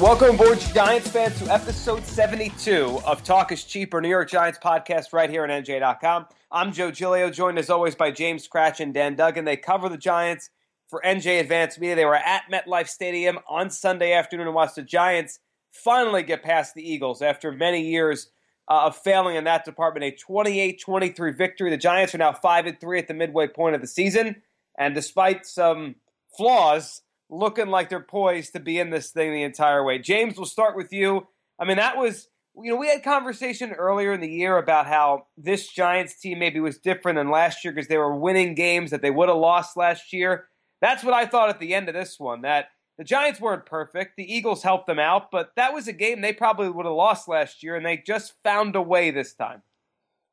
Welcome 0.00 0.34
aboard, 0.34 0.60
Giants 0.74 1.08
fans, 1.08 1.38
to 1.38 1.50
episode 1.50 2.04
72 2.04 3.00
of 3.06 3.24
Talk 3.24 3.50
is 3.50 3.64
Cheaper, 3.64 4.02
New 4.02 4.10
York 4.10 4.28
Giants 4.28 4.58
podcast 4.62 5.14
right 5.14 5.30
here 5.30 5.42
on 5.42 5.48
NJ.com. 5.48 6.26
I'm 6.52 6.70
Joe 6.70 6.90
Giglio, 6.90 7.30
joined 7.30 7.58
as 7.58 7.70
always 7.70 7.94
by 7.94 8.10
James 8.10 8.46
Kratch 8.46 8.78
and 8.78 8.92
Dan 8.92 9.16
Duggan. 9.16 9.46
They 9.46 9.56
cover 9.56 9.88
the 9.88 9.96
Giants 9.96 10.50
for 10.90 11.00
NJ 11.02 11.40
Advanced 11.40 11.80
Media. 11.80 11.96
They 11.96 12.04
were 12.04 12.14
at 12.14 12.42
MetLife 12.52 12.88
Stadium 12.88 13.38
on 13.48 13.70
Sunday 13.70 14.12
afternoon 14.12 14.46
and 14.46 14.54
watched 14.54 14.74
the 14.74 14.82
Giants 14.82 15.38
finally 15.72 16.22
get 16.22 16.42
past 16.42 16.74
the 16.74 16.86
Eagles 16.86 17.22
after 17.22 17.50
many 17.50 17.80
years 17.80 18.28
uh, 18.68 18.84
of 18.84 18.96
failing 18.98 19.36
in 19.36 19.44
that 19.44 19.64
department. 19.64 20.04
A 20.04 20.10
28 20.10 20.78
23 20.78 21.32
victory. 21.32 21.70
The 21.70 21.78
Giants 21.78 22.14
are 22.14 22.18
now 22.18 22.34
5 22.34 22.66
and 22.66 22.78
3 22.78 22.98
at 22.98 23.08
the 23.08 23.14
midway 23.14 23.48
point 23.48 23.74
of 23.74 23.80
the 23.80 23.86
season. 23.86 24.42
And 24.78 24.94
despite 24.94 25.46
some 25.46 25.94
flaws, 26.36 27.00
looking 27.28 27.68
like 27.68 27.88
they're 27.88 28.00
poised 28.00 28.52
to 28.52 28.60
be 28.60 28.78
in 28.78 28.90
this 28.90 29.10
thing 29.10 29.32
the 29.32 29.42
entire 29.42 29.84
way. 29.84 29.98
James, 29.98 30.36
we'll 30.36 30.46
start 30.46 30.76
with 30.76 30.92
you. 30.92 31.26
I 31.58 31.64
mean, 31.64 31.76
that 31.76 31.96
was 31.96 32.28
you 32.62 32.70
know 32.70 32.76
we 32.76 32.88
had 32.88 33.02
conversation 33.02 33.72
earlier 33.72 34.12
in 34.12 34.20
the 34.20 34.30
year 34.30 34.56
about 34.56 34.86
how 34.86 35.26
this 35.36 35.68
Giants 35.68 36.18
team 36.18 36.38
maybe 36.38 36.60
was 36.60 36.78
different 36.78 37.16
than 37.16 37.30
last 37.30 37.64
year 37.64 37.72
because 37.72 37.88
they 37.88 37.98
were 37.98 38.14
winning 38.14 38.54
games 38.54 38.90
that 38.90 39.02
they 39.02 39.10
would 39.10 39.28
have 39.28 39.38
lost 39.38 39.76
last 39.76 40.12
year. 40.12 40.46
That's 40.80 41.04
what 41.04 41.14
I 41.14 41.26
thought 41.26 41.48
at 41.48 41.60
the 41.60 41.74
end 41.74 41.88
of 41.88 41.94
this 41.94 42.18
one. 42.18 42.42
That 42.42 42.68
the 42.98 43.04
Giants 43.04 43.40
weren't 43.40 43.66
perfect. 43.66 44.16
The 44.16 44.32
Eagles 44.32 44.62
helped 44.62 44.86
them 44.86 44.98
out, 44.98 45.30
but 45.30 45.52
that 45.56 45.74
was 45.74 45.86
a 45.86 45.92
game 45.92 46.20
they 46.20 46.32
probably 46.32 46.70
would 46.70 46.86
have 46.86 46.94
lost 46.94 47.28
last 47.28 47.62
year, 47.62 47.76
and 47.76 47.84
they 47.84 47.98
just 47.98 48.34
found 48.42 48.74
a 48.74 48.82
way 48.82 49.10
this 49.10 49.34
time. 49.34 49.62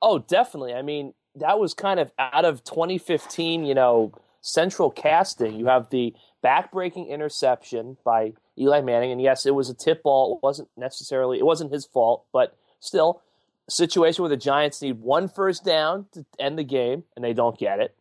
Oh, 0.02 0.20
definitely. 0.20 0.74
I 0.74 0.82
mean, 0.82 1.14
that 1.36 1.60
was 1.60 1.74
kind 1.74 2.00
of 2.00 2.12
out 2.20 2.46
of 2.46 2.64
2015, 2.64 3.66
you 3.66 3.74
know, 3.74 4.14
central 4.42 4.92
casting. 4.92 5.56
You 5.56 5.68
have 5.68 5.90
the 5.90 6.14
backbreaking 6.44 7.10
interception 7.10 7.98
by 8.04 8.34
Eli 8.58 8.82
Manning, 8.82 9.12
and 9.12 9.22
yes, 9.22 9.46
it 9.46 9.56
was 9.56 9.70
a 9.70 9.74
tip 9.74 10.04
ball. 10.04 10.36
It 10.36 10.46
wasn't 10.46 10.70
necessarily 10.78 11.40
it 11.40 11.46
wasn't 11.46 11.72
his 11.72 11.86
fault, 11.86 12.26
but 12.32 12.56
still, 12.80 13.22
situation 13.70 14.24
where 14.24 14.30
the 14.30 14.38
Giants 14.38 14.82
need 14.82 15.00
one 15.00 15.28
first 15.28 15.64
down 15.64 16.08
to 16.14 16.26
end 16.40 16.60
the 16.60 16.64
game, 16.64 17.04
and 17.16 17.24
they 17.24 17.34
don't 17.34 17.58
get 17.58 17.80
it. 17.80 17.96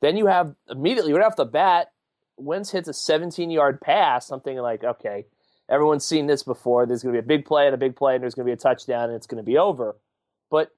Then 0.00 0.16
you 0.16 0.26
have 0.26 0.54
immediately 0.68 1.12
right 1.12 1.24
off 1.24 1.36
the 1.36 1.44
bat, 1.44 1.92
Wentz 2.36 2.70
hits 2.70 2.88
a 2.88 2.92
17-yard 2.92 3.80
pass, 3.80 4.26
something 4.26 4.56
like, 4.58 4.84
okay, 4.84 5.26
everyone's 5.68 6.04
seen 6.04 6.26
this 6.26 6.42
before. 6.42 6.86
There's 6.86 7.02
going 7.02 7.14
to 7.14 7.22
be 7.22 7.24
a 7.24 7.36
big 7.36 7.46
play 7.46 7.66
and 7.66 7.74
a 7.74 7.78
big 7.78 7.96
play, 7.96 8.14
and 8.14 8.22
there's 8.22 8.34
going 8.34 8.44
to 8.44 8.50
be 8.50 8.54
a 8.54 8.56
touchdown, 8.56 9.04
and 9.04 9.14
it's 9.14 9.26
going 9.26 9.42
to 9.42 9.46
be 9.46 9.56
over. 9.56 9.96
But 10.50 10.70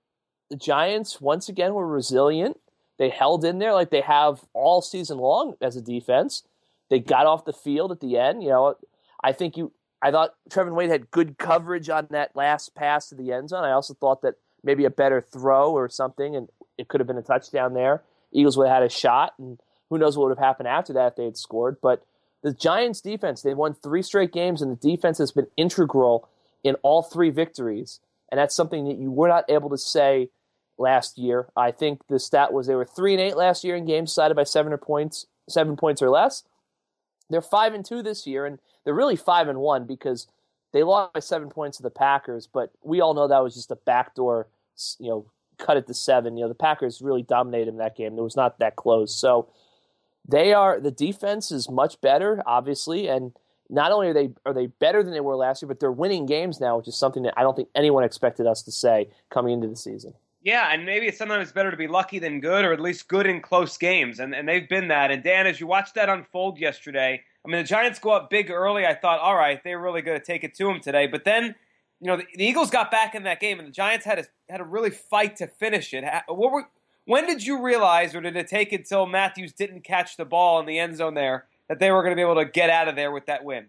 the 0.50 0.56
Giants 0.56 1.20
once 1.20 1.48
again 1.48 1.74
were 1.74 1.86
resilient. 1.86 2.60
They 2.98 3.10
held 3.10 3.44
in 3.44 3.58
there 3.58 3.74
like 3.74 3.90
they 3.90 4.00
have 4.00 4.44
all 4.54 4.82
season 4.82 5.18
long 5.18 5.56
as 5.60 5.76
a 5.76 5.82
defense. 5.82 6.42
They 6.90 7.00
got 7.00 7.26
off 7.26 7.44
the 7.44 7.52
field 7.52 7.92
at 7.92 8.00
the 8.00 8.16
end. 8.16 8.42
You 8.42 8.50
know, 8.50 8.74
I 9.22 9.32
think 9.32 9.56
you. 9.56 9.72
I 10.00 10.12
thought 10.12 10.34
Trevin 10.48 10.74
Wade 10.74 10.90
had 10.90 11.10
good 11.10 11.38
coverage 11.38 11.88
on 11.88 12.06
that 12.10 12.36
last 12.36 12.74
pass 12.76 13.08
to 13.08 13.16
the 13.16 13.32
end 13.32 13.48
zone. 13.48 13.64
I 13.64 13.72
also 13.72 13.94
thought 13.94 14.22
that 14.22 14.34
maybe 14.62 14.84
a 14.84 14.90
better 14.90 15.20
throw 15.20 15.72
or 15.72 15.88
something, 15.88 16.36
and 16.36 16.48
it 16.76 16.88
could 16.88 17.00
have 17.00 17.08
been 17.08 17.18
a 17.18 17.22
touchdown 17.22 17.74
there. 17.74 18.02
Eagles 18.32 18.56
would 18.56 18.68
have 18.68 18.76
had 18.76 18.82
a 18.84 18.88
shot, 18.88 19.32
and 19.38 19.58
who 19.90 19.98
knows 19.98 20.16
what 20.16 20.28
would 20.28 20.38
have 20.38 20.44
happened 20.44 20.68
after 20.68 20.92
that 20.92 21.08
if 21.08 21.16
they 21.16 21.24
had 21.24 21.36
scored. 21.36 21.78
But 21.82 22.04
the 22.42 22.52
Giants' 22.52 23.00
defense, 23.00 23.42
they 23.42 23.54
won 23.54 23.74
three 23.74 24.02
straight 24.02 24.32
games, 24.32 24.62
and 24.62 24.70
the 24.70 24.90
defense 24.90 25.18
has 25.18 25.32
been 25.32 25.48
integral 25.56 26.28
in 26.62 26.76
all 26.76 27.02
three 27.02 27.30
victories. 27.30 28.00
And 28.30 28.38
that's 28.38 28.54
something 28.54 28.86
that 28.86 28.98
you 28.98 29.10
were 29.10 29.28
not 29.28 29.44
able 29.48 29.70
to 29.70 29.78
say 29.78 30.30
last 30.76 31.18
year. 31.18 31.48
I 31.56 31.72
think 31.72 32.06
the 32.08 32.20
stat 32.20 32.52
was 32.52 32.66
they 32.66 32.74
were 32.74 32.84
three 32.84 33.14
and 33.14 33.20
eight 33.20 33.36
last 33.36 33.64
year 33.64 33.74
in 33.74 33.84
games 33.84 34.10
decided 34.10 34.36
by 34.36 34.44
seven 34.44 34.72
or 34.72 34.78
points, 34.78 35.26
seven 35.48 35.76
points 35.76 36.02
or 36.02 36.10
less. 36.10 36.44
They're 37.30 37.42
five 37.42 37.74
and 37.74 37.84
two 37.84 38.02
this 38.02 38.26
year, 38.26 38.46
and 38.46 38.58
they're 38.84 38.94
really 38.94 39.16
five 39.16 39.48
and 39.48 39.58
one 39.58 39.84
because 39.84 40.26
they 40.72 40.82
lost 40.82 41.14
by 41.14 41.20
seven 41.20 41.48
points 41.48 41.76
to 41.78 41.82
the 41.82 41.90
Packers. 41.90 42.46
But 42.46 42.72
we 42.82 43.00
all 43.00 43.14
know 43.14 43.28
that 43.28 43.42
was 43.42 43.54
just 43.54 43.70
a 43.70 43.76
backdoor, 43.76 44.48
you 44.98 45.08
know, 45.08 45.26
cut 45.58 45.76
it 45.76 45.86
to 45.86 45.94
seven. 45.94 46.36
You 46.36 46.44
know, 46.44 46.48
the 46.48 46.54
Packers 46.54 47.02
really 47.02 47.22
dominated 47.22 47.68
in 47.68 47.78
that 47.78 47.96
game. 47.96 48.18
It 48.18 48.22
was 48.22 48.36
not 48.36 48.58
that 48.58 48.76
close. 48.76 49.14
So 49.14 49.48
they 50.26 50.52
are 50.52 50.80
the 50.80 50.90
defense 50.90 51.50
is 51.50 51.70
much 51.70 52.00
better, 52.00 52.42
obviously, 52.46 53.08
and 53.08 53.32
not 53.70 53.92
only 53.92 54.08
are 54.08 54.14
they 54.14 54.30
are 54.46 54.54
they 54.54 54.66
better 54.66 55.02
than 55.02 55.12
they 55.12 55.20
were 55.20 55.36
last 55.36 55.62
year, 55.62 55.68
but 55.68 55.80
they're 55.80 55.92
winning 55.92 56.26
games 56.26 56.60
now, 56.60 56.76
which 56.76 56.88
is 56.88 56.96
something 56.96 57.22
that 57.24 57.34
I 57.36 57.42
don't 57.42 57.56
think 57.56 57.68
anyone 57.74 58.04
expected 58.04 58.46
us 58.46 58.62
to 58.62 58.72
say 58.72 59.08
coming 59.30 59.52
into 59.52 59.68
the 59.68 59.76
season. 59.76 60.14
Yeah, 60.42 60.72
and 60.72 60.86
maybe 60.86 61.06
it's 61.06 61.18
sometimes 61.18 61.50
better 61.50 61.70
to 61.70 61.76
be 61.76 61.88
lucky 61.88 62.20
than 62.20 62.40
good, 62.40 62.64
or 62.64 62.72
at 62.72 62.80
least 62.80 63.08
good 63.08 63.26
in 63.26 63.40
close 63.40 63.76
games, 63.76 64.20
and 64.20 64.34
and 64.34 64.48
they've 64.48 64.68
been 64.68 64.88
that. 64.88 65.10
And 65.10 65.22
Dan, 65.22 65.46
as 65.46 65.58
you 65.58 65.66
watched 65.66 65.94
that 65.96 66.08
unfold 66.08 66.58
yesterday, 66.58 67.22
I 67.44 67.48
mean, 67.48 67.62
the 67.62 67.66
Giants 67.66 67.98
go 67.98 68.10
up 68.10 68.30
big 68.30 68.50
early. 68.50 68.86
I 68.86 68.94
thought, 68.94 69.20
all 69.20 69.34
right, 69.34 69.62
they're 69.64 69.80
really 69.80 70.02
going 70.02 70.18
to 70.18 70.24
take 70.24 70.44
it 70.44 70.54
to 70.56 70.64
them 70.64 70.80
today. 70.80 71.06
But 71.06 71.24
then, 71.24 71.56
you 72.00 72.06
know, 72.06 72.16
the, 72.16 72.24
the, 72.34 72.44
Eagles 72.44 72.70
got 72.70 72.90
back 72.90 73.14
in 73.14 73.24
that 73.24 73.40
game, 73.40 73.58
and 73.58 73.66
the 73.66 73.72
Giants 73.72 74.04
had 74.04 74.20
a 74.20 74.24
had 74.48 74.60
a 74.60 74.64
really 74.64 74.90
fight 74.90 75.36
to 75.36 75.48
finish 75.48 75.92
it. 75.92 76.04
What 76.28 76.52
were, 76.52 76.68
when 77.04 77.26
did 77.26 77.44
you 77.44 77.62
realize, 77.62 78.14
or 78.14 78.20
did 78.20 78.36
it 78.36 78.46
take 78.46 78.72
until 78.72 79.06
Matthews 79.06 79.52
didn't 79.52 79.82
catch 79.82 80.16
the 80.16 80.24
ball 80.24 80.60
in 80.60 80.66
the 80.66 80.78
end 80.78 80.96
zone 80.98 81.14
there, 81.14 81.46
that 81.68 81.80
they 81.80 81.90
were 81.90 82.02
going 82.02 82.12
to 82.12 82.16
be 82.16 82.22
able 82.22 82.36
to 82.36 82.44
get 82.44 82.70
out 82.70 82.86
of 82.86 82.94
there 82.94 83.10
with 83.10 83.26
that 83.26 83.44
win? 83.44 83.66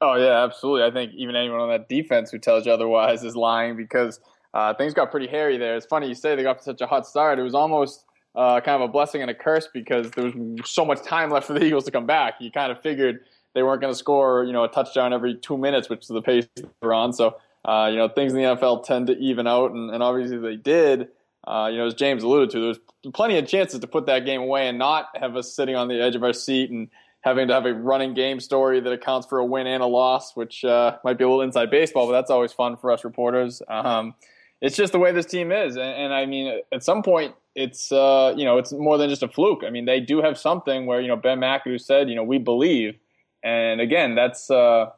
Oh 0.00 0.14
yeah, 0.16 0.42
absolutely. 0.42 0.84
I 0.84 0.90
think 0.90 1.14
even 1.14 1.36
anyone 1.36 1.60
on 1.60 1.70
that 1.70 1.88
defense 1.88 2.30
who 2.30 2.38
tells 2.38 2.66
you 2.66 2.72
otherwise 2.72 3.22
is 3.22 3.36
lying 3.36 3.76
because 3.76 4.20
uh, 4.54 4.74
things 4.74 4.94
got 4.94 5.10
pretty 5.10 5.26
hairy 5.26 5.58
there. 5.58 5.76
It's 5.76 5.86
funny 5.86 6.08
you 6.08 6.14
say 6.14 6.34
they 6.34 6.42
got 6.42 6.62
such 6.62 6.80
a 6.80 6.86
hot 6.86 7.06
start. 7.06 7.38
It 7.38 7.42
was 7.42 7.54
almost 7.54 8.04
uh, 8.34 8.60
kind 8.60 8.82
of 8.82 8.88
a 8.88 8.92
blessing 8.92 9.22
and 9.22 9.30
a 9.30 9.34
curse 9.34 9.68
because 9.72 10.10
there 10.12 10.24
was 10.24 10.70
so 10.70 10.84
much 10.84 11.02
time 11.02 11.30
left 11.30 11.46
for 11.46 11.54
the 11.54 11.64
Eagles 11.64 11.84
to 11.84 11.90
come 11.90 12.06
back. 12.06 12.34
You 12.40 12.50
kind 12.50 12.70
of 12.70 12.80
figured 12.80 13.20
they 13.54 13.62
weren't 13.62 13.80
going 13.80 13.92
to 13.92 13.98
score, 13.98 14.44
you 14.44 14.52
know, 14.52 14.64
a 14.64 14.68
touchdown 14.68 15.12
every 15.12 15.34
two 15.34 15.56
minutes, 15.56 15.88
which 15.88 16.02
is 16.02 16.08
the 16.08 16.22
pace 16.22 16.46
they're 16.80 16.92
on. 16.92 17.12
So, 17.12 17.36
uh, 17.64 17.88
you 17.90 17.96
know, 17.96 18.08
things 18.08 18.32
in 18.32 18.38
the 18.38 18.44
NFL 18.44 18.84
tend 18.84 19.06
to 19.08 19.18
even 19.18 19.46
out, 19.46 19.72
and, 19.72 19.90
and 19.90 20.02
obviously 20.02 20.36
they 20.36 20.56
did. 20.56 21.08
Uh, 21.46 21.68
you 21.70 21.78
know, 21.78 21.86
as 21.86 21.94
James 21.94 22.22
alluded 22.22 22.50
to, 22.50 22.58
there 22.58 22.68
was 22.68 22.80
plenty 23.14 23.38
of 23.38 23.46
chances 23.46 23.80
to 23.80 23.86
put 23.86 24.06
that 24.06 24.26
game 24.26 24.42
away 24.42 24.68
and 24.68 24.78
not 24.78 25.08
have 25.14 25.36
us 25.36 25.54
sitting 25.54 25.76
on 25.76 25.88
the 25.88 26.02
edge 26.02 26.16
of 26.16 26.22
our 26.22 26.32
seat 26.32 26.70
and 26.70 26.88
having 27.20 27.48
to 27.48 27.54
have 27.54 27.66
a 27.66 27.72
running 27.72 28.14
game 28.14 28.40
story 28.40 28.80
that 28.80 28.92
accounts 28.92 29.26
for 29.26 29.38
a 29.38 29.44
win 29.44 29.66
and 29.66 29.82
a 29.82 29.86
loss, 29.86 30.36
which 30.36 30.64
uh, 30.64 30.96
might 31.02 31.16
be 31.16 31.24
a 31.24 31.28
little 31.28 31.42
inside 31.42 31.70
baseball, 31.70 32.06
but 32.06 32.12
that's 32.12 32.30
always 32.30 32.52
fun 32.52 32.76
for 32.76 32.92
us 32.92 33.04
reporters. 33.04 33.62
Um, 33.68 34.14
it's 34.60 34.76
just 34.76 34.92
the 34.92 34.98
way 34.98 35.12
this 35.12 35.26
team 35.26 35.52
is. 35.52 35.76
And, 35.76 35.84
and 35.84 36.14
I 36.14 36.26
mean, 36.26 36.60
at 36.72 36.82
some 36.82 37.02
point, 37.02 37.34
it's 37.54 37.90
uh, 37.90 38.34
you 38.36 38.44
know 38.44 38.58
it's 38.58 38.72
more 38.72 38.98
than 38.98 39.08
just 39.08 39.22
a 39.22 39.28
fluke. 39.28 39.62
I 39.66 39.70
mean, 39.70 39.86
they 39.86 40.00
do 40.00 40.20
have 40.20 40.38
something 40.38 40.86
where 40.86 41.00
you 41.00 41.08
know 41.08 41.16
Ben 41.16 41.40
McAdoo 41.40 41.80
said, 41.80 42.08
you 42.08 42.14
know, 42.14 42.22
we 42.22 42.38
believe, 42.38 42.98
and 43.42 43.80
again, 43.80 44.14
that's 44.14 44.50
uh, 44.50 44.90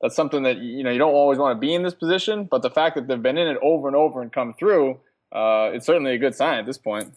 that's 0.00 0.14
something 0.14 0.42
that 0.42 0.58
you 0.58 0.84
know 0.84 0.90
you 0.90 0.98
don't 0.98 1.14
always 1.14 1.38
want 1.38 1.56
to 1.56 1.60
be 1.60 1.74
in 1.74 1.82
this 1.82 1.94
position, 1.94 2.44
but 2.44 2.62
the 2.62 2.70
fact 2.70 2.94
that 2.96 3.08
they've 3.08 3.22
been 3.22 3.38
in 3.38 3.48
it 3.48 3.58
over 3.62 3.88
and 3.88 3.96
over 3.96 4.20
and 4.20 4.32
come 4.32 4.54
through, 4.54 4.92
uh, 5.32 5.70
it's 5.72 5.86
certainly 5.86 6.12
a 6.12 6.18
good 6.18 6.34
sign 6.34 6.58
at 6.58 6.66
this 6.66 6.78
point. 6.78 7.14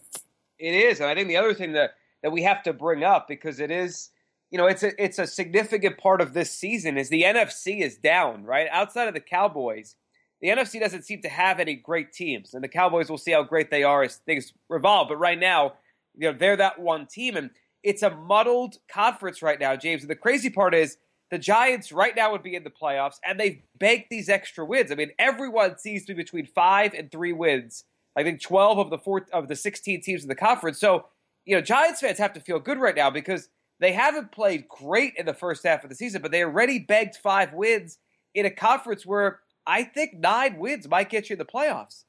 It 0.58 0.74
is, 0.74 1.00
and 1.00 1.08
I 1.08 1.14
think 1.14 1.28
the 1.28 1.36
other 1.36 1.54
thing 1.54 1.72
that 1.72 1.94
that 2.22 2.32
we 2.32 2.42
have 2.42 2.62
to 2.64 2.72
bring 2.72 3.04
up 3.04 3.28
because 3.28 3.60
it 3.60 3.70
is. 3.70 4.10
You 4.50 4.58
know, 4.58 4.66
it's 4.66 4.82
a 4.82 5.02
it's 5.02 5.18
a 5.18 5.26
significant 5.26 5.96
part 5.96 6.20
of 6.20 6.34
this 6.34 6.50
season 6.50 6.98
is 6.98 7.08
the 7.08 7.22
NFC 7.22 7.80
is 7.80 7.96
down, 7.96 8.44
right? 8.44 8.68
Outside 8.70 9.08
of 9.08 9.14
the 9.14 9.20
Cowboys, 9.20 9.96
the 10.42 10.48
NFC 10.48 10.80
doesn't 10.80 11.04
seem 11.04 11.22
to 11.22 11.28
have 11.28 11.60
any 11.60 11.76
great 11.76 12.12
teams, 12.12 12.52
and 12.52 12.62
the 12.62 12.68
Cowboys 12.68 13.08
will 13.08 13.16
see 13.16 13.30
how 13.30 13.44
great 13.44 13.70
they 13.70 13.84
are 13.84 14.02
as 14.02 14.16
things 14.16 14.52
revolve. 14.68 15.08
But 15.08 15.18
right 15.18 15.38
now, 15.38 15.74
you 16.18 16.30
know, 16.30 16.36
they're 16.36 16.56
that 16.56 16.80
one 16.80 17.06
team, 17.06 17.36
and 17.36 17.50
it's 17.84 18.02
a 18.02 18.10
muddled 18.10 18.76
conference 18.88 19.40
right 19.40 19.58
now, 19.58 19.76
James. 19.76 20.02
And 20.02 20.10
the 20.10 20.16
crazy 20.16 20.50
part 20.50 20.74
is 20.74 20.98
the 21.30 21.38
Giants 21.38 21.92
right 21.92 22.14
now 22.14 22.32
would 22.32 22.42
be 22.42 22.56
in 22.56 22.64
the 22.64 22.70
playoffs, 22.70 23.16
and 23.24 23.38
they've 23.38 23.62
banked 23.78 24.10
these 24.10 24.28
extra 24.28 24.64
wins. 24.64 24.90
I 24.90 24.96
mean, 24.96 25.12
everyone 25.18 25.78
seems 25.78 26.04
to 26.06 26.14
be 26.14 26.22
between 26.22 26.46
five 26.46 26.92
and 26.92 27.10
three 27.10 27.32
wins. 27.32 27.84
I 28.16 28.24
think 28.24 28.42
twelve 28.42 28.78
of 28.78 28.90
the 28.90 28.98
four 28.98 29.24
of 29.32 29.46
the 29.46 29.56
sixteen 29.56 30.02
teams 30.02 30.22
in 30.22 30.28
the 30.28 30.34
conference. 30.34 30.80
So, 30.80 31.06
you 31.44 31.54
know, 31.54 31.62
Giants 31.62 32.00
fans 32.00 32.18
have 32.18 32.32
to 32.32 32.40
feel 32.40 32.58
good 32.58 32.78
right 32.78 32.96
now 32.96 33.10
because 33.10 33.48
they 33.78 33.92
haven't 33.92 34.32
played 34.32 34.68
great 34.68 35.14
in 35.16 35.24
the 35.24 35.34
first 35.34 35.64
half 35.64 35.84
of 35.84 35.88
the 35.88 35.96
season, 35.96 36.20
but 36.20 36.32
they 36.32 36.42
already 36.42 36.80
begged 36.80 37.14
five 37.16 37.52
wins 37.52 37.98
in 38.34 38.44
a 38.44 38.50
conference 38.50 39.06
where 39.06 39.38
I 39.66 39.84
think 39.84 40.14
nine 40.14 40.58
wins 40.58 40.88
might 40.88 41.10
get 41.10 41.30
you 41.30 41.34
in 41.34 41.38
the 41.38 41.44
playoffs. 41.44 42.04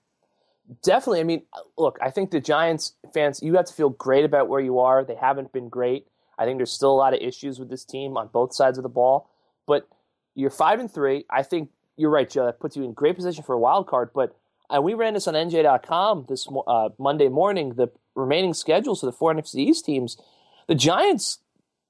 Definitely. 0.84 1.20
I 1.20 1.24
mean, 1.24 1.44
look, 1.78 1.98
I 2.02 2.10
think 2.10 2.32
the 2.32 2.40
Giants 2.40 2.94
fans, 3.14 3.42
you 3.44 3.56
have 3.56 3.66
to 3.66 3.74
feel 3.74 3.90
great 3.90 4.26
about 4.26 4.48
where 4.48 4.62
you 4.62 4.80
are. 4.80 5.04
They 5.04 5.16
haven't 5.16 5.52
been 5.52 5.70
great. 5.70 6.08
I 6.38 6.46
think 6.46 6.58
there's 6.58 6.72
still 6.72 6.92
a 6.92 6.96
lot 6.96 7.14
of 7.14 7.20
issues 7.22 7.60
with 7.60 7.70
this 7.70 7.86
team 7.86 8.18
on 8.18 8.30
both 8.30 8.56
sides 8.56 8.78
of 8.78 8.84
the 8.84 8.90
ball. 8.90 9.30
But 9.68 9.88
you're 10.36 10.50
five 10.50 10.80
and 10.80 10.92
three. 10.92 11.26
I 11.30 11.44
think 11.44 11.70
you're 11.98 12.10
right, 12.10 12.30
Joe. 12.30 12.46
That 12.46 12.60
puts 12.60 12.76
you 12.76 12.84
in 12.84 12.94
great 12.94 13.16
position 13.16 13.44
for 13.44 13.54
a 13.54 13.60
wild 13.60 13.88
card. 13.88 14.12
But 14.16 14.36
uh, 14.74 14.82
we 14.82 14.94
ran 14.94 15.14
this 15.14 15.28
on 15.28 15.36
NJ.com 15.36 16.26
this 16.30 16.48
uh, 16.68 16.90
Monday 16.98 17.28
morning. 17.28 17.74
The 17.76 17.90
remaining 18.16 18.54
schedules 18.54 19.02
for 19.02 19.06
the 19.06 19.12
four 19.12 19.34
NFC 19.34 19.56
East 19.58 19.86
teams. 19.86 20.18
The 20.68 20.76
Giants, 20.76 21.40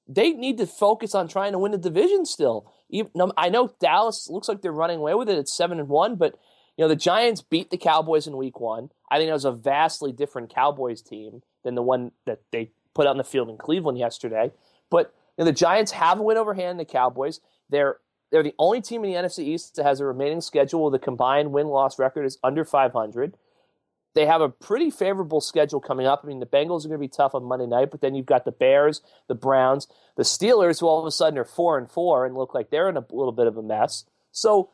they 0.08 0.32
need 0.32 0.58
to 0.58 0.68
focus 0.68 1.14
on 1.16 1.28
trying 1.28 1.52
to 1.54 1.60
win 1.60 1.72
the 1.72 1.78
division 1.78 2.26
still. 2.26 2.72
I 3.38 3.50
know 3.50 3.74
Dallas 3.80 4.30
looks 4.30 4.48
like 4.48 4.62
they're 4.62 4.72
running 4.72 5.00
away 5.00 5.14
with 5.14 5.30
it 5.30 5.38
at 5.38 5.50
seven 5.50 5.80
and 5.80 5.90
one, 5.90 6.16
but 6.16 6.38
you 6.78 6.84
know, 6.84 6.90
the 6.90 6.96
Giants 6.96 7.42
beat 7.42 7.70
the 7.70 7.78
Cowboys 7.78 8.28
in 8.28 8.38
week 8.38 8.60
one. 8.60 8.90
I 9.12 9.18
think 9.18 9.30
it 9.30 9.34
was 9.34 9.46
a 9.46 9.52
vastly 9.52 10.12
different 10.12 10.54
Cowboys 10.54 11.02
team 11.02 11.44
than 11.64 11.76
the 11.76 11.84
one 11.84 12.12
that 12.26 12.42
they 12.52 12.72
put 12.94 13.08
on 13.08 13.18
the 13.18 13.24
field 13.24 13.50
in 13.50 13.58
Cleveland 13.58 13.98
yesterday. 13.98 14.52
But 14.90 15.14
you 15.38 15.44
know, 15.44 15.52
the 15.52 15.56
Giants 15.56 15.92
have 15.92 16.20
a 16.20 16.24
win 16.24 16.38
over 16.38 16.54
hand 16.54 16.80
the 16.80 16.86
Cowboys. 16.86 17.40
They're 17.70 17.98
they're 18.32 18.44
the 18.44 18.56
only 18.58 18.82
team 18.82 19.04
in 19.04 19.12
the 19.12 19.18
NFC 19.18 19.40
East 19.40 19.76
that 19.76 19.84
has 19.84 20.00
a 20.00 20.06
remaining 20.06 20.42
schedule 20.42 20.86
with 20.86 20.96
a 20.96 21.00
combined 21.00 21.52
win 21.52 21.68
loss 21.68 22.00
record 22.00 22.26
is 22.26 22.40
under 22.44 22.66
500. 22.66 23.38
They 24.16 24.26
have 24.26 24.42
a 24.42 24.50
pretty 24.50 24.92
favorable 24.92 25.42
schedule 25.42 25.80
coming 25.80 26.06
up. 26.06 26.22
I 26.24 26.28
mean, 26.28 26.40
the 26.40 26.46
Bengals 26.46 26.86
are 26.86 26.90
going 26.90 27.00
to 27.00 27.08
be 27.08 27.08
tough 27.08 27.34
on 27.34 27.44
Monday 27.44 27.66
night, 27.66 27.90
but 27.90 28.02
then 28.02 28.14
you've 28.14 28.28
got 28.28 28.46
the 28.46 28.52
Bears, 28.52 29.02
the 29.28 29.36
Browns, 29.36 29.88
the 30.18 30.24
Steelers, 30.24 30.80
who 30.80 30.88
all 30.88 31.00
of 31.00 31.06
a 31.06 31.12
sudden 31.12 31.40
are 31.40 31.46
four 31.46 31.78
and 31.78 31.90
four 31.90 32.26
and 32.26 32.36
look 32.36 32.54
like 32.54 32.70
they're 32.70 32.90
in 32.90 32.98
a 32.98 33.06
little 33.12 33.32
bit 33.32 33.48
of 33.48 33.58
a 33.58 33.64
mess. 33.64 34.06
So 34.32 34.70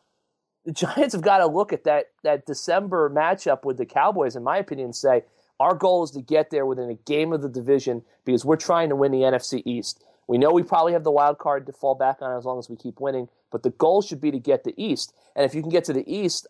the 0.65 0.73
Giants 0.73 1.13
have 1.13 1.21
got 1.21 1.37
to 1.39 1.47
look 1.47 1.71
at 1.71 1.85
that 1.85 2.07
that 2.23 2.45
December 2.45 3.09
matchup 3.09 3.63
with 3.63 3.77
the 3.77 3.85
Cowboys, 3.85 4.35
in 4.35 4.43
my 4.43 4.57
opinion, 4.57 4.85
and 4.85 4.95
say 4.95 5.23
our 5.59 5.73
goal 5.73 6.03
is 6.03 6.11
to 6.11 6.21
get 6.21 6.49
there 6.49 6.65
within 6.65 6.89
a 6.89 6.95
game 6.95 7.33
of 7.33 7.41
the 7.41 7.49
division 7.49 8.03
because 8.25 8.45
we're 8.45 8.55
trying 8.55 8.89
to 8.89 8.95
win 8.95 9.11
the 9.11 9.19
NFC 9.19 9.61
East. 9.65 10.03
We 10.27 10.37
know 10.37 10.51
we 10.51 10.63
probably 10.63 10.93
have 10.93 11.03
the 11.03 11.11
wild 11.11 11.39
card 11.39 11.65
to 11.65 11.73
fall 11.73 11.95
back 11.95 12.17
on 12.21 12.37
as 12.37 12.45
long 12.45 12.59
as 12.59 12.69
we 12.69 12.75
keep 12.75 12.99
winning, 12.99 13.29
but 13.51 13.63
the 13.63 13.71
goal 13.71 14.01
should 14.01 14.21
be 14.21 14.31
to 14.31 14.39
get 14.39 14.63
the 14.63 14.75
East. 14.77 15.13
And 15.35 15.43
if 15.43 15.55
you 15.55 15.61
can 15.61 15.71
get 15.71 15.85
to 15.85 15.93
the 15.93 16.07
East, 16.07 16.45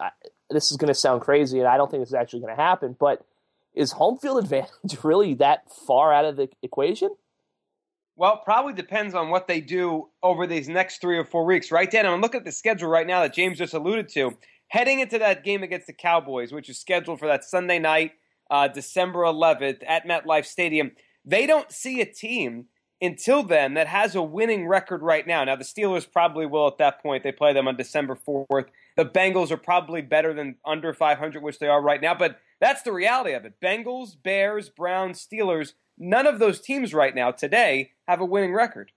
this 0.50 0.72
is 0.72 0.78
going 0.78 0.88
to 0.88 0.94
sound 0.94 1.22
crazy, 1.22 1.60
and 1.60 1.68
I 1.68 1.78
don't 1.78 1.90
think 1.90 2.02
this 2.02 2.10
is 2.10 2.16
actually 2.16 2.42
going 2.42 2.56
to 2.56 2.62
happen. 2.62 2.96
But 3.00 3.26
is 3.74 3.92
home 3.92 4.18
field 4.18 4.38
advantage 4.44 5.04
really 5.04 5.36
that 5.36 5.72
far 5.72 6.14
out 6.14 6.26
of 6.26 6.36
the 6.36 6.50
equation? 6.62 7.10
Well, 8.16 8.42
probably 8.44 8.74
depends 8.74 9.16
on 9.16 9.30
what 9.30 9.48
they 9.48 9.62
do 9.62 10.10
over 10.22 10.46
these 10.46 10.68
next 10.68 11.00
three 11.00 11.18
or 11.18 11.24
four 11.24 11.46
weeks, 11.46 11.72
right, 11.72 11.90
Dan? 11.90 12.06
I'm 12.06 12.20
looking 12.20 12.40
at 12.40 12.46
the 12.46 12.52
schedule 12.52 12.90
right 12.90 13.08
now 13.08 13.22
that 13.22 13.34
James 13.34 13.58
just 13.58 13.74
alluded 13.74 14.10
to. 14.10 14.38
Heading 14.68 15.00
into 15.00 15.18
that 15.20 15.46
game 15.46 15.64
against 15.64 15.88
the 15.88 15.94
Cowboys, 15.94 16.52
which 16.52 16.70
is 16.70 16.78
scheduled 16.78 17.20
for 17.20 17.28
that 17.28 17.46
Sunday 17.46 17.80
night, 17.80 18.12
uh, 18.52 18.68
December 18.68 19.20
11th 19.20 19.84
at 19.88 20.06
MetLife 20.06 20.46
Stadium, 20.46 20.92
they 21.24 21.48
don't 21.48 21.72
see 21.72 22.02
a 22.02 22.06
team 22.06 22.66
until 23.02 23.44
then 23.44 23.76
that 23.76 23.88
has 23.88 24.16
a 24.16 24.22
winning 24.22 24.68
record 24.68 25.02
right 25.02 25.26
now. 25.26 25.44
Now, 25.44 25.56
the 25.56 25.64
Steelers 25.64 26.12
probably 26.12 26.46
will 26.46 26.68
at 26.68 26.78
that 26.80 27.02
point. 27.02 27.24
They 27.24 27.32
play 27.32 27.54
them 27.54 27.68
on 27.68 27.78
December 27.78 28.18
4th. 28.28 28.66
The 29.00 29.06
Bengals 29.06 29.50
are 29.50 29.58
probably 29.58 30.02
better 30.02 30.34
than 30.34 30.58
under 30.66 30.94
500, 30.94 31.42
which 31.42 31.60
they 31.60 31.68
are 31.68 31.82
right 31.82 32.02
now, 32.02 32.14
but 32.14 32.38
that's 32.60 32.82
the 32.82 32.92
reality 32.92 33.32
of 33.32 33.46
it. 33.46 33.54
Bengals, 33.64 34.10
Bears, 34.22 34.68
Browns, 34.68 35.26
Steelers 35.26 35.72
none 36.00 36.26
of 36.26 36.40
those 36.40 36.62
teams 36.62 36.94
right 36.94 37.14
now 37.14 37.30
today 37.30 37.92
have 38.08 38.22
a 38.22 38.26
winning 38.26 38.54
record. 38.54 38.92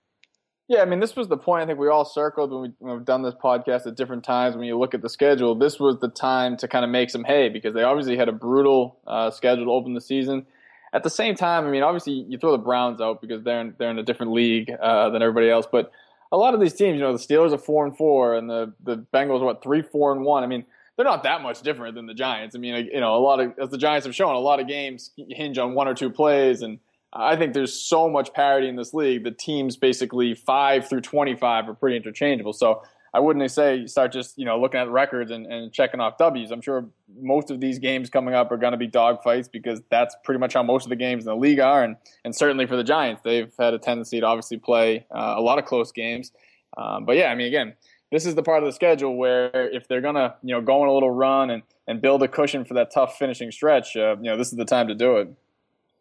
Yeah, 0.69 0.81
I 0.81 0.85
mean, 0.85 1.01
this 1.01 1.15
was 1.15 1.27
the 1.27 1.37
point 1.37 1.61
I 1.61 1.65
think 1.65 1.77
we 1.77 1.89
all 1.89 2.05
circled 2.05 2.51
when, 2.51 2.61
we, 2.61 2.71
when 2.79 2.95
we've 2.95 3.05
done 3.05 3.21
this 3.21 3.33
podcast 3.33 3.85
at 3.85 3.95
different 3.95 4.23
times. 4.23 4.55
When 4.55 4.65
you 4.65 4.79
look 4.79 4.93
at 4.93 5.01
the 5.01 5.09
schedule, 5.09 5.55
this 5.55 5.77
was 5.77 5.99
the 5.99 6.07
time 6.07 6.55
to 6.57 6.67
kind 6.69 6.85
of 6.85 6.89
make 6.89 7.09
some 7.09 7.25
hay 7.25 7.49
because 7.49 7.73
they 7.73 7.83
obviously 7.83 8.15
had 8.15 8.29
a 8.29 8.31
brutal 8.31 8.97
uh, 9.05 9.29
schedule 9.29 9.65
to 9.65 9.71
open 9.71 9.93
the 9.93 10.01
season. 10.01 10.45
At 10.93 11.03
the 11.03 11.09
same 11.09 11.35
time, 11.35 11.65
I 11.65 11.71
mean, 11.71 11.83
obviously 11.83 12.13
you 12.13 12.37
throw 12.37 12.53
the 12.53 12.59
Browns 12.59 13.01
out 13.01 13.19
because 13.19 13.43
they're 13.43 13.59
in, 13.59 13.75
they're 13.77 13.91
in 13.91 13.99
a 13.99 14.03
different 14.03 14.31
league 14.31 14.71
uh, 14.71 15.09
than 15.09 15.21
everybody 15.21 15.49
else. 15.49 15.67
But 15.69 15.91
a 16.33 16.37
lot 16.37 16.53
of 16.53 16.59
these 16.59 16.73
teams, 16.73 16.95
you 16.95 17.01
know, 17.01 17.15
the 17.15 17.23
Steelers 17.23 17.53
are 17.53 17.57
four 17.57 17.85
and 17.85 17.95
four, 17.95 18.35
and 18.35 18.49
the 18.49 18.73
the 18.83 18.97
Bengals 19.13 19.41
are 19.41 19.45
what 19.45 19.63
three, 19.63 19.81
four, 19.81 20.11
and 20.11 20.23
one. 20.25 20.43
I 20.43 20.47
mean, 20.47 20.65
they're 20.97 21.05
not 21.05 21.23
that 21.23 21.41
much 21.41 21.61
different 21.61 21.95
than 21.95 22.07
the 22.07 22.13
Giants. 22.13 22.55
I 22.55 22.59
mean, 22.59 22.89
you 22.91 22.99
know, 22.99 23.15
a 23.15 23.21
lot 23.21 23.39
of 23.39 23.53
as 23.57 23.69
the 23.69 23.77
Giants 23.77 24.05
have 24.05 24.15
shown, 24.15 24.35
a 24.35 24.39
lot 24.39 24.59
of 24.59 24.67
games 24.67 25.11
hinge 25.15 25.57
on 25.57 25.75
one 25.75 25.87
or 25.87 25.93
two 25.93 26.09
plays 26.09 26.61
and 26.61 26.79
I 27.15 27.35
think 27.35 27.53
there's 27.53 27.73
so 27.73 28.09
much 28.09 28.33
parity 28.33 28.67
in 28.67 28.75
this 28.75 28.93
league. 28.93 29.23
The 29.23 29.31
teams 29.31 29.77
basically 29.77 30.33
five 30.33 30.89
through 30.89 31.01
25 31.01 31.69
are 31.69 31.73
pretty 31.73 31.95
interchangeable. 31.95 32.53
So 32.53 32.81
I 33.13 33.19
wouldn't 33.19 33.49
say 33.51 33.85
start 33.85 34.11
just 34.11 34.37
you 34.37 34.45
know 34.45 34.59
looking 34.59 34.79
at 34.79 34.89
records 34.89 35.29
and, 35.31 35.45
and 35.45 35.71
checking 35.71 35.99
off 35.99 36.17
W's. 36.17 36.51
I'm 36.51 36.61
sure 36.61 36.87
most 37.21 37.51
of 37.51 37.59
these 37.59 37.77
games 37.77 38.09
coming 38.09 38.33
up 38.33 38.51
are 38.51 38.57
going 38.57 38.71
to 38.71 38.77
be 38.77 38.87
dogfights 38.87 39.51
because 39.51 39.81
that's 39.89 40.15
pretty 40.23 40.39
much 40.39 40.53
how 40.53 40.63
most 40.63 40.85
of 40.85 40.89
the 40.89 40.95
games 40.95 41.23
in 41.23 41.29
the 41.29 41.35
league 41.35 41.59
are, 41.59 41.83
and 41.83 41.95
and 42.25 42.35
certainly 42.35 42.65
for 42.65 42.75
the 42.75 42.83
Giants, 42.83 43.21
they've 43.23 43.53
had 43.59 43.73
a 43.73 43.79
tendency 43.79 44.19
to 44.19 44.25
obviously 44.25 44.57
play 44.57 45.05
uh, 45.11 45.35
a 45.37 45.41
lot 45.41 45.59
of 45.59 45.65
close 45.65 45.91
games. 45.91 46.31
Um, 46.75 47.05
but 47.05 47.15
yeah, 47.15 47.27
I 47.27 47.35
mean, 47.35 47.47
again, 47.47 47.75
this 48.11 48.25
is 48.25 48.33
the 48.33 48.43
part 48.43 48.63
of 48.63 48.67
the 48.67 48.73
schedule 48.73 49.15
where 49.15 49.69
if 49.69 49.87
they're 49.87 50.01
going 50.01 50.15
to 50.15 50.35
you 50.41 50.55
know 50.55 50.61
go 50.61 50.81
on 50.81 50.87
a 50.87 50.93
little 50.93 51.11
run 51.11 51.51
and 51.51 51.61
and 51.87 52.01
build 52.01 52.23
a 52.23 52.27
cushion 52.27 52.65
for 52.65 52.73
that 52.73 52.91
tough 52.91 53.17
finishing 53.17 53.51
stretch, 53.51 53.95
uh, 53.95 54.15
you 54.17 54.23
know, 54.23 54.37
this 54.37 54.47
is 54.47 54.57
the 54.57 54.65
time 54.65 54.87
to 54.87 54.95
do 54.95 55.17
it. 55.17 55.29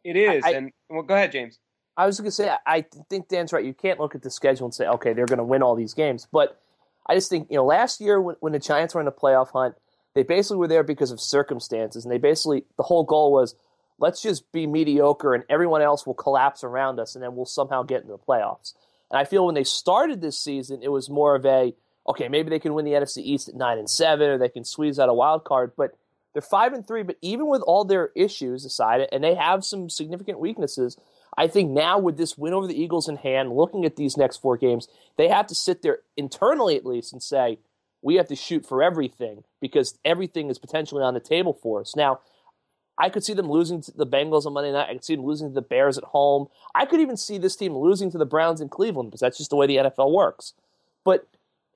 It 0.04 0.16
is, 0.16 0.44
I, 0.44 0.52
and 0.52 0.72
well, 0.88 1.02
go 1.02 1.14
ahead, 1.14 1.32
James. 1.32 1.58
I 1.96 2.06
was 2.06 2.18
going 2.18 2.28
to 2.28 2.32
say, 2.32 2.50
I 2.66 2.86
think 3.10 3.28
Dan's 3.28 3.52
right. 3.52 3.64
You 3.64 3.74
can't 3.74 4.00
look 4.00 4.14
at 4.14 4.22
the 4.22 4.30
schedule 4.30 4.66
and 4.66 4.74
say, 4.74 4.86
okay, 4.86 5.12
they're 5.12 5.26
going 5.26 5.38
to 5.38 5.44
win 5.44 5.62
all 5.62 5.76
these 5.76 5.94
games. 5.94 6.26
But 6.32 6.58
I 7.06 7.14
just 7.14 7.30
think, 7.30 7.48
you 7.50 7.56
know, 7.56 7.64
last 7.64 8.00
year 8.00 8.20
when, 8.20 8.36
when 8.40 8.52
the 8.52 8.58
Giants 8.58 8.94
were 8.94 9.00
in 9.00 9.06
the 9.06 9.12
playoff 9.12 9.50
hunt, 9.50 9.74
they 10.14 10.22
basically 10.22 10.58
were 10.58 10.68
there 10.68 10.82
because 10.82 11.10
of 11.10 11.20
circumstances, 11.20 12.04
and 12.04 12.12
they 12.12 12.18
basically 12.18 12.64
the 12.76 12.82
whole 12.82 13.04
goal 13.04 13.32
was 13.32 13.54
let's 13.98 14.20
just 14.20 14.50
be 14.52 14.66
mediocre, 14.66 15.34
and 15.34 15.44
everyone 15.48 15.82
else 15.82 16.06
will 16.06 16.14
collapse 16.14 16.64
around 16.64 16.98
us, 16.98 17.14
and 17.14 17.22
then 17.22 17.34
we'll 17.36 17.46
somehow 17.46 17.82
get 17.82 18.02
into 18.02 18.12
the 18.12 18.18
playoffs. 18.18 18.74
And 19.10 19.18
I 19.18 19.24
feel 19.24 19.46
when 19.46 19.54
they 19.54 19.64
started 19.64 20.20
this 20.20 20.38
season, 20.38 20.80
it 20.82 20.88
was 20.88 21.08
more 21.08 21.34
of 21.34 21.46
a 21.46 21.74
okay, 22.08 22.28
maybe 22.28 22.50
they 22.50 22.58
can 22.58 22.74
win 22.74 22.84
the 22.84 22.92
NFC 22.92 23.18
East 23.18 23.48
at 23.48 23.54
nine 23.54 23.78
and 23.78 23.88
seven, 23.88 24.28
or 24.28 24.38
they 24.38 24.48
can 24.48 24.64
squeeze 24.64 24.98
out 24.98 25.08
a 25.08 25.14
wild 25.14 25.44
card, 25.44 25.72
but 25.76 25.96
they're 26.32 26.42
five 26.42 26.72
and 26.72 26.86
three, 26.86 27.02
but 27.02 27.16
even 27.20 27.46
with 27.46 27.62
all 27.62 27.84
their 27.84 28.10
issues 28.16 28.64
aside, 28.64 29.06
and 29.12 29.22
they 29.22 29.34
have 29.34 29.64
some 29.64 29.88
significant 29.88 30.40
weaknesses, 30.40 30.96
I 31.36 31.46
think 31.46 31.70
now 31.70 31.98
with 31.98 32.16
this 32.16 32.36
win 32.36 32.52
over 32.52 32.66
the 32.66 32.80
Eagles 32.80 33.08
in 33.08 33.16
hand, 33.16 33.52
looking 33.52 33.84
at 33.84 33.96
these 33.96 34.16
next 34.16 34.38
four 34.38 34.56
games, 34.56 34.88
they 35.16 35.28
have 35.28 35.46
to 35.46 35.54
sit 35.54 35.82
there 35.82 36.00
internally 36.16 36.76
at 36.76 36.84
least 36.84 37.12
and 37.12 37.22
say, 37.22 37.58
we 38.02 38.16
have 38.16 38.28
to 38.28 38.36
shoot 38.36 38.66
for 38.66 38.82
everything 38.82 39.44
because 39.60 39.98
everything 40.04 40.50
is 40.50 40.58
potentially 40.58 41.02
on 41.02 41.14
the 41.14 41.20
table 41.20 41.52
for 41.52 41.80
us. 41.80 41.94
Now, 41.96 42.20
I 42.98 43.08
could 43.08 43.24
see 43.24 43.32
them 43.32 43.50
losing 43.50 43.80
to 43.82 43.92
the 43.92 44.06
Bengals 44.06 44.44
on 44.44 44.52
Monday 44.52 44.72
night. 44.72 44.88
I 44.90 44.92
could 44.92 45.04
see 45.04 45.16
them 45.16 45.24
losing 45.24 45.48
to 45.48 45.54
the 45.54 45.62
Bears 45.62 45.96
at 45.96 46.04
home. 46.04 46.48
I 46.74 46.84
could 46.84 47.00
even 47.00 47.16
see 47.16 47.38
this 47.38 47.56
team 47.56 47.76
losing 47.76 48.10
to 48.10 48.18
the 48.18 48.26
Browns 48.26 48.60
in 48.60 48.68
Cleveland 48.68 49.10
because 49.10 49.20
that's 49.20 49.38
just 49.38 49.50
the 49.50 49.56
way 49.56 49.66
the 49.66 49.76
NFL 49.76 50.12
works. 50.12 50.52
But 51.04 51.26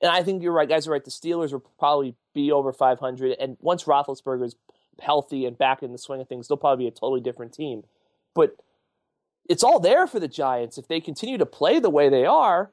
and 0.01 0.11
I 0.11 0.21
think 0.21 0.43
you're 0.43 0.53
right, 0.53 0.69
guys 0.69 0.87
are 0.87 0.91
right. 0.91 1.03
The 1.03 1.09
Steelers 1.09 1.51
will 1.51 1.65
probably 1.79 2.15
be 2.35 2.51
over 2.51 2.71
500, 2.71 3.35
and 3.39 3.57
once 3.61 3.85
Roethlisberger 3.85 4.45
is 4.45 4.55
healthy 5.01 5.45
and 5.45 5.57
back 5.57 5.81
in 5.81 5.91
the 5.91 5.97
swing 5.97 6.21
of 6.21 6.27
things, 6.27 6.47
they'll 6.47 6.57
probably 6.57 6.85
be 6.85 6.87
a 6.87 6.91
totally 6.91 7.21
different 7.21 7.53
team. 7.53 7.83
But 8.35 8.57
it's 9.49 9.63
all 9.63 9.79
there 9.79 10.07
for 10.07 10.19
the 10.19 10.27
Giants 10.27 10.77
if 10.77 10.87
they 10.87 10.99
continue 10.99 11.37
to 11.37 11.45
play 11.45 11.79
the 11.79 11.89
way 11.89 12.09
they 12.09 12.25
are. 12.25 12.71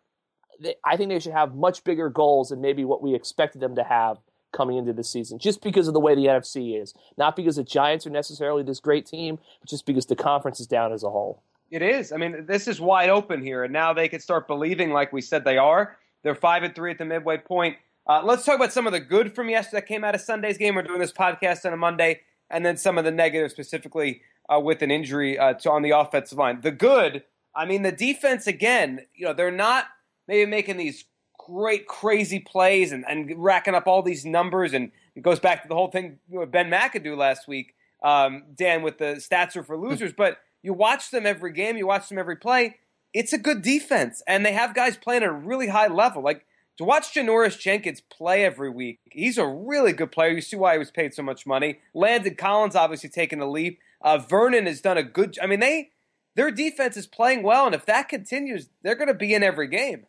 They, 0.61 0.77
I 0.85 0.97
think 0.97 1.11
they 1.11 1.19
should 1.19 1.33
have 1.33 1.55
much 1.55 1.85
bigger 1.85 2.09
goals 2.09 2.51
than 2.51 2.61
maybe 2.61 2.85
what 2.85 3.03
we 3.03 3.15
expected 3.15 3.61
them 3.61 3.75
to 3.77 3.85
have 3.85 4.19
coming 4.53 4.77
into 4.77 4.93
the 4.93 5.03
season, 5.03 5.39
just 5.39 5.63
because 5.63 5.89
of 5.89 5.95
the 5.95 6.01
way 6.01 6.15
the 6.15 6.27
NFC 6.27 6.81
is, 6.81 6.95
not 7.19 7.35
because 7.35 7.57
the 7.57 7.65
Giants 7.65 8.07
are 8.07 8.11
necessarily 8.11 8.63
this 8.63 8.79
great 8.81 9.05
team, 9.05 9.39
but 9.61 9.69
just 9.69 9.85
because 9.85 10.07
the 10.07 10.17
conference 10.17 10.61
is 10.61 10.67
down 10.67 10.93
as 10.93 11.03
a 11.03 11.11
whole. 11.11 11.43
It 11.71 11.83
is. 11.83 12.13
I 12.13 12.19
mean, 12.19 12.47
this 12.47 12.69
is 12.69 12.81
wide 12.81 13.11
open 13.11 13.43
here, 13.43 13.65
and 13.65 13.73
now 13.73 13.93
they 13.93 14.09
can 14.09 14.21
start 14.21 14.47
believing, 14.47 14.93
like 14.93 15.13
we 15.13 15.21
said 15.21 15.45
they 15.45 15.59
are. 15.59 15.97
They're 16.23 16.37
five 16.37 16.63
and 16.63 16.75
three 16.75 16.93
at 16.93 16.99
the 16.99 17.05
midway 17.05 17.37
point. 17.39 17.77
Uh, 18.07 18.23
let's 18.23 18.45
talk 18.45 18.57
about 18.57 18.73
some 18.73 18.87
of 18.87 18.93
the 18.93 19.01
good 19.01 19.35
from 19.35 19.49
yesterday 19.49 19.81
that 19.81 19.87
came 19.87 20.05
out 20.05 20.15
of 20.15 20.21
Sunday's 20.21 20.59
game. 20.59 20.75
We're 20.75 20.83
doing 20.83 21.01
this 21.01 21.13
podcast 21.13 21.65
on 21.65 21.73
a 21.73 21.77
Monday, 21.77 22.21
and 22.55 22.65
then 22.65 22.77
some 22.77 22.97
of 22.97 23.05
the 23.05 23.11
negatives, 23.11 23.53
specifically 23.53 24.23
uh, 24.49 24.61
with 24.61 24.81
an 24.83 24.91
injury 24.91 25.39
uh, 25.39 25.55
to 25.55 25.71
on 25.71 25.83
the 25.83 25.91
offensive 25.91 26.39
line. 26.39 26.61
The 26.61 26.71
good, 26.71 27.25
I 27.55 27.67
mean, 27.67 27.83
the 27.83 27.93
defense 27.93 28.47
again. 28.47 29.07
You 29.15 29.27
know, 29.27 29.33
they're 29.35 29.51
not 29.51 29.87
maybe 30.29 30.51
making 30.51 30.77
these 30.77 31.05
great, 31.39 31.87
crazy 31.87 32.41
plays 32.41 32.93
and, 32.93 33.05
and 33.07 33.31
racking 33.37 33.75
up 33.75 33.87
all 33.87 34.03
these 34.03 34.25
numbers, 34.25 34.73
and 34.73 34.93
it 35.15 35.23
goes 35.23 35.41
back 35.41 35.63
to 35.63 35.69
the 35.69 35.75
whole 35.75 35.91
thing 35.91 36.19
with 36.29 36.51
Ben 36.51 36.71
McAdoo 36.71 37.17
last 37.17 37.47
week, 37.47 37.75
um, 38.03 38.45
Dan, 38.55 38.83
with 38.83 38.99
the 38.99 39.17
stats 39.17 39.57
are 39.57 39.63
for 39.63 39.77
losers. 39.77 40.13
but 40.17 40.39
you 40.63 40.73
watch 40.73 41.11
them 41.11 41.27
every 41.27 41.53
game, 41.53 41.77
you 41.77 41.87
watch 41.87 42.09
them 42.09 42.19
every 42.19 42.37
play 42.37 42.77
it's 43.15 43.33
a 43.33 43.39
good 43.39 43.63
defense, 43.63 44.23
and 44.27 44.45
they 44.45 44.53
have 44.53 44.75
guys 44.75 44.97
playing 44.97 45.23
at 45.23 45.29
a 45.29 45.33
really 45.33 45.69
high 45.69 45.87
level. 45.87 46.21
Like 46.21 46.45
to 46.79 46.85
watch 46.85 47.15
Janoris 47.15 47.59
Jenkins 47.59 48.01
play 48.01 48.45
every 48.45 48.71
week, 48.71 48.99
he's 49.11 49.39
a 49.39 49.47
really 49.47 49.93
good 49.93 50.13
player. 50.13 50.31
You 50.31 50.41
see 50.41 50.57
why 50.57 50.73
he 50.73 50.79
was 50.79 50.91
paid 50.91 51.15
so 51.15 51.23
much 51.23 51.47
money. 51.47 51.81
Landon 51.95 52.35
Collins 52.35 52.77
obviously 52.77 53.11
taking 53.11 53.39
the 53.39 53.47
leap. 53.47 53.79
Uh, 54.03 54.19
Vernon 54.19 54.67
has 54.67 54.81
done 54.81 54.99
a 54.99 55.03
good. 55.03 55.39
I 55.43 55.47
mean, 55.47 55.61
they 55.61 55.91
their 56.35 56.51
defense 56.51 56.97
is 56.97 57.07
playing 57.07 57.43
well, 57.43 57.67
and 57.67 57.75
if 57.75 57.87
that 57.87 58.09
continues, 58.09 58.69
they're 58.83 58.97
going 58.97 59.09
to 59.09 59.15
be 59.15 59.35
in 59.35 59.43
every 59.43 59.69
game. 59.69 60.07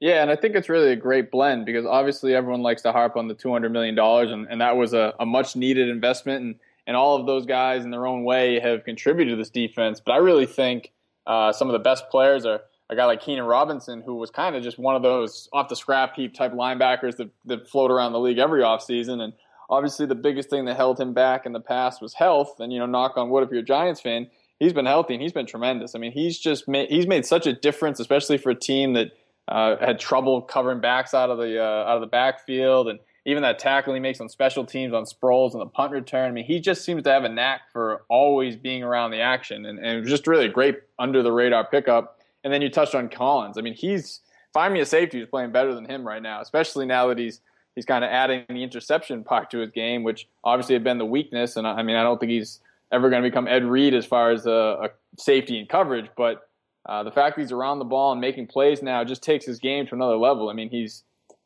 Yeah, 0.00 0.20
and 0.20 0.30
I 0.30 0.36
think 0.36 0.54
it's 0.54 0.68
really 0.68 0.92
a 0.92 0.96
great 0.96 1.30
blend 1.30 1.64
because 1.64 1.86
obviously 1.86 2.34
everyone 2.34 2.62
likes 2.62 2.82
to 2.82 2.92
harp 2.92 3.16
on 3.16 3.28
the 3.28 3.34
two 3.34 3.52
hundred 3.52 3.72
million 3.72 3.94
dollars, 3.94 4.30
and, 4.30 4.46
and 4.50 4.60
that 4.60 4.76
was 4.76 4.92
a, 4.92 5.14
a 5.20 5.26
much 5.26 5.56
needed 5.56 5.88
investment, 5.88 6.42
and 6.42 6.54
and 6.86 6.96
all 6.96 7.16
of 7.16 7.26
those 7.26 7.46
guys 7.46 7.84
in 7.84 7.90
their 7.90 8.06
own 8.06 8.24
way 8.24 8.60
have 8.60 8.84
contributed 8.84 9.32
to 9.32 9.36
this 9.36 9.50
defense. 9.50 10.00
But 10.04 10.12
I 10.12 10.18
really 10.18 10.46
think 10.46 10.92
uh, 11.26 11.52
some 11.52 11.68
of 11.68 11.72
the 11.72 11.78
best 11.78 12.08
players 12.10 12.46
are 12.46 12.60
a 12.88 12.96
guy 12.96 13.04
like 13.04 13.20
Keenan 13.20 13.44
Robinson, 13.44 14.02
who 14.04 14.14
was 14.14 14.30
kind 14.30 14.54
of 14.54 14.62
just 14.62 14.78
one 14.78 14.94
of 14.94 15.02
those 15.02 15.48
off 15.52 15.68
the 15.68 15.76
scrap 15.76 16.14
heap 16.14 16.34
type 16.34 16.52
linebackers 16.52 17.16
that, 17.16 17.30
that 17.44 17.68
float 17.68 17.90
around 17.90 18.12
the 18.12 18.20
league 18.20 18.38
every 18.38 18.62
offseason. 18.62 19.20
And 19.20 19.32
obviously, 19.68 20.06
the 20.06 20.14
biggest 20.14 20.50
thing 20.50 20.64
that 20.66 20.76
held 20.76 21.00
him 21.00 21.12
back 21.12 21.46
in 21.46 21.52
the 21.52 21.60
past 21.60 22.00
was 22.00 22.14
health. 22.14 22.60
And, 22.60 22.72
you 22.72 22.78
know, 22.78 22.86
knock 22.86 23.16
on 23.16 23.30
wood 23.30 23.42
if 23.42 23.50
you're 23.50 23.60
a 23.60 23.64
Giants 23.64 24.00
fan, 24.00 24.28
he's 24.58 24.72
been 24.72 24.86
healthy 24.86 25.14
and 25.14 25.22
he's 25.22 25.32
been 25.32 25.46
tremendous. 25.46 25.94
I 25.94 25.98
mean, 25.98 26.12
he's 26.12 26.38
just 26.38 26.68
made, 26.68 26.88
he's 26.88 27.06
made 27.06 27.26
such 27.26 27.46
a 27.46 27.52
difference, 27.52 27.98
especially 27.98 28.38
for 28.38 28.50
a 28.50 28.54
team 28.54 28.92
that 28.92 29.12
uh, 29.48 29.76
had 29.78 29.98
trouble 29.98 30.42
covering 30.42 30.80
backs 30.80 31.14
out 31.14 31.30
of 31.30 31.38
the 31.38 31.60
uh, 31.60 31.88
out 31.88 31.96
of 31.96 32.00
the 32.00 32.08
backfield 32.08 32.88
and 32.88 32.98
even 33.26 33.42
that 33.42 33.58
tackle 33.58 33.92
he 33.92 34.00
makes 34.00 34.20
on 34.20 34.28
special 34.28 34.64
teams 34.64 34.94
on 34.94 35.04
Sproles 35.04 35.52
and 35.52 35.60
the 35.60 35.66
punt 35.66 35.90
return. 35.90 36.28
I 36.28 36.32
mean, 36.32 36.44
he 36.44 36.60
just 36.60 36.84
seems 36.84 37.02
to 37.02 37.10
have 37.10 37.24
a 37.24 37.28
knack 37.28 37.62
for 37.72 38.04
always 38.08 38.56
being 38.56 38.84
around 38.84 39.10
the 39.10 39.20
action, 39.20 39.66
and, 39.66 39.78
and 39.80 39.98
it 39.98 40.00
was 40.00 40.08
just 40.08 40.28
really 40.28 40.46
a 40.46 40.48
great 40.48 40.76
under 40.98 41.22
the 41.24 41.32
radar 41.32 41.66
pickup. 41.66 42.15
And 42.46 42.52
then 42.52 42.62
you 42.62 42.70
touched 42.70 42.94
on 42.94 43.08
Collins. 43.08 43.58
I 43.58 43.60
mean, 43.60 43.74
he's 43.74 44.20
find 44.54 44.72
me 44.72 44.78
a 44.78 44.86
safety 44.86 45.18
who's 45.18 45.28
playing 45.28 45.50
better 45.50 45.74
than 45.74 45.84
him 45.84 46.06
right 46.06 46.22
now, 46.22 46.40
especially 46.40 46.86
now 46.86 47.08
that 47.08 47.18
he's 47.18 47.40
he's 47.74 47.84
kind 47.84 48.04
of 48.04 48.10
adding 48.12 48.44
the 48.48 48.62
interception 48.62 49.24
part 49.24 49.50
to 49.50 49.58
his 49.58 49.72
game, 49.72 50.04
which 50.04 50.28
obviously 50.44 50.76
had 50.76 50.84
been 50.84 50.98
the 50.98 51.04
weakness. 51.04 51.56
And 51.56 51.66
I 51.66 51.82
mean, 51.82 51.96
I 51.96 52.04
don't 52.04 52.20
think 52.20 52.30
he's 52.30 52.60
ever 52.92 53.10
going 53.10 53.20
to 53.20 53.28
become 53.28 53.48
Ed 53.48 53.64
Reed 53.64 53.94
as 53.94 54.06
far 54.06 54.30
as 54.30 54.46
a, 54.46 54.78
a 54.84 54.88
safety 55.18 55.58
and 55.58 55.68
coverage, 55.68 56.06
but 56.16 56.48
uh, 56.88 57.02
the 57.02 57.10
fact 57.10 57.34
that 57.34 57.42
he's 57.42 57.50
around 57.50 57.80
the 57.80 57.84
ball 57.84 58.12
and 58.12 58.20
making 58.20 58.46
plays 58.46 58.80
now 58.80 59.02
just 59.02 59.24
takes 59.24 59.44
his 59.44 59.58
game 59.58 59.84
to 59.88 59.96
another 59.96 60.16
level. 60.16 60.48
I 60.48 60.52
mean, 60.52 60.70
he's 60.70 61.02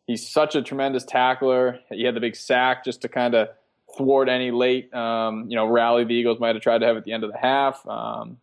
he's 0.06 0.28
such 0.28 0.54
a 0.54 0.60
tremendous 0.60 1.06
tackler. 1.06 1.78
He 1.88 2.04
had 2.04 2.14
the 2.14 2.20
big 2.20 2.36
sack 2.36 2.84
just 2.84 3.00
to 3.00 3.08
kind 3.08 3.34
of 3.34 3.48
thwart 3.96 4.28
any 4.28 4.50
late, 4.50 4.92
um, 4.92 5.46
you 5.48 5.56
know, 5.56 5.64
rally 5.64 6.04
the 6.04 6.12
Eagles 6.12 6.38
might 6.38 6.54
have 6.54 6.62
tried 6.62 6.82
to 6.82 6.86
have 6.86 6.98
at 6.98 7.04
the 7.04 7.12
end 7.12 7.24
of 7.24 7.32
the 7.32 7.38
half. 7.38 7.88
Um, 7.88 8.36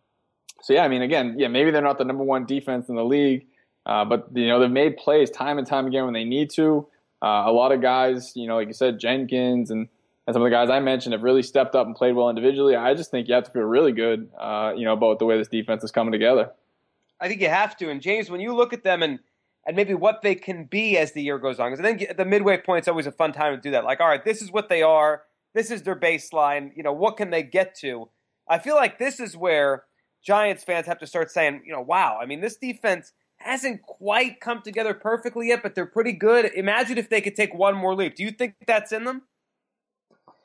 so 0.60 0.72
yeah, 0.72 0.84
I 0.84 0.88
mean, 0.88 1.02
again, 1.02 1.34
yeah, 1.38 1.48
maybe 1.48 1.70
they're 1.70 1.82
not 1.82 1.98
the 1.98 2.04
number 2.04 2.24
one 2.24 2.46
defense 2.46 2.88
in 2.88 2.96
the 2.96 3.04
league, 3.04 3.46
uh, 3.86 4.04
but 4.04 4.28
you 4.34 4.48
know 4.48 4.60
they've 4.60 4.70
made 4.70 4.96
plays 4.96 5.30
time 5.30 5.58
and 5.58 5.66
time 5.66 5.86
again 5.86 6.04
when 6.04 6.14
they 6.14 6.24
need 6.24 6.50
to. 6.50 6.86
Uh, 7.22 7.44
a 7.46 7.52
lot 7.52 7.72
of 7.72 7.80
guys, 7.80 8.32
you 8.36 8.46
know, 8.46 8.56
like 8.56 8.68
you 8.68 8.74
said, 8.74 8.98
Jenkins 8.98 9.70
and, 9.70 9.88
and 10.26 10.34
some 10.34 10.42
of 10.42 10.46
the 10.46 10.50
guys 10.50 10.70
I 10.70 10.78
mentioned 10.78 11.14
have 11.14 11.22
really 11.22 11.42
stepped 11.42 11.74
up 11.74 11.86
and 11.86 11.96
played 11.96 12.14
well 12.14 12.28
individually. 12.28 12.76
I 12.76 12.94
just 12.94 13.10
think 13.10 13.28
you 13.28 13.34
have 13.34 13.44
to 13.44 13.50
feel 13.50 13.62
really 13.62 13.92
good, 13.92 14.30
uh, 14.38 14.72
you 14.76 14.84
know, 14.84 14.92
about 14.92 15.18
the 15.18 15.24
way 15.24 15.36
this 15.36 15.48
defense 15.48 15.82
is 15.82 15.90
coming 15.90 16.12
together. 16.12 16.50
I 17.20 17.26
think 17.26 17.40
you 17.40 17.48
have 17.48 17.76
to. 17.78 17.90
And 17.90 18.00
James, 18.00 18.30
when 18.30 18.40
you 18.40 18.54
look 18.54 18.72
at 18.72 18.84
them 18.84 19.02
and 19.02 19.18
and 19.68 19.76
maybe 19.76 19.92
what 19.92 20.22
they 20.22 20.34
can 20.34 20.64
be 20.64 20.96
as 20.96 21.12
the 21.12 21.22
year 21.22 21.38
goes 21.38 21.60
on. 21.60 21.70
Because 21.70 21.84
I 21.84 21.94
think 21.94 22.16
the 22.16 22.24
midway 22.24 22.56
point 22.56 22.84
is 22.84 22.88
always 22.88 23.06
a 23.06 23.12
fun 23.12 23.32
time 23.32 23.54
to 23.54 23.60
do 23.60 23.72
that. 23.72 23.84
Like, 23.84 24.00
all 24.00 24.08
right, 24.08 24.24
this 24.24 24.40
is 24.40 24.50
what 24.50 24.70
they 24.70 24.82
are. 24.82 25.24
This 25.54 25.70
is 25.70 25.82
their 25.82 25.94
baseline. 25.94 26.70
You 26.74 26.82
know, 26.82 26.92
what 26.92 27.18
can 27.18 27.28
they 27.28 27.42
get 27.42 27.74
to? 27.80 28.08
I 28.48 28.58
feel 28.58 28.76
like 28.76 28.98
this 28.98 29.20
is 29.20 29.36
where 29.36 29.84
Giants 30.22 30.64
fans 30.64 30.86
have 30.86 30.98
to 30.98 31.06
start 31.06 31.30
saying, 31.30 31.62
you 31.64 31.72
know, 31.72 31.80
wow. 31.80 32.18
I 32.20 32.26
mean, 32.26 32.40
this 32.40 32.56
defense 32.56 33.12
hasn't 33.36 33.82
quite 33.82 34.40
come 34.40 34.62
together 34.62 34.94
perfectly 34.94 35.48
yet, 35.48 35.62
but 35.62 35.74
they're 35.74 35.86
pretty 35.86 36.12
good. 36.12 36.46
Imagine 36.54 36.98
if 36.98 37.08
they 37.08 37.20
could 37.20 37.36
take 37.36 37.54
one 37.54 37.76
more 37.76 37.94
leap. 37.94 38.16
Do 38.16 38.24
you 38.24 38.30
think 38.30 38.54
that's 38.66 38.92
in 38.92 39.04
them? 39.04 39.22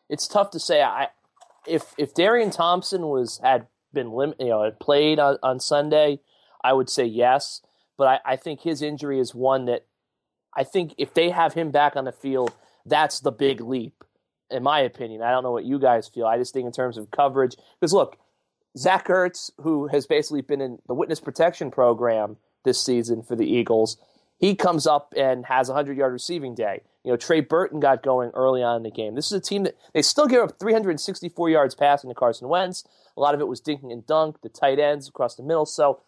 It's 0.09 0.27
tough 0.27 0.51
to 0.51 0.59
say. 0.59 0.81
I 0.81 1.07
if 1.65 1.93
if 1.97 2.13
Darian 2.13 2.51
Thompson 2.51 3.07
was 3.07 3.39
had 3.43 3.67
been 3.93 4.11
lim- 4.11 4.35
you 4.39 4.47
know 4.47 4.63
had 4.63 4.79
played 4.79 5.17
on, 5.17 5.37
on 5.41 5.59
Sunday, 5.59 6.19
I 6.63 6.73
would 6.73 6.89
say 6.89 7.05
yes 7.05 7.61
but 7.97 8.21
I, 8.25 8.33
I 8.33 8.35
think 8.35 8.61
his 8.61 8.81
injury 8.81 9.19
is 9.19 9.35
one 9.35 9.65
that 9.65 9.85
I 10.55 10.63
think 10.63 10.93
if 10.97 11.13
they 11.13 11.29
have 11.29 11.53
him 11.53 11.71
back 11.71 11.95
on 11.95 12.05
the 12.05 12.11
field, 12.11 12.53
that's 12.85 13.19
the 13.19 13.31
big 13.31 13.61
leap, 13.61 14.03
in 14.49 14.63
my 14.63 14.79
opinion. 14.79 15.21
I 15.21 15.31
don't 15.31 15.43
know 15.43 15.51
what 15.51 15.65
you 15.65 15.79
guys 15.79 16.07
feel. 16.07 16.25
I 16.25 16.37
just 16.37 16.53
think 16.53 16.65
in 16.65 16.71
terms 16.71 16.97
of 16.97 17.11
coverage, 17.11 17.55
because 17.79 17.93
look, 17.93 18.17
Zach 18.77 19.07
Ertz, 19.07 19.51
who 19.61 19.87
has 19.87 20.07
basically 20.07 20.41
been 20.41 20.61
in 20.61 20.79
the 20.87 20.93
witness 20.93 21.19
protection 21.19 21.71
program 21.71 22.37
this 22.63 22.81
season 22.81 23.21
for 23.21 23.35
the 23.35 23.45
Eagles, 23.45 23.97
he 24.39 24.55
comes 24.55 24.87
up 24.87 25.13
and 25.15 25.45
has 25.45 25.69
a 25.69 25.73
100 25.73 25.97
yard 25.97 26.11
receiving 26.11 26.55
day. 26.55 26.81
You 27.03 27.11
know, 27.11 27.17
Trey 27.17 27.41
Burton 27.41 27.79
got 27.79 28.01
going 28.01 28.31
early 28.33 28.63
on 28.63 28.77
in 28.77 28.83
the 28.83 28.91
game. 28.91 29.15
This 29.15 29.27
is 29.27 29.33
a 29.33 29.41
team 29.41 29.63
that 29.63 29.77
they 29.93 30.01
still 30.01 30.27
give 30.27 30.41
up 30.41 30.59
364 30.59 31.49
yards 31.49 31.75
passing 31.75 32.09
to 32.09 32.15
Carson 32.15 32.47
Wentz. 32.47 32.83
A 33.15 33.21
lot 33.21 33.35
of 33.35 33.41
it 33.41 33.47
was 33.47 33.61
dinking 33.61 33.91
and 33.91 34.05
dunk, 34.05 34.41
the 34.41 34.49
tight 34.49 34.79
ends 34.79 35.07
across 35.07 35.35
the 35.35 35.43
middle. 35.43 35.65
So 35.65 36.01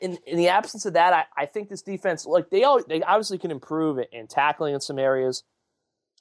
in 0.00 0.18
in 0.26 0.36
the 0.36 0.48
absence 0.48 0.86
of 0.86 0.92
that, 0.94 1.12
I, 1.12 1.42
I 1.42 1.46
think 1.46 1.68
this 1.68 1.82
defense, 1.82 2.26
like 2.26 2.50
they 2.50 2.62
all, 2.62 2.82
they 2.86 3.02
obviously 3.02 3.38
can 3.38 3.50
improve 3.50 3.98
in 4.12 4.26
tackling 4.26 4.74
in 4.74 4.80
some 4.80 4.98
areas. 4.98 5.42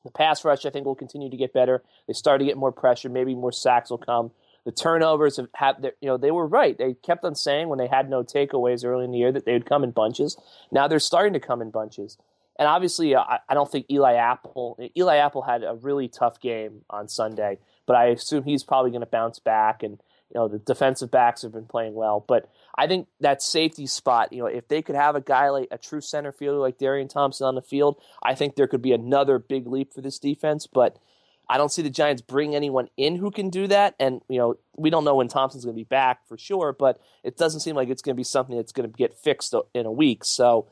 The 0.03 0.11
pass 0.11 0.43
rush, 0.43 0.65
I 0.65 0.69
think, 0.69 0.85
will 0.85 0.95
continue 0.95 1.29
to 1.29 1.37
get 1.37 1.53
better. 1.53 1.83
They 2.07 2.13
start 2.13 2.39
to 2.39 2.45
get 2.45 2.57
more 2.57 2.73
pressure. 2.73 3.09
Maybe 3.09 3.35
more 3.35 3.53
sacks 3.53 3.89
will 3.89 3.97
come. 3.97 4.31
The 4.65 4.71
turnovers 4.71 5.37
have 5.37 5.49
had, 5.53 5.91
you 5.99 6.07
know, 6.07 6.17
they 6.17 6.31
were 6.31 6.47
right. 6.47 6.77
They 6.77 6.93
kept 6.93 7.25
on 7.25 7.35
saying 7.35 7.67
when 7.67 7.79
they 7.79 7.87
had 7.87 8.09
no 8.09 8.23
takeaways 8.23 8.85
early 8.85 9.05
in 9.05 9.11
the 9.11 9.17
year 9.17 9.31
that 9.31 9.45
they 9.45 9.53
would 9.53 9.65
come 9.65 9.83
in 9.83 9.91
bunches. 9.91 10.37
Now 10.71 10.87
they're 10.87 10.99
starting 10.99 11.33
to 11.33 11.39
come 11.39 11.61
in 11.61 11.69
bunches. 11.69 12.17
And 12.57 12.67
obviously, 12.67 13.15
uh, 13.15 13.21
I, 13.21 13.39
I 13.49 13.53
don't 13.53 13.71
think 13.71 13.87
Eli 13.89 14.13
Apple. 14.13 14.79
Eli 14.95 15.17
Apple 15.17 15.41
had 15.41 15.63
a 15.63 15.75
really 15.75 16.07
tough 16.07 16.39
game 16.39 16.81
on 16.89 17.07
Sunday, 17.07 17.57
but 17.85 17.95
I 17.95 18.07
assume 18.07 18.43
he's 18.43 18.63
probably 18.63 18.91
going 18.91 19.01
to 19.01 19.07
bounce 19.07 19.39
back. 19.39 19.83
And 19.83 19.99
you 20.33 20.39
know, 20.39 20.47
the 20.47 20.59
defensive 20.59 21.11
backs 21.11 21.41
have 21.41 21.51
been 21.51 21.65
playing 21.65 21.93
well, 21.93 22.23
but 22.27 22.49
I 22.75 22.87
think 22.87 23.07
that 23.19 23.43
safety 23.43 23.85
spot, 23.85 24.33
you 24.33 24.39
know, 24.39 24.47
if 24.47 24.67
they 24.67 24.81
could 24.81 24.95
have 24.95 25.15
a 25.15 25.21
guy 25.21 25.49
like 25.49 25.67
a 25.69 25.77
true 25.77 26.01
center 26.01 26.31
fielder 26.31 26.57
like 26.57 26.79
Darian 26.79 27.07
Thompson 27.07 27.45
on 27.45 27.55
the 27.55 27.61
field, 27.61 28.01
I 28.23 28.33
think 28.33 28.55
there 28.55 28.67
could 28.67 28.81
be 28.81 28.93
another 28.93 29.37
big 29.37 29.67
leap 29.67 29.93
for 29.93 30.01
this 30.01 30.17
defense. 30.17 30.65
But 30.65 30.97
I 31.49 31.57
don't 31.57 31.71
see 31.71 31.81
the 31.81 31.89
Giants 31.89 32.21
bring 32.21 32.55
anyone 32.55 32.89
in 32.97 33.15
who 33.17 33.31
can 33.31 33.49
do 33.49 33.67
that. 33.67 33.95
And, 33.99 34.21
you 34.29 34.37
know, 34.37 34.55
we 34.75 34.89
don't 34.89 35.03
know 35.03 35.15
when 35.15 35.27
Thompson's 35.27 35.65
going 35.65 35.75
to 35.75 35.79
be 35.79 35.83
back 35.83 36.27
for 36.27 36.37
sure, 36.37 36.73
but 36.77 36.99
it 37.23 37.37
doesn't 37.37 37.59
seem 37.59 37.75
like 37.75 37.89
it's 37.89 38.01
going 38.01 38.15
to 38.15 38.19
be 38.19 38.23
something 38.23 38.55
that's 38.55 38.71
going 38.71 38.89
to 38.89 38.97
get 38.97 39.13
fixed 39.13 39.53
in 39.73 39.85
a 39.85 39.91
week. 39.91 40.23
So 40.23 40.67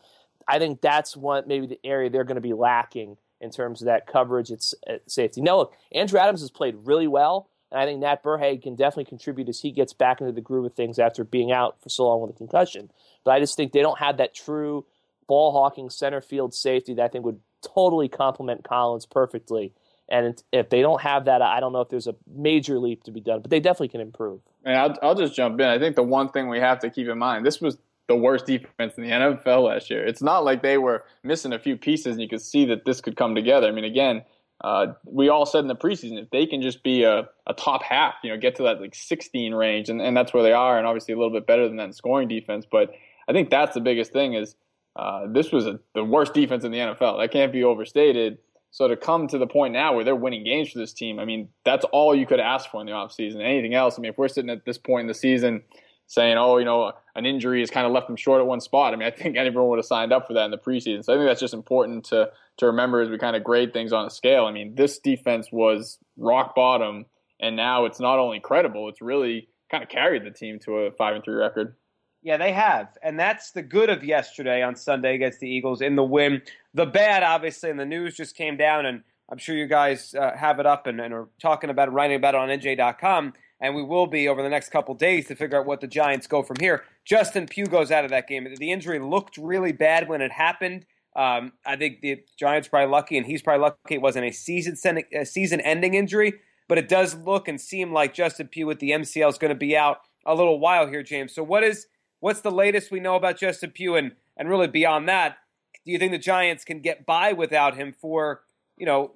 I 0.48 0.60
think 0.60 0.82
that's 0.82 1.16
what 1.16 1.48
maybe 1.48 1.68
the 1.68 1.80
area 1.84 2.10
they're 2.10 2.24
going 2.24 2.36
to 2.36 2.42
be 2.42 2.54
lacking 2.54 3.18
in 3.40 3.52
terms 3.52 3.82
of 3.82 3.88
that 3.88 4.08
coverage, 4.08 4.52
it's 4.52 4.76
safety. 5.08 5.42
Now, 5.42 5.58
look, 5.58 5.74
Andrew 5.92 6.20
Adams 6.20 6.42
has 6.42 6.52
played 6.52 6.76
really 6.84 7.08
well. 7.08 7.48
And 7.72 7.80
I 7.80 7.86
think 7.86 8.02
Nat 8.02 8.22
Berhe 8.22 8.62
can 8.62 8.76
definitely 8.76 9.06
contribute 9.06 9.48
as 9.48 9.62
he 9.62 9.72
gets 9.72 9.94
back 9.94 10.20
into 10.20 10.34
the 10.34 10.42
groove 10.42 10.66
of 10.66 10.74
things 10.74 11.00
after 11.00 11.24
being 11.24 11.54
out 11.54 11.82
for 11.82 11.88
so 11.88 12.06
long 12.06 12.22
with 12.22 12.32
a 12.32 12.38
concussion. 12.38 12.92
But 13.24 13.32
I 13.32 13.40
just 13.40 13.56
think 13.56 13.72
they 13.72 13.82
don't 13.82 14.00
have 14.00 14.18
that 14.18 14.36
true 14.36 14.86
ball 15.26 15.54
hawking 15.54 15.90
center 15.90 16.20
field 16.20 16.54
safety 16.54 16.94
that 16.96 17.04
I 17.04 17.08
think 17.08 17.24
would 17.24 17.40
totally 17.62 18.10
complement 18.10 18.66
Collins 18.66 19.06
perfectly. 19.06 19.72
And 20.12 20.44
if 20.52 20.70
they 20.70 20.82
don't 20.82 21.02
have 21.02 21.26
that, 21.26 21.42
I 21.42 21.62
don't 21.62 21.72
know 21.72 21.80
if 21.80 21.90
there's 21.90 22.08
a 22.08 22.16
major 22.28 22.78
leap 22.78 23.04
to 23.04 23.12
be 23.12 23.22
done, 23.22 23.42
but 23.42 23.50
they 23.50 23.62
definitely 23.62 23.88
can 23.88 24.02
improve. 24.02 24.42
And 24.66 24.78
I'll, 24.78 24.98
I'll 25.02 25.16
just 25.16 25.34
jump 25.34 25.60
in. 25.60 25.66
I 25.66 25.80
think 25.80 25.96
the 25.96 26.04
one 26.04 26.30
thing 26.30 26.50
we 26.50 26.60
have 26.60 26.80
to 26.80 26.90
keep 26.90 27.08
in 27.08 27.18
mind 27.18 27.46
this 27.46 27.62
was 27.62 27.78
the 28.08 28.16
worst 28.18 28.46
defense 28.46 28.96
in 28.98 29.04
the 29.04 29.10
NFL 29.10 29.70
last 29.70 29.90
year. 29.90 30.06
It's 30.06 30.22
not 30.22 30.44
like 30.44 30.62
they 30.62 30.78
were 30.78 31.06
missing 31.24 31.54
a 31.54 31.60
few 31.60 31.78
pieces 31.78 32.14
and 32.14 32.22
you 32.22 32.28
could 32.28 32.42
see 32.42 32.66
that 32.66 32.84
this 32.84 33.00
could 33.00 33.16
come 33.16 33.36
together. 33.36 33.68
I 33.68 33.72
mean, 33.72 33.86
again, 33.86 34.24
uh, 34.60 34.88
we 35.06 35.30
all 35.30 35.46
said 35.46 35.60
in 35.60 35.68
the 35.68 35.76
preseason 35.78 36.22
if 36.22 36.30
they 36.30 36.46
can 36.46 36.62
just 36.62 36.84
be 36.84 37.04
a, 37.04 37.30
a 37.48 37.54
top 37.54 37.82
half, 37.82 38.16
you 38.22 38.30
know, 38.30 38.38
get 38.38 38.56
to 38.58 38.64
that 38.64 38.82
like 38.82 38.94
16 38.94 39.54
range, 39.54 39.90
and, 39.90 40.02
and 40.02 40.16
that's 40.16 40.34
where 40.34 40.44
they 40.44 40.52
are, 40.52 40.78
and 40.78 40.86
obviously 40.86 41.14
a 41.14 41.18
little 41.18 41.32
bit 41.32 41.48
better 41.48 41.68
than 41.68 41.78
that 41.78 41.86
in 41.86 41.94
scoring 41.94 42.28
defense. 42.28 42.66
But 42.70 42.94
I 43.28 43.32
think 43.32 43.50
that's 43.50 43.74
the 43.74 43.82
biggest 43.82 44.12
thing 44.12 44.34
is 44.34 44.56
uh, 44.96 45.28
this 45.28 45.52
was 45.52 45.66
a, 45.66 45.80
the 45.96 46.04
worst 46.04 46.34
defense 46.34 46.64
in 46.64 46.72
the 46.72 46.78
NFL. 46.78 47.20
That 47.20 47.32
can't 47.32 47.52
be 47.52 47.64
overstated. 47.64 48.38
So 48.72 48.88
to 48.88 48.96
come 48.96 49.28
to 49.28 49.38
the 49.38 49.48
point 49.48 49.74
now 49.74 49.94
where 49.94 50.06
they're 50.06 50.16
winning 50.16 50.46
games 50.46 50.72
for 50.72 50.80
this 50.80 50.94
team, 50.94 51.20
I 51.20 51.26
mean, 51.26 51.50
that's 51.66 51.86
all 51.92 52.16
you 52.16 52.26
could 52.26 52.40
ask 52.40 52.70
for 52.72 52.80
in 52.80 52.88
the 52.88 52.94
offseason. 52.94 53.42
Anything 53.42 53.74
else, 53.74 54.00
I 54.00 54.02
mean, 54.02 54.12
if 54.12 54.18
we're 54.18 54.30
sitting 54.30 54.50
at 54.50 54.66
this 54.66 54.78
point 54.78 55.02
in 55.02 55.08
the 55.08 55.14
season 55.14 55.64
saying, 56.08 56.38
oh, 56.38 56.58
you 56.58 56.66
know, 56.66 56.92
an 57.16 57.26
injury 57.26 57.62
has 57.62 57.70
kind 57.70 57.86
of 57.86 57.94
left 57.94 58.08
them 58.08 58.18
short 58.18 58.42
at 58.42 58.48
one 58.48 58.60
spot. 58.60 58.94
I 58.94 58.98
mean, 58.98 59.08
I 59.08 59.12
think 59.12 59.38
everyone 59.38 59.70
would 59.70 59.80
have 59.80 59.86
signed 59.86 60.12
up 60.12 60.28
for 60.28 60.34
that 60.34 60.46
in 60.46 60.52
the 60.52 60.58
preseason. 60.58 61.04
So 61.04 61.14
I 61.14 61.18
think 61.18 61.28
that's 61.28 61.40
just 61.40 61.54
important 61.54 62.06
to 62.06 62.32
to 62.58 62.66
remember 62.66 63.02
as 63.02 63.10
we 63.10 63.18
kind 63.18 63.36
of 63.36 63.44
grade 63.44 63.74
things 63.74 63.94
on 63.94 64.06
a 64.06 64.10
scale. 64.10 64.46
I 64.46 64.52
mean, 64.52 64.76
this 64.76 65.00
defense 65.00 65.52
was 65.52 65.98
rock 66.18 66.54
bottom, 66.54 67.06
and 67.40 67.56
now 67.56 67.86
it's 67.86 68.00
not 68.00 68.20
only 68.20 68.40
credible; 68.40 68.90
it's 68.90 69.02
really 69.02 69.48
kind 69.70 69.84
of 69.84 69.90
carried 69.90 70.26
the 70.26 70.32
team 70.32 70.60
to 70.60 70.80
a 70.80 70.92
five 70.92 71.16
and 71.16 71.24
three 71.24 71.36
record. 71.36 71.76
Yeah, 72.24 72.38
they 72.38 72.52
have, 72.52 72.90
and 73.02 73.20
that's 73.20 73.52
the 73.52 73.64
good 73.64 73.90
of 73.90 74.04
yesterday 74.04 74.62
on 74.62 74.76
Sunday 74.76 75.16
against 75.16 75.40
the 75.40 75.50
Eagles 75.50 75.82
in 75.82 75.96
the 75.96 76.04
win. 76.04 76.42
The 76.74 76.86
bad, 76.86 77.24
obviously, 77.24 77.70
and 77.70 77.80
the 77.80 77.86
news 77.86 78.16
just 78.16 78.36
came 78.36 78.58
down, 78.58 78.86
and 78.86 79.04
I'm 79.30 79.38
sure 79.38 79.56
you 79.56 79.68
guys 79.68 80.14
uh, 80.14 80.36
have 80.36 80.60
it 80.60 80.66
up 80.66 80.88
and, 80.88 81.02
and 81.02 81.14
are 81.14 81.28
talking 81.42 81.70
about 81.70 81.90
it, 81.90 81.92
writing 81.92 82.16
about 82.16 82.36
it 82.36 82.40
on 82.40 82.50
NJ.com 82.50 83.34
and 83.62 83.76
we 83.76 83.84
will 83.84 84.08
be 84.08 84.28
over 84.28 84.42
the 84.42 84.50
next 84.50 84.70
couple 84.70 84.96
days 84.96 85.28
to 85.28 85.36
figure 85.36 85.60
out 85.60 85.66
what 85.66 85.80
the 85.80 85.88
Giants 85.88 86.28
go 86.28 86.42
from 86.42 86.58
here. 86.60 86.84
Justin 87.06 87.46
Pugh 87.46 87.68
goes 87.68 87.92
out 87.92 88.04
of 88.04 88.10
that 88.10 88.28
game. 88.28 88.48
The 88.58 88.72
injury 88.72 89.00
looked 89.00 89.38
really 89.38 89.72
bad 89.72 90.10
when 90.10 90.22
it 90.22 90.32
happened. 90.32 90.86
Um, 91.16 91.54
I 91.66 91.76
think 91.76 92.02
the 92.02 92.24
Giants 92.38 92.68
probably 92.68 92.92
lucky, 92.92 93.18
and 93.18 93.26
he's 93.26 93.42
probably 93.42 93.62
lucky 93.62 93.96
it 93.96 94.02
wasn't 94.02 94.26
a 94.26 94.32
season 94.32 94.76
a 95.14 95.26
season-ending 95.26 95.94
injury. 95.94 96.34
But 96.68 96.78
it 96.78 96.90
does 96.90 97.16
look 97.16 97.48
and 97.48 97.60
seem 97.60 97.94
like 97.94 98.14
Justin 98.14 98.48
Pugh 98.48 98.66
with 98.66 98.80
the 98.80 98.92
MCL 98.92 99.30
is 99.30 99.38
going 99.38 99.50
to 99.50 99.56
be 99.56 99.76
out 99.76 100.00
a 100.26 100.34
little 100.34 100.60
while 100.60 100.88
here, 100.88 101.04
James. 101.04 101.36
So 101.36 101.44
what 101.44 101.64
is 101.64 101.88
what's 102.22 102.42
the 102.42 102.52
latest 102.52 102.92
we 102.92 103.00
know 103.00 103.16
about 103.16 103.38
Justin 103.38 103.72
Pugh, 103.72 103.96
and 103.96 104.14
and 104.38 104.50
really 104.50 104.68
beyond 104.68 105.08
that, 105.10 105.38
do 105.86 105.92
you 105.92 106.00
think 106.00 106.12
the 106.12 106.18
Giants 106.18 106.64
can 106.64 106.82
get 106.82 107.06
by 107.06 107.34
without 107.34 107.76
him 107.76 107.94
for 107.94 108.42
you 108.78 108.86
know 108.86 109.12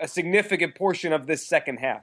a 0.00 0.08
significant 0.08 0.74
portion 0.74 1.12
of 1.12 1.26
this 1.26 1.46
second 1.46 1.78
half? 1.78 2.02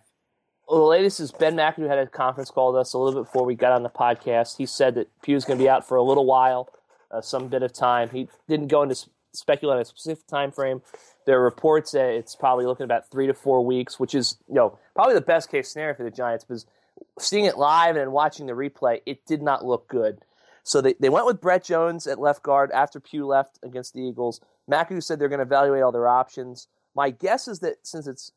Well, 0.68 0.80
the 0.80 0.86
latest 0.86 1.20
is 1.20 1.32
Ben 1.32 1.56
McAdoo 1.56 1.90
had 1.90 2.00
a 2.00 2.08
conference 2.08 2.50
call 2.50 2.72
with 2.72 2.80
us 2.80 2.94
a 2.94 2.98
little 2.98 3.22
bit 3.22 3.28
before 3.28 3.46
we 3.46 3.56
got 3.56 3.74
on 3.74 3.84
the 3.84 3.90
podcast. 3.90 4.58
He 4.58 4.66
said 4.66 4.96
that 4.96 5.10
Pugh's 5.22 5.44
going 5.44 5.60
to 5.60 5.64
be 5.64 5.70
out 5.70 5.86
for 5.86 5.98
a 5.98 6.04
little 6.04 6.26
while, 6.26 6.70
uh, 7.12 7.22
some 7.22 7.50
bit 7.50 7.64
of 7.64 7.74
time. 7.74 8.10
He 8.10 8.30
didn't 8.48 8.68
go 8.68 8.84
into 8.84 8.96
speculate 9.34 9.76
on 9.76 9.82
a 9.82 9.86
specific 9.86 10.26
time 10.28 10.52
frame. 10.52 10.82
There 11.26 11.40
are 11.40 11.44
reports 11.44 11.92
that 11.92 12.14
it's 12.14 12.36
probably 12.36 12.66
looking 12.66 12.86
about 12.86 13.10
three 13.12 13.28
to 13.28 13.34
four 13.34 13.66
weeks, 13.66 14.00
which 14.00 14.16
is 14.16 14.38
you 14.48 14.56
know 14.56 14.78
probably 14.96 15.16
the 15.16 15.22
best 15.22 15.52
case 15.52 15.70
scenario 15.70 15.96
for 15.96 16.04
the 16.04 16.12
Giants 16.12 16.46
because 16.46 16.66
seeing 17.20 17.46
it 17.46 17.58
live 17.58 17.96
and 17.96 18.12
watching 18.12 18.46
the 18.46 18.54
replay, 18.54 19.02
it 19.06 19.26
did 19.26 19.42
not 19.42 19.66
look 19.66 19.88
good. 19.88 20.20
So 20.64 20.80
they, 20.82 20.96
they 21.00 21.10
went 21.10 21.26
with 21.26 21.42
Brett 21.42 21.64
Jones 21.64 22.08
at 22.08 22.20
left 22.20 22.42
guard 22.42 22.72
after 22.72 23.00
Pugh 23.00 23.28
left 23.28 23.60
against 23.64 23.94
the 23.94 24.02
Eagles. 24.02 24.40
McAdoo 24.70 25.04
said 25.04 25.20
they're 25.20 25.30
going 25.30 25.40
to 25.40 25.46
evaluate 25.46 25.84
all 25.84 25.92
their 25.92 26.08
options. 26.08 26.68
My 26.96 27.10
guess 27.10 27.48
is 27.48 27.60
that 27.60 27.86
since 27.86 28.08
it's 28.08 28.32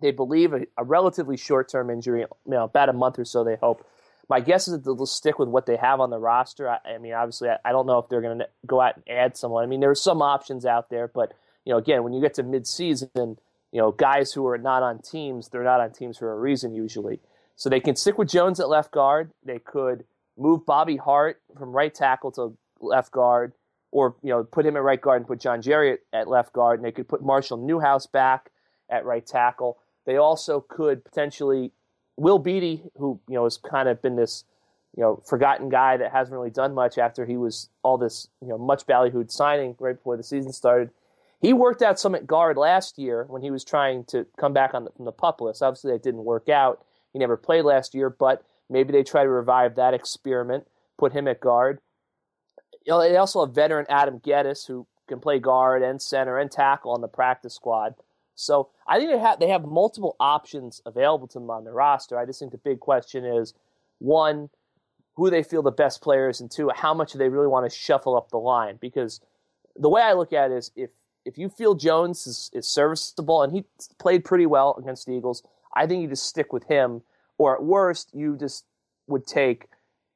they 0.00 0.10
believe 0.10 0.52
a, 0.52 0.66
a 0.76 0.84
relatively 0.84 1.36
short 1.36 1.68
term 1.68 1.88
injury, 1.88 2.20
you 2.20 2.26
know, 2.46 2.64
about 2.64 2.88
a 2.88 2.92
month 2.92 3.18
or 3.18 3.24
so, 3.24 3.44
they 3.44 3.56
hope. 3.56 3.86
My 4.28 4.40
guess 4.40 4.66
is 4.66 4.74
that 4.74 4.84
they'll 4.84 5.06
stick 5.06 5.38
with 5.38 5.48
what 5.48 5.66
they 5.66 5.76
have 5.76 6.00
on 6.00 6.10
the 6.10 6.18
roster. 6.18 6.68
I, 6.68 6.78
I 6.84 6.98
mean, 6.98 7.12
obviously, 7.12 7.48
I, 7.48 7.58
I, 7.64 7.72
don't 7.72 7.86
know 7.86 7.98
if 7.98 8.08
they're 8.08 8.20
going 8.20 8.38
to 8.38 8.48
go 8.66 8.80
out 8.80 8.96
and 8.96 9.16
add 9.16 9.36
someone. 9.36 9.62
I 9.62 9.66
mean, 9.66 9.80
there 9.80 9.90
are 9.90 9.94
some 9.94 10.22
options 10.22 10.64
out 10.64 10.90
there, 10.90 11.06
but 11.06 11.34
you 11.64 11.72
know, 11.72 11.78
again, 11.78 12.02
when 12.02 12.12
you 12.12 12.20
get 12.20 12.34
to 12.34 12.42
midseason, 12.42 13.08
you 13.72 13.80
know, 13.80 13.92
guys 13.92 14.32
who 14.32 14.46
are 14.46 14.58
not 14.58 14.82
on 14.82 15.00
teams, 15.00 15.48
they're 15.48 15.62
not 15.62 15.80
on 15.80 15.92
teams 15.92 16.18
for 16.18 16.32
a 16.32 16.38
reason 16.38 16.74
usually. 16.74 17.20
So 17.56 17.68
they 17.68 17.80
can 17.80 17.94
stick 17.94 18.18
with 18.18 18.28
Jones 18.28 18.58
at 18.58 18.68
left 18.68 18.90
guard. 18.90 19.30
They 19.44 19.58
could 19.58 20.04
move 20.36 20.64
Bobby 20.66 20.96
Hart 20.96 21.40
from 21.56 21.72
right 21.72 21.94
tackle 21.94 22.32
to 22.32 22.56
left 22.80 23.12
guard, 23.12 23.52
or 23.90 24.16
you 24.22 24.30
know, 24.30 24.44
put 24.44 24.66
him 24.66 24.76
at 24.76 24.82
right 24.82 25.00
guard 25.00 25.20
and 25.20 25.26
put 25.26 25.40
John 25.40 25.62
Jerry 25.62 25.98
at, 26.12 26.28
left 26.28 26.52
guard, 26.52 26.78
and 26.78 26.86
they 26.86 26.92
could 26.92 27.08
put 27.08 27.22
Marshall 27.24 27.58
Newhouse 27.58 28.06
back 28.06 28.50
at 28.90 29.04
right 29.04 29.24
tackle. 29.24 29.78
They 30.06 30.16
also 30.16 30.60
could 30.60 31.04
potentially 31.04 31.72
Will 32.16 32.38
Beatty, 32.38 32.82
who 32.96 33.20
you 33.28 33.34
know 33.34 33.44
has 33.44 33.56
kind 33.56 33.88
of 33.88 34.02
been 34.02 34.16
this 34.16 34.44
you 34.96 35.02
know 35.02 35.22
forgotten 35.26 35.68
guy 35.68 35.96
that 35.96 36.12
hasn't 36.12 36.34
really 36.34 36.50
done 36.50 36.74
much 36.74 36.98
after 36.98 37.24
he 37.24 37.36
was 37.36 37.68
all 37.82 37.98
this 37.98 38.28
you 38.40 38.48
know 38.48 38.58
much 38.58 38.86
ballyhooed 38.86 39.30
signing 39.30 39.76
right 39.78 39.96
before 39.96 40.16
the 40.16 40.22
season 40.22 40.52
started. 40.52 40.90
He 41.40 41.52
worked 41.52 41.82
out 41.82 41.98
some 41.98 42.14
at 42.14 42.26
guard 42.26 42.56
last 42.56 42.98
year 42.98 43.24
when 43.28 43.42
he 43.42 43.50
was 43.50 43.64
trying 43.64 44.04
to 44.06 44.26
come 44.38 44.52
back 44.52 44.74
on 44.74 44.84
the, 44.84 44.90
from 44.92 45.06
the 45.06 45.12
pup 45.12 45.40
list. 45.40 45.60
Obviously, 45.60 45.90
that 45.90 46.02
didn't 46.02 46.24
work 46.24 46.48
out. 46.48 46.84
He 47.12 47.18
never 47.18 47.36
played 47.36 47.64
last 47.64 47.94
year, 47.94 48.08
but 48.08 48.44
maybe 48.72 48.92
they 48.92 49.02
try 49.02 49.22
to 49.22 49.28
revive 49.28 49.76
that 49.76 49.94
experiment, 49.94 50.66
put 50.98 51.12
him 51.12 51.28
at 51.28 51.40
guard. 51.40 51.78
You 52.84 52.92
know, 52.92 53.00
they 53.00 53.16
also 53.16 53.44
have 53.44 53.54
veteran 53.54 53.86
Adam 53.88 54.18
Gettis, 54.18 54.66
who 54.66 54.86
can 55.08 55.20
play 55.20 55.38
guard 55.38 55.82
and 55.82 56.00
center 56.00 56.38
and 56.38 56.50
tackle 56.50 56.92
on 56.92 57.00
the 57.00 57.08
practice 57.08 57.54
squad. 57.54 57.94
So 58.34 58.70
I 58.86 58.98
think 58.98 59.10
they 59.10 59.18
have 59.18 59.38
they 59.38 59.48
have 59.48 59.64
multiple 59.64 60.16
options 60.18 60.80
available 60.86 61.28
to 61.28 61.38
them 61.38 61.50
on 61.50 61.64
the 61.64 61.72
roster. 61.72 62.18
I 62.18 62.26
just 62.26 62.40
think 62.40 62.52
the 62.52 62.58
big 62.58 62.80
question 62.80 63.24
is 63.24 63.54
one, 63.98 64.48
who 65.14 65.30
they 65.30 65.42
feel 65.42 65.62
the 65.62 65.70
best 65.70 66.00
players, 66.00 66.40
and 66.40 66.50
two, 66.50 66.70
how 66.74 66.94
much 66.94 67.12
do 67.12 67.18
they 67.18 67.28
really 67.28 67.46
want 67.46 67.70
to 67.70 67.76
shuffle 67.76 68.16
up 68.16 68.30
the 68.30 68.38
line? 68.38 68.78
Because 68.80 69.20
the 69.76 69.88
way 69.88 70.02
I 70.02 70.14
look 70.14 70.32
at 70.32 70.50
it 70.50 70.56
is 70.56 70.70
if 70.74 70.90
if 71.24 71.38
you 71.38 71.48
feel 71.48 71.74
Jones 71.74 72.26
is, 72.26 72.50
is 72.52 72.66
serviceable 72.66 73.42
and 73.42 73.52
he 73.52 73.64
played 73.98 74.24
pretty 74.24 74.46
well 74.46 74.74
against 74.78 75.06
the 75.06 75.12
Eagles, 75.12 75.42
I 75.74 75.86
think 75.86 76.02
you 76.02 76.08
just 76.08 76.26
stick 76.26 76.52
with 76.52 76.64
him. 76.64 77.02
Or 77.38 77.56
at 77.56 77.64
worst, 77.64 78.10
you 78.12 78.36
just 78.36 78.64
would 79.06 79.26
take 79.26 79.66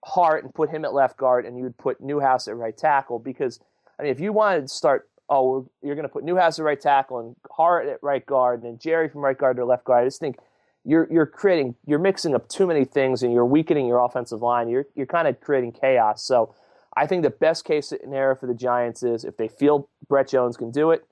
Hart 0.05 0.45
and 0.45 0.55
put 0.55 0.71
him 0.71 0.85
at 0.85 0.95
left 0.95 1.17
guard, 1.17 1.45
and 1.45 1.57
you 1.57 1.65
would 1.65 1.79
put 1.79 2.01
Newhouse 2.01 2.49
at 2.49 2.57
right 2.57 2.77
tackle. 2.77 3.19
Because 3.19 3.61
I 3.99 4.03
mean, 4.03 4.13
if 4.13 4.21
you 4.21 4.33
wanted 4.33 4.63
to 4.63 4.69
start 4.69 5.09
oh, 5.29 5.69
you're 5.83 5.95
going 5.95 6.07
to 6.07 6.13
put 6.13 6.25
Newhouse 6.25 6.59
at 6.59 6.65
right 6.65 6.81
tackle 6.81 7.19
and 7.19 7.37
Hart 7.51 7.89
at 7.89 8.03
right 8.03 8.25
guard, 8.25 8.63
and 8.63 8.73
then 8.73 8.79
Jerry 8.79 9.09
from 9.09 9.23
right 9.23 9.37
guard 9.37 9.57
to 9.57 9.65
left 9.65 9.85
guard. 9.85 10.03
I 10.03 10.07
just 10.07 10.21
think 10.21 10.39
you're 10.85 11.09
you're 11.11 11.27
creating 11.27 11.75
you're 11.85 11.99
mixing 11.99 12.35
up 12.35 12.49
too 12.49 12.67
many 12.67 12.85
things 12.85 13.23
and 13.23 13.33
you're 13.33 13.47
weakening 13.47 13.87
your 13.87 14.05
offensive 14.05 14.43
line. 14.43 14.69
You're 14.69 14.87
you're 14.95 15.07
kind 15.07 15.27
of 15.27 15.41
creating 15.41 15.73
chaos. 15.73 16.25
So 16.25 16.55
I 16.97 17.07
think 17.07 17.23
the 17.23 17.31
best 17.31 17.65
case 17.65 17.89
scenario 17.89 18.37
for 18.37 18.47
the 18.47 18.55
Giants 18.55 19.03
is 19.03 19.25
if 19.25 19.37
they 19.37 19.49
feel 19.49 19.89
Brett 20.09 20.29
Jones 20.29 20.57
can 20.57 20.71
do 20.71 20.93
it, 20.93 21.05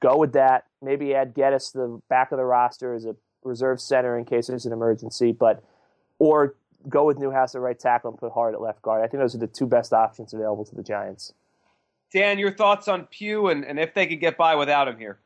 go 0.00 0.16
with 0.16 0.32
that. 0.32 0.64
Maybe 0.82 1.14
add 1.14 1.34
Gettis 1.34 1.72
to 1.72 1.78
the 1.78 2.00
back 2.08 2.32
of 2.32 2.38
the 2.38 2.44
roster 2.44 2.94
as 2.94 3.04
a 3.04 3.16
reserve 3.44 3.80
center 3.80 4.18
in 4.18 4.24
case 4.24 4.46
there's 4.46 4.66
an 4.66 4.72
emergency, 4.72 5.30
but 5.32 5.62
or 6.18 6.56
go 6.88 7.04
with 7.04 7.18
Newhouse 7.18 7.54
at 7.54 7.60
right 7.60 7.78
tackle 7.78 8.10
and 8.10 8.18
put 8.18 8.32
Hart 8.32 8.54
at 8.54 8.60
left 8.60 8.82
guard. 8.82 9.04
I 9.04 9.08
think 9.08 9.22
those 9.22 9.34
are 9.34 9.38
the 9.38 9.46
two 9.46 9.66
best 9.66 9.92
options 9.92 10.32
available 10.32 10.64
to 10.64 10.74
the 10.74 10.82
Giants. 10.82 11.32
Dan, 12.12 12.38
your 12.38 12.52
thoughts 12.52 12.88
on 12.88 13.06
Pugh 13.06 13.48
and, 13.48 13.64
and 13.64 13.78
if 13.78 13.94
they 13.94 14.06
could 14.06 14.20
get 14.20 14.36
by 14.36 14.54
without 14.54 14.88
him 14.88 14.98
here? 14.98 15.18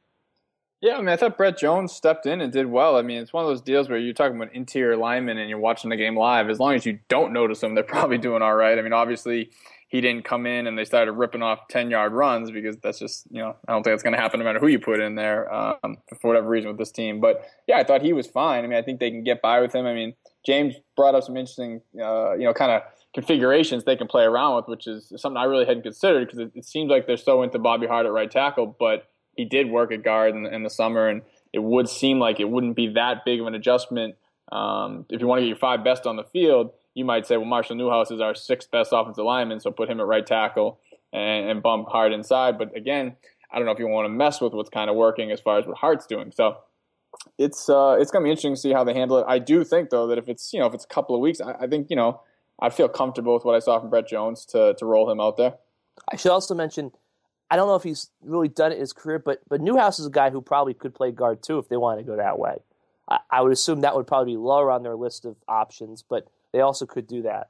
Yeah, 0.81 0.96
I 0.96 0.99
mean, 0.99 1.11
I 1.11 1.16
thought 1.16 1.37
Brett 1.37 1.59
Jones 1.59 1.92
stepped 1.92 2.25
in 2.25 2.40
and 2.40 2.51
did 2.51 2.66
well. 2.66 2.96
I 2.96 3.03
mean, 3.03 3.18
it's 3.18 3.35
one 3.35 3.44
of 3.44 3.51
those 3.51 3.61
deals 3.61 3.90
where 3.90 3.99
you're 3.99 4.14
talking 4.14 4.37
about 4.37 4.55
interior 4.55 4.96
linemen 4.96 5.37
and 5.37 5.51
you're 5.51 5.59
watching 5.59 5.90
the 5.90 5.96
game 5.96 6.16
live. 6.16 6.49
As 6.49 6.59
long 6.59 6.75
as 6.75 6.87
you 6.87 7.01
don't 7.09 7.35
notice 7.35 7.61
them, 7.61 7.75
they're 7.75 7.85
probably 7.85 8.16
doing 8.16 8.40
all 8.40 8.55
right. 8.55 8.79
I 8.79 8.83
mean, 8.83 8.94
obviously, 8.94 9.51
he 9.90 10.00
didn't 10.00 10.24
come 10.24 10.46
in 10.46 10.68
and 10.68 10.79
they 10.79 10.85
started 10.85 11.12
ripping 11.12 11.42
off 11.42 11.66
10 11.68 11.90
yard 11.90 12.12
runs 12.12 12.53
because 12.53 12.76
that's 12.76 13.00
just, 13.00 13.26
you 13.29 13.42
know, 13.42 13.57
I 13.66 13.72
don't 13.72 13.83
think 13.83 13.92
that's 13.92 14.05
going 14.05 14.14
to 14.14 14.20
happen 14.20 14.38
no 14.38 14.46
matter 14.46 14.61
who 14.61 14.68
you 14.68 14.79
put 14.79 15.00
in 15.00 15.16
there 15.16 15.53
um, 15.53 15.96
for 16.20 16.29
whatever 16.29 16.48
reason 16.48 16.68
with 16.68 16.79
this 16.79 16.92
team. 16.92 17.20
But 17.20 17.44
yeah, 17.66 17.76
I 17.76 17.83
thought 17.85 18.00
he 18.00 18.12
was 18.12 18.29
fine. 18.29 18.62
I 18.64 18.68
mean, 18.68 18.79
I 18.79 18.83
think 18.83 19.00
they 19.00 19.11
can 19.11 19.24
get 19.24 19.42
by 19.42 19.61
with 19.61 19.74
him. 19.74 19.87
I 19.87 19.94
mean, 19.94 20.14
James 20.46 20.76
brought 20.96 21.16
up 21.16 21.24
some 21.24 21.37
interesting, 21.37 21.81
uh, 22.00 22.35
you 22.35 22.44
know, 22.44 22.55
kind 22.55 22.70
of 22.70 22.83
configurations 23.14 23.83
they 23.83 23.96
can 23.96 24.07
play 24.07 24.22
around 24.22 24.55
with, 24.55 24.68
which 24.68 24.87
is 24.87 25.12
something 25.16 25.37
I 25.37 25.44
really 25.44 25.66
hadn't 25.66 25.83
considered 25.83 26.26
because 26.26 26.38
it, 26.38 26.53
it, 26.55 26.64
seems 26.64 26.88
like 26.88 27.09
they're 27.09 27.16
so 27.16 27.42
into 27.42 27.59
Bobby 27.59 27.88
Hart 27.88 28.07
at 28.07 28.12
right 28.12 28.31
tackle, 28.31 28.76
but 28.79 29.09
he 29.35 29.44
did 29.44 29.70
work 29.70 29.90
at 29.90 30.05
guard 30.05 30.37
in, 30.37 30.46
in, 30.46 30.62
the 30.62 30.70
summer, 30.70 31.09
and 31.09 31.22
it 31.53 31.64
would 31.64 31.88
seem 31.88 32.20
like 32.20 32.38
it 32.38 32.48
wouldn't 32.48 32.76
be 32.76 32.92
that 32.94 33.24
big 33.24 33.40
of 33.40 33.48
an 33.48 33.57
adjustment. 33.57 34.14
Um, 34.53 35.05
if 35.11 35.20
you 35.20 35.26
want 35.26 35.40
to 35.40 35.42
get 35.42 35.48
your 35.48 35.57
five 35.57 35.83
best 35.83 36.07
on 36.07 36.14
the 36.14 36.24
field, 36.24 36.70
you 36.94 37.05
might 37.05 37.26
say, 37.26 37.37
well, 37.37 37.46
Marshall 37.46 37.76
Newhouse 37.76 38.11
is 38.11 38.20
our 38.20 38.35
sixth 38.35 38.70
best 38.70 38.90
offensive 38.92 39.24
lineman, 39.24 39.61
so 39.61 39.70
put 39.70 39.88
him 39.88 40.00
at 40.00 40.07
right 40.07 40.26
tackle 40.26 40.81
and, 41.12 41.48
and 41.48 41.62
bump 41.62 41.88
Hart 41.88 42.12
inside. 42.12 42.59
But 42.59 42.76
again, 42.76 43.16
I 43.53 43.57
don't 43.57 43.66
know 43.66 43.72
if 43.72 43.79
you 43.79 43.88
want 43.88 44.07
to 44.07 44.11
mess 44.11 44.40
with 44.40 44.53
what's 44.53 44.70
kind 44.70 44.90
of 44.90 44.96
working 44.96 45.31
as 45.31 45.40
far 45.40 45.59
as 45.59 45.66
what 45.66 45.76
Hart's 45.76 46.07
doing. 46.07 46.33
So 46.33 46.59
it's 47.38 47.68
uh, 47.68 47.96
it's 47.98 48.11
gonna 48.11 48.24
be 48.24 48.31
interesting 48.31 48.55
to 48.55 48.61
see 48.61 48.72
how 48.72 48.85
they 48.85 48.94
handle 48.94 49.18
it. 49.18 49.24
I 49.29 49.38
do 49.38 49.64
think 49.64 49.90
though 49.90 50.07
that 50.09 50.18
if 50.18 50.29
it's 50.29 50.53
you 50.53 50.61
know 50.61 50.66
if 50.66 50.74
it's 50.74 50.85
a 50.85 50.88
couple 50.88 51.14
of 51.14 51.20
weeks, 51.20 51.40
I, 51.40 51.53
I 51.61 51.66
think 51.66 51.88
you 51.90 51.96
know 51.96 52.20
I 52.61 52.70
feel 52.70 52.88
comfortable 52.88 53.35
with 53.35 53.44
what 53.44 53.55
I 53.55 53.59
saw 53.59 53.81
from 53.81 53.90
Brett 53.90 54.09
Jones 54.09 54.44
to 54.46 54.74
to 54.74 54.87
roll 54.87 55.11
him 55.11 55.20
out 55.20 55.37
there. 55.37 55.55
I 56.11 56.16
should 56.16 56.31
also 56.31 56.55
mention, 56.55 56.92
I 57.50 57.57
don't 57.57 57.68
know 57.68 57.74
if 57.74 57.83
he's 57.83 58.11
really 58.22 58.48
done 58.48 58.72
it 58.72 58.76
in 58.76 58.81
his 58.81 58.92
career, 58.92 59.18
but 59.18 59.40
but 59.48 59.61
Newhouse 59.61 59.98
is 59.98 60.07
a 60.07 60.11
guy 60.11 60.31
who 60.31 60.40
probably 60.40 60.74
could 60.74 60.94
play 60.94 61.11
guard 61.11 61.42
too 61.42 61.59
if 61.59 61.68
they 61.68 61.76
wanted 61.76 62.03
to 62.03 62.07
go 62.07 62.16
that 62.16 62.38
way. 62.38 62.59
I, 63.09 63.18
I 63.31 63.40
would 63.42 63.53
assume 63.53 63.81
that 63.81 63.96
would 63.96 64.07
probably 64.07 64.35
be 64.35 64.37
lower 64.37 64.70
on 64.70 64.83
their 64.83 64.96
list 64.96 65.24
of 65.24 65.37
options, 65.48 66.03
but 66.03 66.29
they 66.53 66.61
also 66.61 66.87
could 66.87 67.07
do 67.07 67.23
that. 67.23 67.49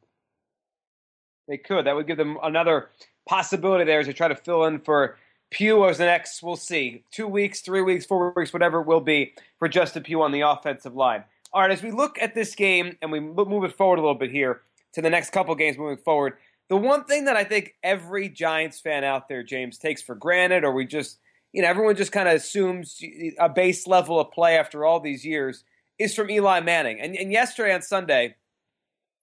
They 1.49 1.59
could. 1.59 1.87
That 1.87 1.97
would 1.97 2.07
give 2.07 2.17
them 2.17 2.39
another 2.43 2.91
possibility 3.27 3.85
there 3.85 4.03
to 4.03 4.13
try 4.13 4.29
to 4.29 4.37
fill 4.37 4.65
in 4.65 4.81
for 4.81 5.17
Pugh 5.51 5.89
as 5.89 5.99
the 5.99 6.05
next. 6.05 6.43
We'll 6.43 6.57
see. 6.57 7.05
Two 7.11 7.27
weeks, 7.27 7.61
three 7.61 7.83
weeks, 7.83 8.07
four 8.07 8.33
weeks, 8.37 8.53
whatever 8.53 8.81
it 8.81 8.87
will 8.87 9.01
be 9.01 9.35
for 9.59 9.69
Justin 9.69 10.03
Pugh 10.03 10.23
on 10.23 10.33
the 10.33 10.43
offensive 10.43 10.95
line. 10.95 11.25
All 11.53 11.63
right, 11.63 11.71
as 11.73 11.83
we 11.83 11.91
look 11.91 12.21
at 12.21 12.35
this 12.35 12.55
game 12.55 12.97
and 13.03 13.11
we 13.11 13.19
move 13.19 13.65
it 13.65 13.77
forward 13.77 13.99
a 13.99 14.03
little 14.03 14.15
bit 14.15 14.31
here, 14.31 14.61
to 14.93 15.03
the 15.03 15.11
next 15.11 15.31
couple 15.31 15.55
games 15.55 15.79
moving 15.79 15.97
forward. 15.97 16.35
The 16.69 16.77
one 16.77 17.05
thing 17.05 17.25
that 17.25 17.37
I 17.37 17.45
think 17.45 17.75
every 17.83 18.29
Giants 18.29 18.81
fan 18.81 19.05
out 19.05 19.29
there, 19.29 19.43
James, 19.43 19.79
takes 19.79 20.03
for 20.03 20.15
granted, 20.15 20.65
or 20.65 20.73
we 20.73 20.87
just, 20.87 21.19
you 21.53 21.63
know, 21.63 21.69
everyone 21.69 21.97
just 21.97 22.13
kind 22.13 22.29
of 22.29 22.35
assumes 22.35 23.01
a 23.39 23.49
base 23.49 23.87
level 23.87 24.21
of 24.21 24.31
play 24.31 24.57
after 24.57 24.85
all 24.85 25.01
these 25.01 25.25
years, 25.25 25.65
is 25.99 26.15
from 26.15 26.31
Eli 26.31 26.61
Manning. 26.61 27.01
And, 27.01 27.17
and 27.17 27.33
yesterday 27.33 27.75
on 27.75 27.83
Sunday, 27.83 28.37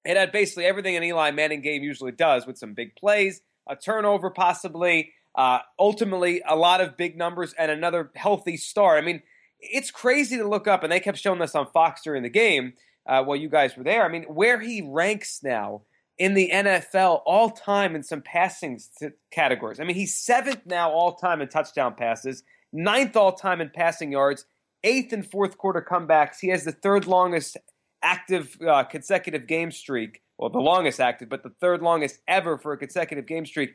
it 0.08 0.16
had 0.16 0.32
basically 0.32 0.66
everything 0.66 0.96
an 0.96 1.04
Eli 1.04 1.32
Manning 1.32 1.62
game 1.62 1.84
usually 1.84 2.14
does 2.14 2.48
with 2.48 2.58
some 2.58 2.74
big 2.74 2.96
plays, 2.96 3.42
a 3.68 3.76
turnover 3.76 4.30
possibly, 4.30 5.12
uh, 5.36 5.60
ultimately 5.78 6.42
a 6.48 6.56
lot 6.56 6.80
of 6.80 6.96
big 6.96 7.18
numbers, 7.18 7.54
and 7.60 7.70
another 7.70 8.12
healthy 8.16 8.56
start. 8.56 9.04
I 9.04 9.06
mean, 9.06 9.22
it's 9.60 9.92
crazy 9.92 10.38
to 10.38 10.48
look 10.48 10.66
up, 10.66 10.84
and 10.84 10.92
they 10.92 11.02
kept 11.02 11.18
showing 11.18 11.40
this 11.40 11.56
on 11.56 11.68
Fox 11.68 12.02
during 12.04 12.24
the 12.24 12.30
game 12.30 12.74
uh, 13.06 13.24
while 13.24 13.36
you 13.36 13.50
guys 13.50 13.76
were 13.76 13.84
there. 13.84 14.06
I 14.06 14.08
mean, 14.08 14.24
where 14.24 14.62
he 14.62 14.82
ranks 14.82 15.42
now 15.44 15.82
in 16.18 16.34
the 16.36 16.52
NFL 16.54 17.22
all 17.26 17.50
time 17.52 17.94
in 17.94 18.02
some 18.02 18.22
passing 18.22 18.80
categories. 19.30 19.80
I 19.80 19.84
mean, 19.84 19.98
he's 19.98 20.18
seventh 20.18 20.66
now 20.66 20.90
all 20.90 21.16
time 21.16 21.42
in 21.42 21.50
touchdown 21.50 21.96
passes, 21.96 22.44
ninth 22.72 23.18
all 23.18 23.34
time 23.34 23.60
in 23.60 23.70
passing 23.70 24.14
yards, 24.14 24.46
eighth 24.84 25.12
and 25.12 25.30
fourth 25.30 25.58
quarter 25.58 25.86
comebacks. 25.88 26.40
He 26.40 26.48
has 26.48 26.64
the 26.64 26.72
third 26.72 27.08
longest 27.08 27.58
active 28.02 28.58
uh, 28.68 28.84
consecutive 28.84 29.48
game 29.48 29.72
streak. 29.72 30.22
Well, 30.38 30.50
the 30.50 30.60
longest 30.60 31.00
active, 31.00 31.30
but 31.30 31.44
the 31.44 31.50
third 31.50 31.82
longest 31.82 32.20
ever 32.28 32.58
for 32.58 32.74
a 32.74 32.78
consecutive 32.78 33.26
game 33.26 33.46
streak. 33.46 33.72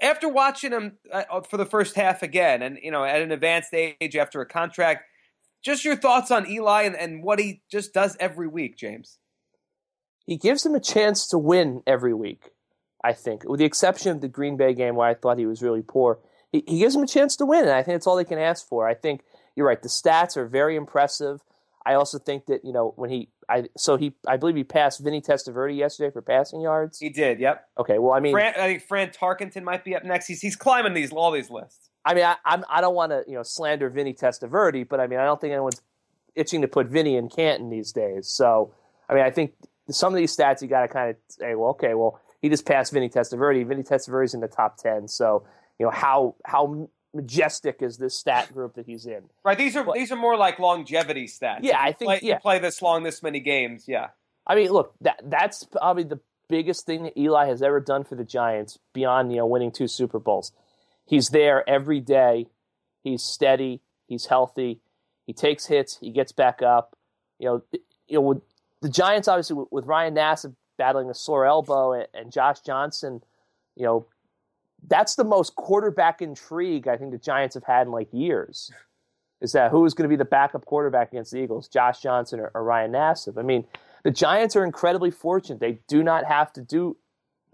After 0.00 0.28
watching 0.28 0.72
him 0.72 0.98
uh, 1.12 1.40
for 1.42 1.56
the 1.56 1.66
first 1.66 1.94
half 1.94 2.22
again, 2.22 2.62
and 2.62 2.78
you 2.82 2.90
know, 2.90 3.04
at 3.04 3.22
an 3.22 3.32
advanced 3.32 3.72
age 3.72 4.16
after 4.16 4.40
a 4.40 4.46
contract, 4.46 5.04
just 5.62 5.84
your 5.84 5.96
thoughts 5.96 6.30
on 6.30 6.48
Eli 6.48 6.82
and, 6.82 6.96
and 6.96 7.22
what 7.22 7.38
he 7.38 7.62
just 7.70 7.94
does 7.94 8.16
every 8.18 8.48
week, 8.48 8.76
James. 8.76 9.18
He 10.26 10.36
gives 10.36 10.64
him 10.64 10.74
a 10.74 10.80
chance 10.80 11.26
to 11.28 11.38
win 11.38 11.82
every 11.86 12.14
week. 12.14 12.50
I 13.04 13.12
think, 13.12 13.42
with 13.48 13.58
the 13.58 13.66
exception 13.66 14.12
of 14.12 14.20
the 14.20 14.28
Green 14.28 14.56
Bay 14.56 14.74
game 14.74 14.94
where 14.94 15.08
I 15.08 15.14
thought 15.14 15.38
he 15.38 15.46
was 15.46 15.62
really 15.62 15.82
poor. 15.82 16.20
He, 16.52 16.62
he 16.68 16.78
gives 16.78 16.94
him 16.94 17.02
a 17.02 17.06
chance 17.06 17.34
to 17.36 17.46
win, 17.46 17.62
and 17.62 17.70
I 17.70 17.82
think 17.82 17.96
that's 17.96 18.06
all 18.06 18.16
they 18.16 18.24
can 18.24 18.38
ask 18.38 18.66
for. 18.66 18.88
I 18.88 18.94
think 18.94 19.22
you're 19.56 19.66
right. 19.66 19.82
The 19.82 19.88
stats 19.88 20.36
are 20.36 20.46
very 20.46 20.76
impressive. 20.76 21.40
I 21.84 21.94
also 21.94 22.18
think 22.18 22.46
that 22.46 22.64
you 22.64 22.72
know 22.72 22.92
when 22.96 23.10
he, 23.10 23.28
I 23.48 23.64
so 23.76 23.96
he, 23.96 24.14
I 24.26 24.36
believe 24.36 24.56
he 24.56 24.64
passed 24.64 25.00
Vinny 25.00 25.20
Testaverde 25.20 25.76
yesterday 25.76 26.12
for 26.12 26.22
passing 26.22 26.60
yards. 26.60 26.98
He 26.98 27.08
did. 27.08 27.40
Yep. 27.40 27.64
Okay. 27.78 27.98
Well, 27.98 28.12
I 28.12 28.20
mean, 28.20 28.32
Fran, 28.32 28.54
I 28.56 28.66
think 28.66 28.82
Fran 28.82 29.10
Tarkenton 29.10 29.62
might 29.62 29.84
be 29.84 29.94
up 29.96 30.04
next. 30.04 30.26
He's 30.26 30.40
he's 30.40 30.56
climbing 30.56 30.94
these 30.94 31.12
all 31.12 31.30
these 31.30 31.50
lists. 31.50 31.90
I 32.04 32.14
mean, 32.14 32.24
I 32.24 32.36
I'm, 32.44 32.64
I 32.68 32.80
don't 32.80 32.94
want 32.94 33.10
to 33.10 33.24
you 33.26 33.34
know 33.34 33.42
slander 33.42 33.90
Vinny 33.90 34.14
Testaverde, 34.14 34.88
but 34.88 35.00
I 35.00 35.06
mean, 35.06 35.18
I 35.18 35.24
don't 35.24 35.40
think 35.40 35.52
anyone's 35.52 35.82
itching 36.34 36.62
to 36.62 36.68
put 36.68 36.88
Vinny 36.88 37.16
in 37.16 37.28
Canton 37.28 37.70
these 37.70 37.92
days. 37.92 38.28
So, 38.28 38.74
I 39.08 39.14
mean, 39.14 39.24
I 39.24 39.30
think 39.30 39.52
some 39.90 40.12
of 40.12 40.16
these 40.16 40.34
stats 40.34 40.62
you 40.62 40.68
got 40.68 40.82
to 40.82 40.88
kind 40.88 41.10
of 41.10 41.16
say, 41.28 41.54
well, 41.54 41.70
okay, 41.70 41.94
well, 41.94 42.20
he 42.40 42.48
just 42.48 42.64
passed 42.66 42.92
Vinny 42.92 43.08
Testaverde. 43.08 43.66
Vinny 43.66 43.82
Testaverde's 43.82 44.34
in 44.34 44.40
the 44.40 44.48
top 44.48 44.76
ten, 44.76 45.08
so 45.08 45.44
you 45.78 45.86
know 45.86 45.90
how 45.90 46.36
how 46.44 46.88
majestic 47.14 47.82
is 47.82 47.98
this 47.98 48.18
stat 48.18 48.52
group 48.52 48.74
that 48.74 48.86
he's 48.86 49.06
in. 49.06 49.22
Right. 49.44 49.58
These 49.58 49.76
are 49.76 49.84
but, 49.84 49.94
these 49.94 50.12
are 50.12 50.16
more 50.16 50.36
like 50.36 50.58
longevity 50.58 51.26
stats. 51.26 51.60
Yeah, 51.62 51.78
I 51.80 51.92
think 51.92 52.08
play, 52.08 52.20
yeah. 52.22 52.34
you 52.34 52.40
play 52.40 52.58
this 52.58 52.80
long, 52.82 53.02
this 53.02 53.22
many 53.22 53.40
games. 53.40 53.84
Yeah. 53.86 54.08
I 54.46 54.54
mean, 54.54 54.70
look, 54.70 54.94
that 55.00 55.20
that's 55.24 55.64
probably 55.64 56.04
the 56.04 56.20
biggest 56.48 56.84
thing 56.86 57.04
that 57.04 57.18
Eli 57.18 57.46
has 57.46 57.62
ever 57.62 57.80
done 57.80 58.04
for 58.04 58.14
the 58.14 58.24
Giants 58.24 58.78
beyond 58.92 59.30
you 59.32 59.38
know 59.38 59.46
winning 59.46 59.72
two 59.72 59.88
Super 59.88 60.18
Bowls. 60.18 60.52
He's 61.06 61.28
there 61.28 61.68
every 61.68 62.00
day. 62.00 62.46
He's 63.02 63.22
steady. 63.22 63.80
He's 64.06 64.26
healthy. 64.26 64.80
He 65.26 65.32
takes 65.32 65.66
hits. 65.66 65.98
He 66.00 66.10
gets 66.10 66.32
back 66.32 66.62
up. 66.62 66.96
You 67.38 67.46
know, 67.46 67.62
you 68.08 68.16
know, 68.16 68.20
with 68.20 68.42
the 68.80 68.88
Giants 68.88 69.28
obviously 69.28 69.56
with, 69.56 69.68
with 69.70 69.86
Ryan 69.86 70.14
Nassib 70.14 70.54
battling 70.78 71.10
a 71.10 71.14
sore 71.14 71.46
elbow 71.46 71.92
and, 71.92 72.06
and 72.14 72.32
Josh 72.32 72.60
Johnson, 72.60 73.22
you 73.76 73.84
know, 73.84 74.06
that's 74.88 75.14
the 75.14 75.24
most 75.24 75.54
quarterback 75.54 76.22
intrigue 76.22 76.88
I 76.88 76.96
think 76.96 77.12
the 77.12 77.18
Giants 77.18 77.54
have 77.54 77.64
had 77.64 77.86
in 77.86 77.92
like 77.92 78.08
years. 78.12 78.70
Is 79.40 79.52
that 79.52 79.70
who 79.70 79.84
is 79.84 79.94
going 79.94 80.04
to 80.04 80.08
be 80.08 80.16
the 80.16 80.24
backup 80.24 80.64
quarterback 80.64 81.12
against 81.12 81.32
the 81.32 81.38
Eagles, 81.38 81.68
Josh 81.68 82.00
Johnson 82.00 82.40
or, 82.40 82.50
or 82.54 82.62
Ryan 82.62 82.92
Nassib? 82.92 83.38
I 83.38 83.42
mean, 83.42 83.64
the 84.04 84.10
Giants 84.10 84.54
are 84.54 84.64
incredibly 84.64 85.10
fortunate. 85.10 85.60
They 85.60 85.80
do 85.88 86.02
not 86.02 86.24
have 86.24 86.52
to 86.54 86.60
do 86.60 86.96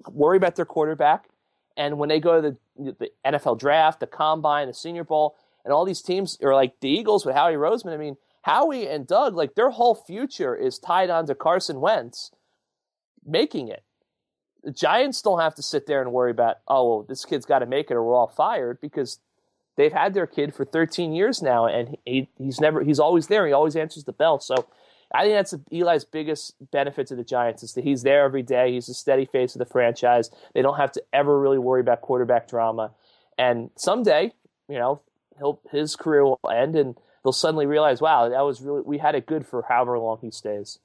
worry 0.07 0.37
about 0.37 0.57
their 0.57 0.67
quarterback. 0.67 1.29
And 1.77 1.99
when 1.99 2.09
they 2.09 2.21
go 2.21 2.41
to 2.41 2.57
the, 2.77 2.93
the 2.99 3.11
NFL 3.25 3.59
draft, 3.59 4.01
the 4.01 4.07
combine, 4.07 4.67
the 4.67 4.75
Senior 4.75 5.05
Bowl, 5.05 5.37
and 5.65 5.73
all 5.73 5.85
these 5.85 6.03
teams 6.03 6.39
are 6.43 6.55
like 6.55 6.81
the 6.81 6.89
Eagles 6.89 7.25
with 7.25 7.35
Howie 7.35 7.55
Roseman. 7.55 7.93
I 7.93 7.97
mean, 7.97 8.17
Howie 8.43 8.89
and 8.89 9.07
Doug, 9.07 9.35
like 9.35 9.55
their 9.55 9.71
whole 9.71 9.95
future 9.95 10.55
is 10.55 10.79
tied 10.79 11.11
on 11.11 11.27
to 11.27 11.35
Carson 11.35 11.81
Wentz 11.81 12.33
making 13.25 13.69
it. 13.69 13.85
The 14.69 14.75
Giants 14.75 15.23
don't 15.23 15.41
have 15.41 15.55
to 15.55 15.63
sit 15.63 15.87
there 15.87 16.03
and 16.03 16.13
worry 16.13 16.31
about, 16.31 16.59
oh, 16.69 16.87
well, 16.87 17.03
this 17.09 17.25
kid's 17.25 17.47
got 17.47 17.61
to 17.61 17.67
make 17.67 17.91
it 17.91 17.95
or 17.95 18.05
we're 18.05 18.15
all 18.15 18.29
fired 18.29 18.83
because 18.83 19.19
they've 19.79 19.95
had 19.95 20.13
their 20.13 20.27
kid 20.27 20.55
for 20.55 20.67
13 20.67 21.15
years 21.15 21.41
now 21.41 21.65
and 21.65 21.97
he, 22.05 22.29
he's 22.37 22.61
never 22.61 22.85
he's 22.85 22.99
always 22.99 23.29
there. 23.29 23.47
He 23.47 23.55
always 23.55 23.77
answers 23.77 24.05
the 24.05 24.13
bell. 24.13 24.41
So 24.41 24.67
I 25.11 25.23
think 25.23 25.37
that's 25.37 25.55
Eli's 25.73 26.05
biggest 26.05 26.53
benefit 26.71 27.07
to 27.07 27.17
the 27.17 27.25
Giants 27.25 27.63
is 27.63 27.73
that 27.73 27.85
he's 27.85 28.03
there 28.03 28.25
every 28.25 28.43
day. 28.43 28.75
He's 28.75 28.91
a 28.91 28.93
steady 28.93 29.25
face 29.25 29.55
of 29.55 29.61
the 29.61 29.65
franchise. 29.65 30.29
They 30.53 30.61
don't 30.61 30.77
have 30.77 30.93
to 30.93 31.03
ever 31.15 31.41
really 31.41 31.59
worry 31.59 31.81
about 31.81 32.03
quarterback 32.03 32.47
drama. 32.47 32.91
And 33.39 33.71
someday, 33.75 34.35
you 34.69 34.77
know, 34.77 35.01
he'll 35.39 35.63
his 35.73 35.97
career 35.97 36.27
will 36.27 36.41
end 36.53 36.77
and 36.77 36.95
they'll 37.25 37.33
suddenly 37.33 37.65
realize, 37.65 38.03
wow, 38.03 38.29
that 38.29 38.43
was 38.43 38.61
really 38.61 38.83
we 38.83 38.99
had 38.99 39.15
it 39.15 39.25
good 39.25 39.47
for 39.47 39.65
however 39.67 39.99
long 39.99 40.19
he 40.21 40.31
stays. 40.31 40.79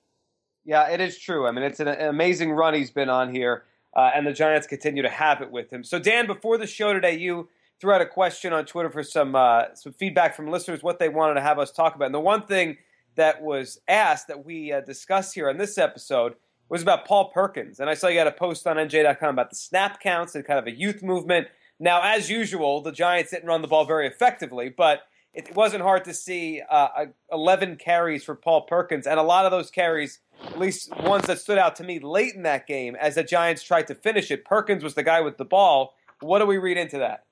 Yeah, 0.63 0.87
it 0.87 1.01
is 1.01 1.19
true. 1.19 1.45
I 1.45 1.51
mean, 1.51 1.65
it's 1.65 1.81
an 1.81 1.89
amazing 1.89 2.53
run 2.53 2.73
he's 2.73 2.91
been 2.91 3.09
on 3.09 3.35
here, 3.35 3.65
uh, 3.95 4.11
and 4.15 4.25
the 4.25 4.33
Giants 4.33 4.67
continue 4.67 5.03
to 5.03 5.09
have 5.09 5.41
it 5.41 5.51
with 5.51 5.71
him. 5.71 5.83
So, 5.83 5.99
Dan, 5.99 6.27
before 6.27 6.57
the 6.57 6.67
show 6.67 6.93
today, 6.93 7.17
you 7.17 7.49
threw 7.79 7.93
out 7.93 8.01
a 8.01 8.05
question 8.05 8.53
on 8.53 8.65
Twitter 8.65 8.89
for 8.89 9.03
some 9.03 9.35
uh, 9.35 9.75
some 9.75 9.93
feedback 9.93 10.35
from 10.35 10.47
listeners, 10.47 10.81
what 10.81 10.99
they 10.99 11.09
wanted 11.09 11.35
to 11.35 11.41
have 11.41 11.59
us 11.59 11.71
talk 11.71 11.95
about. 11.95 12.05
And 12.05 12.15
the 12.15 12.19
one 12.19 12.45
thing 12.45 12.77
that 13.15 13.41
was 13.41 13.79
asked 13.87 14.27
that 14.27 14.45
we 14.45 14.71
uh, 14.71 14.81
discussed 14.81 15.35
here 15.35 15.49
on 15.49 15.57
this 15.57 15.77
episode 15.77 16.35
was 16.69 16.81
about 16.81 17.05
Paul 17.05 17.29
Perkins. 17.31 17.79
And 17.79 17.89
I 17.89 17.93
saw 17.93 18.07
you 18.07 18.17
had 18.17 18.27
a 18.27 18.31
post 18.31 18.65
on 18.65 18.77
NJ.com 18.77 19.29
about 19.29 19.49
the 19.49 19.55
snap 19.55 19.99
counts 19.99 20.33
and 20.33 20.45
kind 20.45 20.59
of 20.59 20.65
a 20.65 20.75
youth 20.75 21.03
movement. 21.03 21.47
Now, 21.79 22.01
as 22.01 22.29
usual, 22.29 22.81
the 22.81 22.91
Giants 22.91 23.31
didn't 23.31 23.47
run 23.47 23.61
the 23.61 23.67
ball 23.67 23.85
very 23.85 24.07
effectively, 24.07 24.69
but 24.69 25.01
it 25.33 25.55
wasn't 25.55 25.81
hard 25.81 26.05
to 26.05 26.13
see 26.13 26.61
uh, 26.69 27.05
11 27.31 27.77
carries 27.77 28.23
for 28.23 28.35
Paul 28.35 28.61
Perkins, 28.61 29.07
and 29.07 29.19
a 29.19 29.23
lot 29.23 29.45
of 29.45 29.51
those 29.51 29.71
carries, 29.71 30.19
at 30.45 30.59
least 30.59 30.95
ones 30.97 31.25
that 31.25 31.39
stood 31.39 31.57
out 31.57 31.75
to 31.77 31.83
me 31.83 31.99
late 31.99 32.35
in 32.35 32.43
that 32.43 32.67
game, 32.67 32.95
as 32.95 33.15
the 33.15 33.23
Giants 33.23 33.63
tried 33.63 33.87
to 33.87 33.95
finish 33.95 34.29
it. 34.29 34.45
Perkins 34.45 34.83
was 34.83 34.93
the 34.93 35.03
guy 35.03 35.21
with 35.21 35.37
the 35.37 35.45
ball. 35.45 35.95
What 36.21 36.39
do 36.39 36.45
we 36.45 36.57
read 36.57 36.77
into 36.77 36.99
that? 36.99 37.25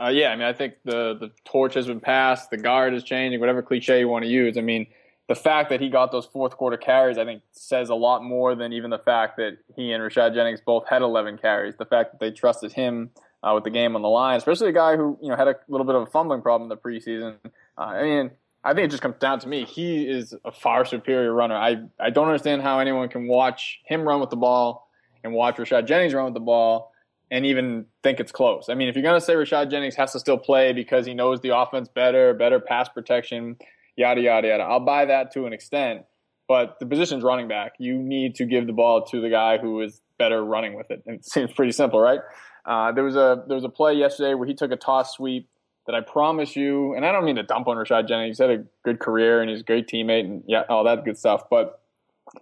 Uh, 0.00 0.08
yeah, 0.08 0.28
I 0.28 0.36
mean, 0.36 0.46
I 0.46 0.52
think 0.52 0.74
the 0.84 1.16
the 1.18 1.32
torch 1.44 1.74
has 1.74 1.88
been 1.88 1.98
passed, 1.98 2.50
the 2.50 2.56
guard 2.56 2.94
is 2.94 3.02
changing, 3.02 3.40
whatever 3.40 3.62
cliche 3.62 3.98
you 3.98 4.08
want 4.08 4.24
to 4.24 4.30
use. 4.30 4.56
I 4.56 4.60
mean, 4.60 4.86
the 5.28 5.34
fact 5.34 5.70
that 5.70 5.80
he 5.80 5.88
got 5.88 6.12
those 6.12 6.26
fourth 6.26 6.56
quarter 6.56 6.76
carries, 6.76 7.18
I 7.18 7.24
think, 7.24 7.42
says 7.50 7.88
a 7.88 7.94
lot 7.96 8.22
more 8.22 8.54
than 8.54 8.72
even 8.72 8.90
the 8.90 8.98
fact 8.98 9.36
that 9.38 9.58
he 9.74 9.90
and 9.90 10.02
Rashad 10.02 10.34
Jennings 10.34 10.60
both 10.64 10.86
had 10.88 11.02
11 11.02 11.38
carries. 11.38 11.76
The 11.76 11.84
fact 11.84 12.12
that 12.12 12.20
they 12.20 12.30
trusted 12.30 12.72
him 12.72 13.10
uh, 13.42 13.52
with 13.54 13.64
the 13.64 13.70
game 13.70 13.94
on 13.96 14.02
the 14.02 14.08
line, 14.08 14.36
especially 14.36 14.68
a 14.68 14.72
guy 14.72 14.96
who 14.96 15.18
you 15.22 15.28
know 15.28 15.36
had 15.36 15.48
a 15.48 15.56
little 15.68 15.86
bit 15.86 15.94
of 15.94 16.02
a 16.02 16.06
fumbling 16.06 16.42
problem 16.42 16.70
in 16.70 16.76
the 16.76 16.76
preseason. 16.76 17.36
Uh, 17.76 17.80
I 17.80 18.02
mean, 18.02 18.30
I 18.64 18.74
think 18.74 18.86
it 18.86 18.90
just 18.90 19.02
comes 19.02 19.16
down 19.20 19.38
to 19.40 19.48
me. 19.48 19.64
He 19.64 20.08
is 20.08 20.34
a 20.44 20.52
far 20.52 20.84
superior 20.84 21.32
runner. 21.32 21.54
I 21.54 21.76
I 22.00 22.10
don't 22.10 22.26
understand 22.26 22.62
how 22.62 22.80
anyone 22.80 23.08
can 23.08 23.28
watch 23.28 23.80
him 23.84 24.02
run 24.02 24.20
with 24.20 24.30
the 24.30 24.36
ball 24.36 24.88
and 25.22 25.32
watch 25.32 25.56
Rashad 25.56 25.86
Jennings 25.86 26.14
run 26.14 26.24
with 26.26 26.34
the 26.34 26.40
ball 26.40 26.92
and 27.30 27.44
even 27.44 27.86
think 28.02 28.20
it's 28.20 28.32
close. 28.32 28.68
I 28.68 28.74
mean, 28.74 28.88
if 28.88 28.94
you're 28.94 29.02
going 29.02 29.18
to 29.18 29.24
say 29.24 29.34
Rashad 29.34 29.70
Jennings 29.70 29.94
has 29.96 30.12
to 30.12 30.20
still 30.20 30.38
play 30.38 30.72
because 30.72 31.06
he 31.06 31.14
knows 31.14 31.40
the 31.40 31.56
offense 31.56 31.88
better, 31.88 32.32
better 32.34 32.58
pass 32.58 32.88
protection, 32.88 33.56
yada 33.96 34.20
yada 34.20 34.48
yada, 34.48 34.62
I'll 34.62 34.80
buy 34.80 35.04
that 35.06 35.32
to 35.32 35.46
an 35.46 35.52
extent. 35.52 36.02
But 36.48 36.78
the 36.80 36.86
position's 36.86 37.22
running 37.22 37.46
back. 37.46 37.74
You 37.78 37.98
need 37.98 38.36
to 38.36 38.46
give 38.46 38.66
the 38.66 38.72
ball 38.72 39.04
to 39.06 39.20
the 39.20 39.28
guy 39.28 39.58
who 39.58 39.82
is 39.82 40.00
better 40.18 40.42
running 40.42 40.74
with 40.74 40.90
it. 40.90 41.02
It 41.06 41.24
seems 41.24 41.52
pretty 41.52 41.72
simple, 41.72 42.00
right? 42.00 42.20
Uh, 42.68 42.92
there 42.92 43.02
was 43.02 43.16
a 43.16 43.44
there 43.48 43.54
was 43.54 43.64
a 43.64 43.68
play 43.70 43.94
yesterday 43.94 44.34
where 44.34 44.46
he 44.46 44.52
took 44.52 44.70
a 44.70 44.76
toss 44.76 45.14
sweep 45.14 45.48
that 45.86 45.94
I 45.94 46.02
promise 46.02 46.54
you, 46.54 46.92
and 46.94 47.06
I 47.06 47.12
don't 47.12 47.24
mean 47.24 47.36
to 47.36 47.42
dump 47.42 47.66
on 47.66 47.78
Rashad 47.78 48.06
Jennings. 48.06 48.36
He's 48.36 48.46
had 48.46 48.50
a 48.50 48.64
good 48.84 49.00
career 49.00 49.40
and 49.40 49.48
he's 49.48 49.60
a 49.60 49.64
great 49.64 49.88
teammate 49.88 50.26
and 50.26 50.44
yeah, 50.46 50.64
all 50.68 50.84
that 50.84 51.02
good 51.02 51.16
stuff. 51.16 51.48
But 51.48 51.80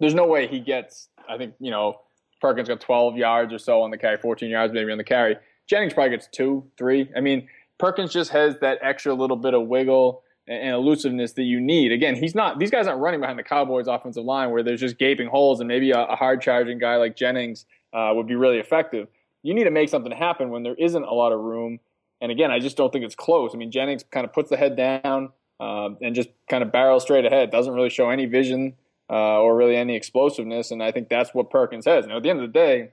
there's 0.01 0.13
no 0.13 0.27
way 0.27 0.45
he 0.47 0.59
gets. 0.59 1.07
I 1.29 1.37
think 1.37 1.53
you 1.61 1.71
know 1.71 2.01
Perkins 2.41 2.67
got 2.67 2.81
12 2.81 3.15
yards 3.15 3.53
or 3.53 3.57
so 3.57 3.81
on 3.81 3.89
the 3.89 3.97
carry, 3.97 4.17
14 4.17 4.49
yards 4.49 4.73
maybe 4.73 4.91
on 4.91 4.97
the 4.97 5.05
carry. 5.05 5.37
Jennings 5.65 5.93
probably 5.93 6.11
gets 6.11 6.27
two, 6.27 6.65
three. 6.77 7.09
I 7.15 7.21
mean, 7.21 7.47
Perkins 7.77 8.11
just 8.11 8.31
has 8.31 8.59
that 8.59 8.79
extra 8.81 9.13
little 9.13 9.37
bit 9.37 9.53
of 9.53 9.67
wiggle 9.67 10.23
and 10.45 10.75
elusiveness 10.75 11.33
that 11.33 11.43
you 11.43 11.61
need. 11.61 11.93
Again, 11.93 12.15
he's 12.15 12.35
not; 12.35 12.59
these 12.59 12.71
guys 12.71 12.85
aren't 12.85 12.99
running 12.99 13.21
behind 13.21 13.39
the 13.39 13.43
Cowboys' 13.43 13.87
offensive 13.87 14.25
line 14.25 14.51
where 14.51 14.61
there's 14.61 14.81
just 14.81 14.97
gaping 14.97 15.29
holes, 15.29 15.61
and 15.61 15.69
maybe 15.69 15.91
a, 15.91 16.03
a 16.03 16.17
hard 16.17 16.41
charging 16.41 16.79
guy 16.79 16.97
like 16.97 17.15
Jennings 17.15 17.65
uh, 17.93 18.11
would 18.13 18.27
be 18.27 18.35
really 18.35 18.59
effective 18.59 19.07
you 19.43 19.53
need 19.53 19.65
to 19.65 19.71
make 19.71 19.89
something 19.89 20.11
happen 20.11 20.49
when 20.49 20.63
there 20.63 20.75
isn't 20.75 21.03
a 21.03 21.13
lot 21.13 21.31
of 21.31 21.39
room. 21.39 21.79
And 22.21 22.31
again, 22.31 22.51
I 22.51 22.59
just 22.59 22.77
don't 22.77 22.91
think 22.91 23.05
it's 23.05 23.15
close. 23.15 23.51
I 23.53 23.57
mean, 23.57 23.71
Jennings 23.71 24.03
kind 24.11 24.25
of 24.25 24.33
puts 24.33 24.49
the 24.49 24.57
head 24.57 24.75
down 24.75 25.29
uh, 25.59 25.89
and 26.01 26.15
just 26.15 26.29
kind 26.49 26.63
of 26.63 26.71
barrels 26.71 27.03
straight 27.03 27.25
ahead. 27.25 27.51
Doesn't 27.51 27.73
really 27.73 27.89
show 27.89 28.09
any 28.09 28.25
vision 28.25 28.73
uh, 29.09 29.39
or 29.39 29.55
really 29.55 29.75
any 29.75 29.95
explosiveness. 29.95 30.71
And 30.71 30.81
I 30.81 30.91
think 30.91 31.09
that's 31.09 31.33
what 31.33 31.49
Perkins 31.49 31.85
has. 31.85 32.07
Now, 32.07 32.17
at 32.17 32.23
the 32.23 32.29
end 32.29 32.39
of 32.39 32.51
the 32.51 32.59
day, 32.59 32.89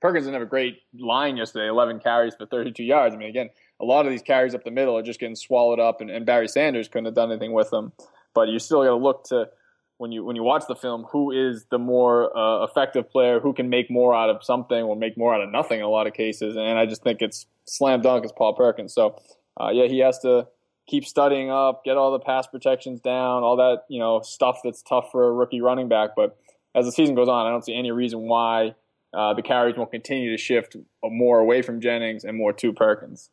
Perkins 0.00 0.26
didn't 0.26 0.34
have 0.34 0.46
a 0.46 0.50
great 0.50 0.78
line 0.98 1.36
yesterday 1.36 1.68
11 1.68 2.00
carries 2.00 2.34
for 2.34 2.46
32 2.46 2.84
yards. 2.84 3.14
I 3.14 3.18
mean, 3.18 3.28
again, 3.28 3.50
a 3.80 3.84
lot 3.84 4.06
of 4.06 4.12
these 4.12 4.22
carries 4.22 4.54
up 4.54 4.64
the 4.64 4.70
middle 4.70 4.96
are 4.96 5.02
just 5.02 5.20
getting 5.20 5.36
swallowed 5.36 5.80
up, 5.80 6.00
and, 6.00 6.10
and 6.10 6.24
Barry 6.26 6.48
Sanders 6.48 6.88
couldn't 6.88 7.06
have 7.06 7.14
done 7.14 7.30
anything 7.30 7.52
with 7.52 7.70
them. 7.70 7.92
But 8.34 8.48
you 8.48 8.58
still 8.58 8.82
got 8.82 8.90
to 8.90 8.96
look 8.96 9.24
to 9.24 9.48
when 9.98 10.12
you 10.12 10.24
when 10.24 10.36
you 10.36 10.42
watch 10.42 10.64
the 10.68 10.76
film, 10.76 11.06
who 11.10 11.30
is 11.30 11.66
the 11.70 11.78
more 11.78 12.36
uh, 12.36 12.64
effective 12.64 13.10
player, 13.10 13.40
who 13.40 13.52
can 13.52 13.68
make 13.68 13.90
more 13.90 14.14
out 14.14 14.28
of 14.28 14.44
something 14.44 14.82
or 14.82 14.96
make 14.96 15.16
more 15.16 15.34
out 15.34 15.40
of 15.40 15.50
nothing 15.50 15.78
in 15.78 15.84
a 15.84 15.88
lot 15.88 16.06
of 16.06 16.12
cases. 16.12 16.56
And 16.56 16.78
I 16.78 16.86
just 16.86 17.02
think 17.02 17.22
it's 17.22 17.46
slam 17.64 18.02
dunk 18.02 18.24
is 18.24 18.32
Paul 18.32 18.54
Perkins. 18.54 18.92
So 18.92 19.20
uh, 19.60 19.70
yeah, 19.70 19.86
he 19.86 19.98
has 20.00 20.18
to 20.20 20.48
keep 20.86 21.04
studying 21.04 21.50
up, 21.50 21.84
get 21.84 21.96
all 21.96 22.12
the 22.12 22.18
pass 22.18 22.46
protections 22.46 23.00
down, 23.00 23.42
all 23.42 23.56
that 23.56 23.84
you 23.88 23.98
know 23.98 24.20
stuff 24.20 24.60
that's 24.62 24.82
tough 24.82 25.10
for 25.10 25.28
a 25.28 25.32
rookie 25.32 25.60
running 25.60 25.88
back. 25.88 26.10
But 26.14 26.36
as 26.74 26.84
the 26.84 26.92
season 26.92 27.14
goes 27.14 27.28
on, 27.28 27.46
I 27.46 27.50
don't 27.50 27.64
see 27.64 27.74
any 27.74 27.90
reason 27.90 28.22
why 28.22 28.74
uh, 29.14 29.32
the 29.34 29.42
carries 29.42 29.76
won't 29.76 29.90
continue 29.90 30.30
to 30.30 30.36
shift 30.36 30.76
more 31.02 31.38
away 31.38 31.62
from 31.62 31.80
Jennings 31.80 32.24
and 32.24 32.36
more 32.36 32.52
to 32.52 32.72
Perkins. 32.72 33.30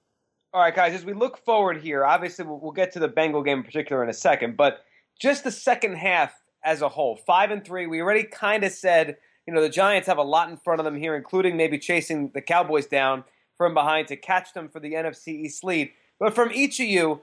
All 0.53 0.61
right, 0.61 0.73
guys. 0.73 0.93
As 0.93 1.03
we 1.03 1.13
look 1.13 1.43
forward 1.43 1.81
here, 1.81 2.05
obviously 2.05 2.45
we'll, 2.45 2.59
we'll 2.59 2.71
get 2.71 2.93
to 2.93 2.99
the 2.99 3.07
Bengal 3.07 3.41
game 3.41 3.59
in 3.59 3.63
particular 3.63 4.03
in 4.03 4.09
a 4.09 4.13
second, 4.13 4.55
but 4.55 4.85
just 5.19 5.43
the 5.43 5.51
second 5.51 5.95
half 5.95 6.31
as 6.63 6.81
a 6.81 6.89
whole. 6.89 7.15
Five 7.15 7.51
and 7.51 7.63
three. 7.63 7.87
We 7.87 8.01
already 8.01 8.23
kind 8.23 8.63
of 8.63 8.71
said, 8.71 9.17
you 9.45 9.53
know, 9.53 9.61
the 9.61 9.69
Giants 9.69 10.07
have 10.07 10.17
a 10.17 10.23
lot 10.23 10.49
in 10.49 10.57
front 10.57 10.79
of 10.79 10.85
them 10.85 10.97
here, 10.97 11.15
including 11.15 11.57
maybe 11.57 11.77
chasing 11.77 12.29
the 12.33 12.41
Cowboys 12.41 12.85
down 12.85 13.23
from 13.57 13.73
behind 13.73 14.07
to 14.07 14.15
catch 14.15 14.53
them 14.53 14.69
for 14.69 14.79
the 14.79 14.93
NFC 14.93 15.29
East 15.29 15.63
lead. 15.63 15.91
But 16.19 16.33
from 16.33 16.51
each 16.53 16.79
of 16.79 16.87
you, 16.87 17.21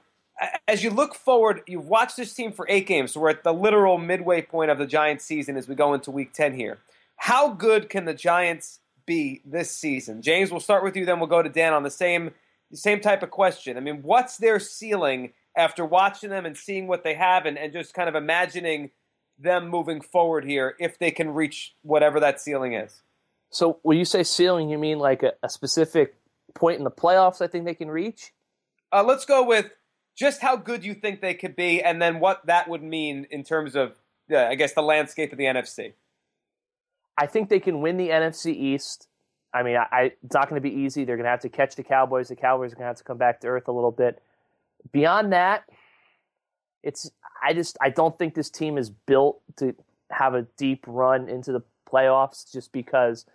as 0.67 0.83
you 0.83 0.89
look 0.89 1.15
forward, 1.15 1.61
you've 1.67 1.87
watched 1.87 2.17
this 2.17 2.33
team 2.33 2.51
for 2.51 2.65
eight 2.69 2.87
games. 2.87 3.13
So 3.13 3.19
we're 3.19 3.29
at 3.29 3.43
the 3.43 3.53
literal 3.53 3.97
midway 3.97 4.41
point 4.41 4.71
of 4.71 4.77
the 4.77 4.87
Giants 4.87 5.25
season 5.25 5.57
as 5.57 5.67
we 5.67 5.75
go 5.75 5.93
into 5.93 6.11
week 6.11 6.33
10 6.33 6.53
here. 6.53 6.79
How 7.17 7.49
good 7.49 7.89
can 7.89 8.05
the 8.05 8.13
Giants 8.13 8.79
be 9.05 9.41
this 9.45 9.71
season? 9.71 10.21
James, 10.21 10.51
we'll 10.51 10.59
start 10.59 10.83
with 10.83 10.95
you, 10.95 11.05
then 11.05 11.19
we'll 11.19 11.27
go 11.27 11.43
to 11.43 11.49
Dan 11.49 11.73
on 11.73 11.83
the 11.83 11.91
same 11.91 12.31
same 12.73 13.01
type 13.01 13.21
of 13.21 13.29
question. 13.31 13.75
I 13.75 13.81
mean, 13.81 14.01
what's 14.01 14.37
their 14.37 14.57
ceiling 14.57 15.33
after 15.57 15.85
watching 15.85 16.29
them 16.29 16.45
and 16.45 16.55
seeing 16.55 16.87
what 16.87 17.03
they 17.03 17.13
have 17.15 17.45
and, 17.45 17.57
and 17.57 17.73
just 17.73 17.93
kind 17.93 18.07
of 18.07 18.15
imagining 18.15 18.91
them 19.41 19.67
moving 19.67 20.01
forward 20.01 20.45
here 20.45 20.75
if 20.79 20.97
they 20.97 21.11
can 21.11 21.33
reach 21.33 21.75
whatever 21.81 22.19
that 22.19 22.39
ceiling 22.39 22.73
is? 22.73 23.01
So 23.49 23.79
when 23.83 23.97
you 23.97 24.05
say 24.05 24.23
ceiling, 24.23 24.69
you 24.69 24.77
mean 24.77 24.99
like 24.99 25.23
a, 25.23 25.33
a 25.43 25.49
specific 25.49 26.15
point 26.53 26.77
in 26.77 26.83
the 26.83 26.91
playoffs 26.91 27.41
I 27.41 27.47
think 27.47 27.65
they 27.65 27.75
can 27.75 27.89
reach? 27.89 28.31
Uh, 28.91 29.03
let's 29.03 29.25
go 29.25 29.45
with 29.45 29.71
just 30.15 30.41
how 30.41 30.55
good 30.55 30.83
you 30.83 30.93
think 30.93 31.21
they 31.21 31.33
could 31.33 31.55
be, 31.55 31.81
and 31.81 32.01
then 32.01 32.19
what 32.19 32.45
that 32.45 32.67
would 32.67 32.83
mean 32.83 33.25
in 33.31 33.43
terms 33.43 33.75
of, 33.75 33.93
uh, 34.31 34.37
I 34.37 34.55
guess, 34.55 34.73
the 34.73 34.81
landscape 34.81 35.31
of 35.31 35.37
the 35.37 35.45
NFC. 35.45 35.93
I 37.17 37.27
think 37.27 37.49
they 37.49 37.59
can 37.59 37.81
win 37.81 37.97
the 37.97 38.09
NFC 38.09 38.53
East. 38.53 39.07
I 39.53 39.63
mean, 39.63 39.77
I, 39.77 40.13
it's 40.23 40.33
not 40.33 40.49
going 40.49 40.61
to 40.61 40.67
be 40.67 40.75
easy. 40.75 41.03
They're 41.03 41.17
going 41.17 41.25
to 41.25 41.31
have 41.31 41.41
to 41.41 41.49
catch 41.49 41.75
the 41.75 41.83
Cowboys. 41.83 42.29
The 42.29 42.35
Cowboys 42.35 42.71
are 42.71 42.75
going 42.75 42.83
to 42.83 42.87
have 42.87 42.97
to 42.97 43.03
come 43.03 43.17
back 43.17 43.41
to 43.41 43.47
earth 43.47 43.67
a 43.67 43.71
little 43.71 43.91
bit. 43.91 44.21
Beyond 44.91 45.33
that, 45.33 45.65
it's 46.83 47.11
I 47.41 47.53
just 47.53 47.77
I 47.81 47.89
don't 47.89 48.17
think 48.17 48.33
this 48.33 48.49
team 48.49 48.77
is 48.77 48.89
built 48.89 49.41
to 49.57 49.75
have 50.09 50.33
a 50.33 50.43
deep 50.57 50.83
run 50.87 51.29
into 51.29 51.51
the 51.51 51.61
playoffs 51.89 52.51
just 52.51 52.71
because 52.71 53.25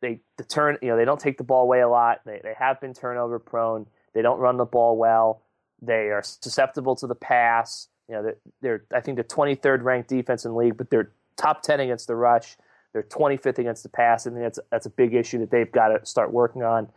they 0.00 0.20
the 0.36 0.44
turn 0.44 0.78
you 0.82 0.88
know 0.88 0.96
they 0.96 1.04
don't 1.04 1.20
take 1.20 1.38
the 1.38 1.44
ball 1.44 1.62
away 1.62 1.80
a 1.80 1.88
lot. 1.88 2.20
They 2.24 2.40
they 2.42 2.54
have 2.58 2.80
been 2.80 2.94
turnover 2.94 3.38
prone. 3.38 3.86
They 4.12 4.22
don't 4.22 4.38
run 4.38 4.56
the 4.56 4.64
ball 4.64 4.96
well. 4.96 5.42
They 5.82 6.10
are 6.10 6.22
susceptible 6.22 6.96
to 6.96 7.06
the 7.06 7.14
pass. 7.14 7.88
You 8.08 8.16
know 8.16 8.22
they're, 8.22 8.36
they're 8.60 8.84
I 8.94 9.00
think 9.00 9.16
the 9.16 9.24
23rd 9.24 9.82
ranked 9.82 10.08
defense 10.08 10.44
in 10.44 10.52
the 10.52 10.58
league, 10.58 10.76
but 10.76 10.90
they're 10.90 11.10
top 11.36 11.62
10 11.62 11.80
against 11.80 12.06
the 12.06 12.14
rush. 12.14 12.56
They're 12.92 13.02
25th 13.02 13.58
against 13.58 13.82
the 13.82 13.88
pass, 13.88 14.26
and 14.26 14.36
that's 14.36 14.60
that's 14.70 14.86
a 14.86 14.90
big 14.90 15.14
issue 15.14 15.38
that 15.38 15.50
they've 15.50 15.70
got 15.70 15.88
to 15.88 16.06
start 16.06 16.32
working 16.32 16.62
on. 16.62 16.88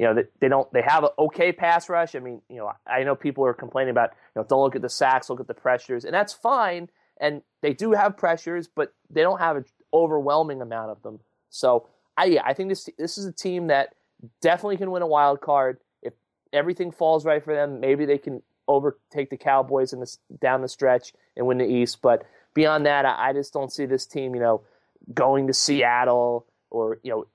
You 0.00 0.06
know, 0.06 0.22
they, 0.40 0.48
don't 0.48 0.72
they 0.72 0.80
have 0.80 1.04
an 1.04 1.10
okay 1.18 1.52
pass 1.52 1.90
rush. 1.90 2.14
I 2.14 2.20
mean, 2.20 2.40
you 2.48 2.56
know, 2.56 2.72
I 2.86 3.02
know 3.02 3.14
people 3.14 3.44
are 3.44 3.52
complaining 3.52 3.90
about 3.90 4.12
you 4.34 4.40
know 4.40 4.46
don't 4.48 4.62
look 4.62 4.74
at 4.74 4.80
the 4.80 4.88
sacks, 4.88 5.28
look 5.28 5.40
at 5.40 5.46
the 5.46 5.52
pressures, 5.52 6.06
and 6.06 6.14
that's 6.14 6.32
fine. 6.32 6.88
And 7.20 7.42
they 7.60 7.74
do 7.74 7.92
have 7.92 8.16
pressures, 8.16 8.66
but 8.66 8.94
they 9.10 9.20
don't 9.20 9.40
have 9.40 9.56
an 9.56 9.66
overwhelming 9.92 10.62
amount 10.62 10.90
of 10.90 11.02
them. 11.02 11.20
So 11.50 11.86
I 12.16 12.24
yeah, 12.24 12.40
I 12.46 12.54
think 12.54 12.70
this 12.70 12.88
this 12.96 13.18
is 13.18 13.26
a 13.26 13.32
team 13.32 13.66
that 13.66 13.94
definitely 14.40 14.78
can 14.78 14.90
win 14.90 15.02
a 15.02 15.06
wild 15.06 15.42
card 15.42 15.80
if 16.02 16.14
everything 16.50 16.92
falls 16.92 17.26
right 17.26 17.44
for 17.44 17.54
them. 17.54 17.78
Maybe 17.78 18.06
they 18.06 18.16
can 18.16 18.42
overtake 18.66 19.28
the 19.28 19.36
Cowboys 19.36 19.92
in 19.92 20.00
this 20.00 20.16
down 20.40 20.62
the 20.62 20.68
stretch 20.68 21.12
and 21.36 21.46
win 21.46 21.58
the 21.58 21.66
East. 21.66 22.00
But 22.00 22.22
beyond 22.54 22.86
that, 22.86 23.04
I, 23.04 23.28
I 23.28 23.32
just 23.34 23.52
don't 23.52 23.70
see 23.70 23.84
this 23.84 24.06
team. 24.06 24.34
You 24.34 24.40
know 24.40 24.62
going 25.12 25.46
to 25.48 25.52
Seattle 25.52 26.46
or 26.70 27.00
you 27.02 27.10
know 27.10 27.26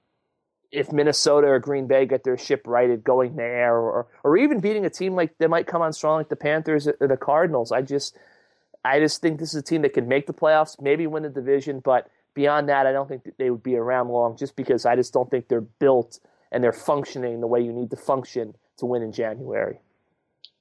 if 0.75 0.91
Minnesota 0.91 1.47
or 1.47 1.59
Green 1.59 1.87
Bay 1.87 2.05
get 2.05 2.23
their 2.23 2.37
ship 2.37 2.63
righted, 2.65 3.03
going 3.03 3.35
there, 3.35 3.75
or 3.75 4.07
or 4.23 4.37
even 4.37 4.59
beating 4.59 4.85
a 4.85 4.89
team 4.89 5.15
like 5.15 5.37
they 5.37 5.47
might 5.47 5.67
come 5.67 5.81
on 5.81 5.93
strong 5.93 6.17
like 6.17 6.29
the 6.29 6.35
Panthers 6.35 6.87
or 6.87 7.07
the 7.07 7.17
Cardinals. 7.17 7.71
I 7.71 7.81
just 7.81 8.17
I 8.83 8.99
just 8.99 9.21
think 9.21 9.39
this 9.39 9.49
is 9.53 9.55
a 9.55 9.63
team 9.63 9.81
that 9.83 9.93
can 9.93 10.07
make 10.07 10.27
the 10.27 10.33
playoffs, 10.33 10.79
maybe 10.81 11.07
win 11.07 11.23
the 11.23 11.29
division, 11.29 11.79
but 11.79 12.09
beyond 12.33 12.69
that, 12.69 12.85
I 12.85 12.91
don't 12.91 13.07
think 13.07 13.23
they 13.37 13.49
would 13.49 13.63
be 13.63 13.75
around 13.75 14.09
long. 14.09 14.37
Just 14.37 14.55
because 14.55 14.85
I 14.85 14.95
just 14.95 15.13
don't 15.13 15.29
think 15.31 15.47
they're 15.47 15.61
built 15.61 16.19
and 16.51 16.63
they're 16.63 16.73
functioning 16.73 17.41
the 17.41 17.47
way 17.47 17.61
you 17.61 17.73
need 17.73 17.89
to 17.91 17.97
function 17.97 18.55
to 18.77 18.85
win 18.85 19.01
in 19.01 19.11
January. 19.11 19.79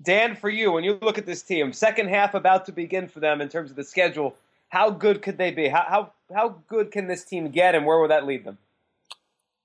Dan, 0.03 0.35
for 0.37 0.51
you, 0.51 0.73
when 0.73 0.85
you 0.85 0.99
look 1.03 1.19
at 1.19 1.27
this 1.27 1.43
team, 1.43 1.73
second 1.73 2.09
half 2.09 2.35
about 2.35 2.67
to 2.67 2.73
begin 2.73 3.09
for 3.09 3.21
them 3.21 3.41
in 3.41 3.49
terms 3.49 3.71
of 3.71 3.77
the 3.77 3.85
schedule 3.85 4.37
how 4.75 4.91
good 4.91 5.23
could 5.23 5.39
they 5.39 5.53
be? 5.53 5.69
How 5.69 5.85
how 5.89 6.13
how 6.35 6.57
good 6.69 6.91
can 6.91 7.07
this 7.07 7.25
team 7.25 7.51
get, 7.51 7.77
and 7.77 7.87
where 7.87 7.99
will 7.99 8.09
that 8.09 8.27
lead 8.27 8.45
them? 8.45 8.59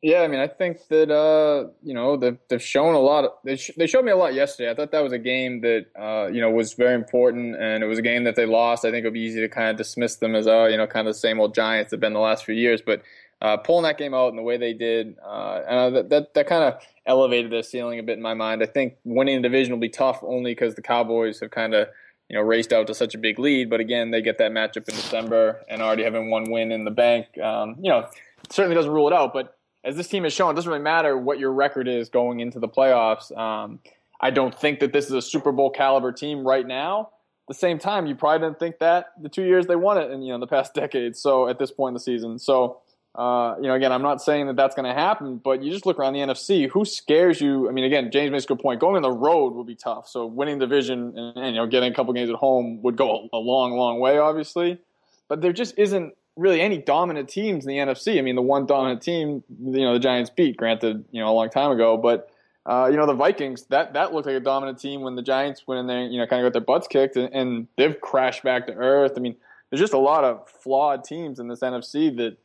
Yeah, 0.02 0.22
I 0.22 0.30
mean, 0.30 0.40
I 0.40 0.48
think 0.48 0.88
that 0.88 1.12
uh, 1.12 1.72
you 1.84 1.94
know 1.94 2.16
they've, 2.16 2.38
they've 2.48 2.62
shown 2.62 2.96
a 2.96 3.00
lot. 3.00 3.26
Of, 3.26 3.32
they 3.44 3.58
sh- 3.58 3.72
they 3.76 3.86
showed 3.86 4.06
me 4.06 4.12
a 4.12 4.16
lot 4.16 4.34
yesterday. 4.34 4.72
I 4.72 4.74
thought 4.74 4.92
that 4.92 5.04
was 5.04 5.12
a 5.12 5.20
game 5.20 5.60
that 5.62 5.88
uh, 6.00 6.28
you 6.32 6.40
know 6.40 6.50
was 6.50 6.74
very 6.74 6.96
important, 6.96 7.58
and 7.58 7.84
it 7.84 7.88
was 7.88 8.00
a 8.00 8.02
game 8.02 8.24
that 8.24 8.38
they 8.38 8.46
lost. 8.46 8.86
I 8.86 8.92
think 8.92 9.04
it 9.04 9.08
would 9.08 9.14
be 9.14 9.20
easy 9.22 9.42
to 9.42 9.50
kind 9.50 9.70
of 9.70 9.76
dismiss 9.76 10.16
them 10.16 10.36
as 10.36 10.48
oh, 10.48 10.68
you 10.68 10.78
know, 10.78 10.88
kind 10.88 11.06
of 11.06 11.16
the 11.16 11.20
same 11.20 11.40
old 11.42 11.54
Giants 11.54 11.92
have 11.92 12.00
been 12.00 12.14
the 12.14 12.20
last 12.20 12.46
few 12.46 12.56
years. 12.56 12.82
But 12.82 13.02
uh, 13.42 13.58
pulling 13.58 13.84
that 13.84 13.98
game 13.98 14.14
out 14.14 14.30
in 14.30 14.38
the 14.38 14.42
way 14.42 14.56
they 14.56 14.72
did, 14.72 15.18
uh, 15.26 15.64
and 15.68 15.96
that 15.96 16.10
that, 16.10 16.34
that 16.34 16.48
kind 16.48 16.64
of 16.64 16.82
elevated 17.06 17.52
their 17.52 17.64
ceiling 17.64 18.00
a 18.00 18.04
bit 18.04 18.16
in 18.16 18.24
my 18.24 18.34
mind. 18.34 18.64
I 18.64 18.68
think 18.68 18.96
winning 19.04 19.42
the 19.42 19.50
division 19.50 19.74
will 19.74 19.82
be 19.82 19.90
tough 19.90 20.20
only 20.24 20.52
because 20.52 20.76
the 20.76 20.82
Cowboys 20.82 21.42
have 21.42 21.52
kind 21.52 21.74
of 21.74 21.90
you 22.30 22.38
know, 22.38 22.42
raced 22.44 22.72
out 22.72 22.88
to 22.88 22.94
such 22.94 23.16
a 23.16 23.18
big 23.18 23.40
lead. 23.40 23.70
But 23.70 23.80
again, 23.80 24.12
they 24.12 24.22
get 24.22 24.38
that 24.38 24.52
matchup 24.52 24.88
in 24.88 24.96
December 24.96 25.66
and 25.68 25.82
already 25.82 26.04
having 26.04 26.30
one 26.30 26.52
win 26.52 26.72
in 26.72 26.86
the 26.86 26.92
bank. 26.92 27.26
Um, 27.40 27.76
you 27.82 27.90
know, 27.90 28.08
certainly 28.50 28.76
doesn't 28.76 28.92
rule 28.92 29.08
it 29.08 29.14
out. 29.14 29.34
But 29.34 29.58
as 29.84 29.96
this 29.96 30.08
team 30.08 30.24
has 30.24 30.34
shown, 30.34 30.52
it 30.52 30.56
doesn't 30.56 30.70
really 30.70 30.84
matter 30.84 31.18
what 31.18 31.40
your 31.40 31.52
record 31.52 31.88
is 31.88 32.10
going 32.10 32.40
into 32.40 32.60
the 32.60 32.68
playoffs. 32.68 33.36
Um, 33.38 33.80
I 34.22 34.32
don't 34.32 34.58
think 34.58 34.80
that 34.80 34.92
this 34.92 35.06
is 35.06 35.12
a 35.12 35.22
Super 35.22 35.52
Bowl 35.52 35.70
caliber 35.70 36.12
team 36.12 36.46
right 36.46 36.68
now. 36.68 37.02
At 37.02 37.56
the 37.56 37.60
same 37.60 37.80
time, 37.80 38.06
you 38.06 38.16
probably 38.16 38.48
didn't 38.48 38.60
think 38.60 38.80
that 38.80 39.08
the 39.22 39.30
two 39.30 39.44
years 39.44 39.68
they 39.68 39.76
won 39.76 39.98
it 39.98 40.12
in 40.12 40.22
you 40.22 40.34
know 40.34 40.40
the 40.40 40.48
past 40.48 40.74
decade. 40.76 41.16
So 41.16 41.48
at 41.48 41.60
this 41.60 41.72
point 41.72 41.92
in 41.92 41.94
the 41.96 42.00
season, 42.00 42.40
so 42.40 42.82
uh, 43.16 43.56
you 43.58 43.68
know, 43.68 43.74
again, 43.74 43.92
I'm 43.92 44.04
not 44.04 44.22
saying 44.22 44.48
that 44.48 44.56
that's 44.56 44.76
going 44.76 44.88
to 44.88 44.94
happen, 44.94 45.38
but 45.38 45.64
you 45.64 45.72
just 45.72 45.86
look 45.86 45.98
around 45.98 46.14
the 46.14 46.20
NFC. 46.20 46.70
Who 46.70 46.86
scares 46.86 47.42
you? 47.42 47.68
I 47.68 47.72
mean, 47.72 47.84
again, 47.84 48.12
James 48.12 48.32
makes 48.32 48.44
a 48.44 48.48
good 48.48 48.60
point. 48.60 48.80
Going 48.80 48.96
on 48.96 49.02
the 49.02 49.12
road 49.12 49.56
would 49.56 49.66
be 49.66 49.76
tough. 49.76 50.08
So 50.08 50.28
winning 50.28 50.60
division 50.60 51.18
and, 51.18 51.38
and, 51.38 51.48
you 51.48 51.62
know 51.62 51.68
getting 51.68 51.92
a 51.92 51.96
couple 51.96 52.14
games 52.14 52.30
at 52.30 52.36
home 52.36 52.82
would 52.84 52.96
go 52.96 53.28
a 53.34 53.38
long, 53.38 53.72
long 53.76 54.00
way, 54.00 54.20
obviously. 54.20 54.80
But 55.28 55.42
there 55.42 55.54
just 55.54 55.78
isn't 55.78 56.14
really 56.40 56.62
any 56.62 56.78
dominant 56.78 57.30
teams 57.30 57.66
in 57.66 57.70
the 57.70 57.78
NFC. 57.78 58.18
I 58.18 58.22
mean, 58.22 58.36
the 58.36 58.42
one 58.42 58.66
dominant 58.66 59.02
team, 59.02 59.44
you 59.62 59.82
know, 59.82 59.94
the 59.94 60.00
Giants 60.00 60.30
beat, 60.30 60.58
granted, 60.58 61.06
you 61.12 61.22
know, 61.22 61.30
a 61.30 61.34
long 61.34 61.50
time 61.50 61.72
ago, 61.72 61.98
but. 61.98 62.30
Uh, 62.66 62.88
you 62.88 62.98
know 62.98 63.08
the 63.08 63.14
Vikings 63.14 63.64
that 63.70 63.94
that 63.94 64.14
looked 64.14 64.28
like 64.28 64.36
a 64.36 64.40
dominant 64.40 64.78
team 64.78 65.02
when 65.02 65.16
the 65.16 65.24
Giants 65.24 65.66
went 65.66 65.80
in 65.80 65.88
there, 65.88 66.04
you 66.04 66.20
know, 66.20 66.28
kind 66.28 66.46
of 66.46 66.52
got 66.52 66.54
their 66.54 66.64
butts 66.64 66.88
kicked, 66.88 67.16
and, 67.16 67.34
and 67.34 67.68
they've 67.78 68.00
crashed 68.00 68.44
back 68.44 68.68
to 68.68 68.74
earth. 68.74 69.14
I 69.16 69.22
mean, 69.22 69.38
there's 69.70 69.80
just 69.80 69.94
a 69.94 69.98
lot 69.98 70.24
of 70.24 70.48
flawed 70.50 71.04
teams 71.04 71.40
in 71.40 71.48
this 71.48 71.62
NFC 71.62 72.16
that 72.18 72.38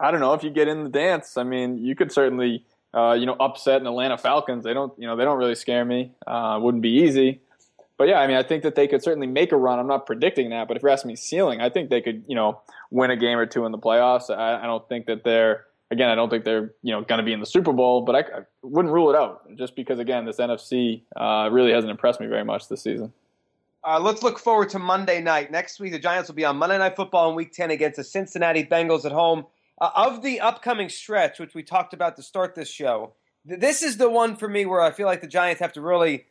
I 0.00 0.10
don't 0.10 0.20
know 0.20 0.32
if 0.34 0.42
you 0.42 0.50
get 0.50 0.68
in 0.68 0.84
the 0.84 0.90
dance. 0.90 1.36
I 1.36 1.44
mean, 1.44 1.78
you 1.78 1.94
could 1.94 2.10
certainly, 2.10 2.64
uh, 2.92 3.12
you 3.12 3.26
know, 3.26 3.36
upset 3.38 3.80
an 3.80 3.86
Atlanta 3.86 4.18
Falcons. 4.18 4.64
They 4.64 4.74
don't, 4.74 4.92
you 4.98 5.06
know, 5.06 5.16
they 5.16 5.24
don't 5.24 5.38
really 5.38 5.54
scare 5.54 5.84
me. 5.84 6.12
Uh, 6.26 6.58
wouldn't 6.60 6.82
be 6.82 7.02
easy, 7.02 7.40
but 7.96 8.08
yeah, 8.08 8.18
I 8.18 8.26
mean, 8.26 8.36
I 8.36 8.42
think 8.42 8.62
that 8.64 8.74
they 8.74 8.88
could 8.88 9.02
certainly 9.02 9.26
make 9.26 9.52
a 9.52 9.56
run. 9.56 9.78
I'm 9.78 9.86
not 9.86 10.06
predicting 10.06 10.50
that, 10.50 10.68
but 10.68 10.76
if 10.76 10.82
you're 10.82 10.90
asking 10.90 11.08
me 11.08 11.16
ceiling, 11.16 11.60
I 11.60 11.70
think 11.70 11.90
they 11.90 12.00
could, 12.00 12.24
you 12.26 12.34
know, 12.34 12.60
win 12.90 13.10
a 13.10 13.16
game 13.16 13.38
or 13.38 13.46
two 13.46 13.64
in 13.66 13.72
the 13.72 13.78
playoffs. 13.78 14.30
I, 14.30 14.62
I 14.62 14.66
don't 14.66 14.88
think 14.88 15.06
that 15.06 15.24
they're, 15.24 15.64
again, 15.90 16.08
I 16.08 16.14
don't 16.14 16.28
think 16.28 16.44
they're, 16.44 16.72
you 16.82 16.92
know, 16.92 17.02
going 17.02 17.18
to 17.18 17.24
be 17.24 17.32
in 17.32 17.40
the 17.40 17.46
Super 17.46 17.72
Bowl, 17.72 18.02
but 18.02 18.16
I, 18.16 18.18
I, 18.20 18.40
wouldn't 18.62 18.92
rule 18.92 19.10
it 19.10 19.16
out 19.16 19.42
just 19.56 19.76
because, 19.76 19.98
again, 19.98 20.24
this 20.24 20.38
NFC 20.38 21.02
uh, 21.16 21.48
really 21.52 21.72
hasn't 21.72 21.90
impressed 21.90 22.20
me 22.20 22.26
very 22.26 22.44
much 22.44 22.68
this 22.68 22.82
season. 22.82 23.12
Uh, 23.86 24.00
let's 24.00 24.22
look 24.22 24.38
forward 24.38 24.70
to 24.70 24.78
Monday 24.78 25.20
night. 25.20 25.50
Next 25.50 25.78
week, 25.78 25.92
the 25.92 25.98
Giants 25.98 26.28
will 26.28 26.34
be 26.34 26.44
on 26.44 26.56
Monday 26.56 26.78
Night 26.78 26.96
Football 26.96 27.28
in 27.28 27.36
Week 27.36 27.52
10 27.52 27.70
against 27.70 27.96
the 27.96 28.04
Cincinnati 28.04 28.64
Bengals 28.64 29.04
at 29.04 29.12
home. 29.12 29.46
Uh, 29.80 29.90
of 29.94 30.22
the 30.22 30.40
upcoming 30.40 30.88
stretch, 30.88 31.38
which 31.38 31.54
we 31.54 31.62
talked 31.62 31.92
about 31.92 32.16
to 32.16 32.22
start 32.22 32.54
this 32.54 32.68
show, 32.68 33.12
th- 33.46 33.60
this 33.60 33.82
is 33.82 33.98
the 33.98 34.08
one 34.08 34.36
for 34.36 34.48
me 34.48 34.64
where 34.64 34.80
I 34.80 34.90
feel 34.90 35.06
like 35.06 35.20
the 35.20 35.26
Giants 35.26 35.60
have 35.60 35.72
to 35.74 35.82
really, 35.82 36.24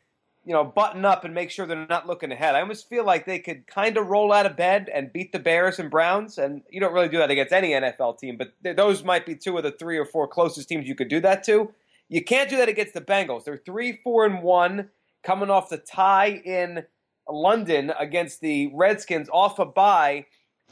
you 0.46 0.54
know, 0.54 0.64
button 0.64 1.06
up 1.06 1.24
and 1.24 1.34
make 1.34 1.50
sure 1.50 1.66
they're 1.66 1.88
not 1.88 2.08
looking 2.08 2.32
ahead. 2.32 2.56
I 2.56 2.62
almost 2.62 2.90
feel 2.90 3.06
like 3.06 3.26
they 3.26 3.40
could 3.40 3.66
kind 3.68 3.98
of 3.98 4.08
roll 4.08 4.34
out 4.34 4.46
of 4.46 4.56
bed 4.56 4.90
and 4.94 5.14
beat 5.14 5.32
the 5.32 5.40
Bears 5.40 5.80
and 5.80 5.90
Browns, 5.90 6.38
and 6.38 6.62
you 6.70 6.80
don't 6.80 6.94
really 6.94 7.10
do 7.10 7.18
that 7.18 7.32
against 7.32 7.54
any 7.54 7.72
NFL 7.72 8.20
team, 8.20 8.38
but 8.38 8.52
th- 8.64 8.76
those 8.76 9.04
might 9.04 9.26
be 9.26 9.36
two 9.36 9.58
of 9.58 9.64
the 9.64 9.72
three 9.72 9.98
or 9.98 10.06
four 10.06 10.28
closest 10.28 10.70
teams 10.70 10.88
you 10.88 10.96
could 10.96 11.08
do 11.08 11.20
that 11.22 11.44
to. 11.46 11.72
You 12.10 12.24
can't 12.24 12.50
do 12.50 12.58
that 12.58 12.70
against 12.70 12.94
the 12.94 13.02
Bengals. 13.02 13.46
They're 13.46 13.62
three, 13.66 14.00
four, 14.04 14.26
and 14.26 14.44
one, 14.44 14.90
coming 15.24 15.50
off 15.50 15.70
the 15.70 15.78
tie 15.78 16.42
in 16.44 16.84
London 17.30 17.94
against 17.98 18.42
the 18.42 18.70
Redskins 18.74 19.30
off 19.32 19.60
a 19.60 19.66
bye 19.66 20.26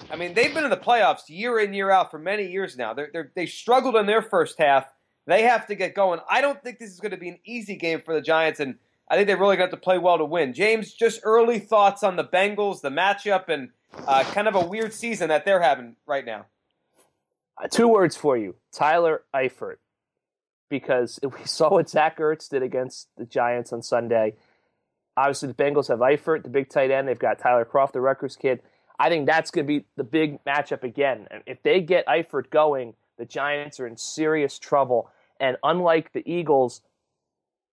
I 0.09 0.15
mean, 0.15 0.33
they've 0.33 0.53
been 0.53 0.63
in 0.63 0.69
the 0.69 0.77
playoffs 0.77 1.27
year 1.27 1.59
in, 1.59 1.73
year 1.73 1.91
out 1.91 2.09
for 2.09 2.17
many 2.17 2.49
years 2.49 2.77
now. 2.77 2.93
They're, 2.93 3.09
they're, 3.11 3.31
they 3.35 3.45
struggled 3.45 3.95
in 3.95 4.05
their 4.05 4.21
first 4.21 4.57
half. 4.57 4.85
They 5.27 5.43
have 5.43 5.67
to 5.67 5.75
get 5.75 5.93
going. 5.93 6.19
I 6.29 6.41
don't 6.41 6.61
think 6.63 6.79
this 6.79 6.91
is 6.91 6.99
going 6.99 7.11
to 7.11 7.17
be 7.17 7.29
an 7.29 7.39
easy 7.45 7.75
game 7.75 8.01
for 8.03 8.13
the 8.13 8.21
Giants, 8.21 8.59
and 8.59 8.75
I 9.11 9.15
think 9.15 9.27
they're 9.27 9.35
really 9.35 9.57
got 9.57 9.71
to 9.71 9.77
play 9.77 9.97
well 9.97 10.17
to 10.17 10.23
win. 10.23 10.53
James, 10.53 10.93
just 10.93 11.19
early 11.23 11.59
thoughts 11.59 12.01
on 12.01 12.15
the 12.15 12.23
Bengals, 12.23 12.79
the 12.79 12.89
matchup, 12.89 13.49
and 13.49 13.71
uh, 14.07 14.23
kind 14.23 14.47
of 14.47 14.55
a 14.55 14.65
weird 14.65 14.93
season 14.93 15.27
that 15.27 15.43
they're 15.43 15.59
having 15.59 15.97
right 16.07 16.25
now. 16.25 16.45
Uh, 17.61 17.67
two 17.67 17.89
words 17.89 18.15
for 18.15 18.37
you 18.37 18.55
Tyler 18.71 19.23
Eifert. 19.35 19.75
Because 20.69 21.19
we 21.23 21.43
saw 21.43 21.71
what 21.71 21.89
Zach 21.89 22.19
Ertz 22.19 22.47
did 22.47 22.63
against 22.63 23.09
the 23.17 23.25
Giants 23.25 23.73
on 23.73 23.81
Sunday. 23.81 24.35
Obviously, 25.17 25.49
the 25.49 25.55
Bengals 25.55 25.89
have 25.89 25.99
Eifert, 25.99 26.43
the 26.43 26.49
big 26.49 26.69
tight 26.69 26.89
end. 26.89 27.09
They've 27.09 27.19
got 27.19 27.37
Tyler 27.37 27.65
Kroft, 27.65 27.91
the 27.91 27.99
Rutgers 27.99 28.37
kid. 28.37 28.61
I 28.97 29.09
think 29.09 29.25
that's 29.25 29.51
going 29.51 29.65
to 29.65 29.67
be 29.67 29.85
the 29.97 30.05
big 30.05 30.41
matchup 30.45 30.83
again. 30.83 31.27
And 31.29 31.43
if 31.45 31.61
they 31.63 31.81
get 31.81 32.07
Eifert 32.07 32.49
going, 32.49 32.93
the 33.17 33.25
Giants 33.25 33.77
are 33.81 33.87
in 33.87 33.97
serious 33.97 34.57
trouble. 34.57 35.11
And 35.37 35.57
unlike 35.63 36.13
the 36.13 36.23
Eagles, 36.25 36.79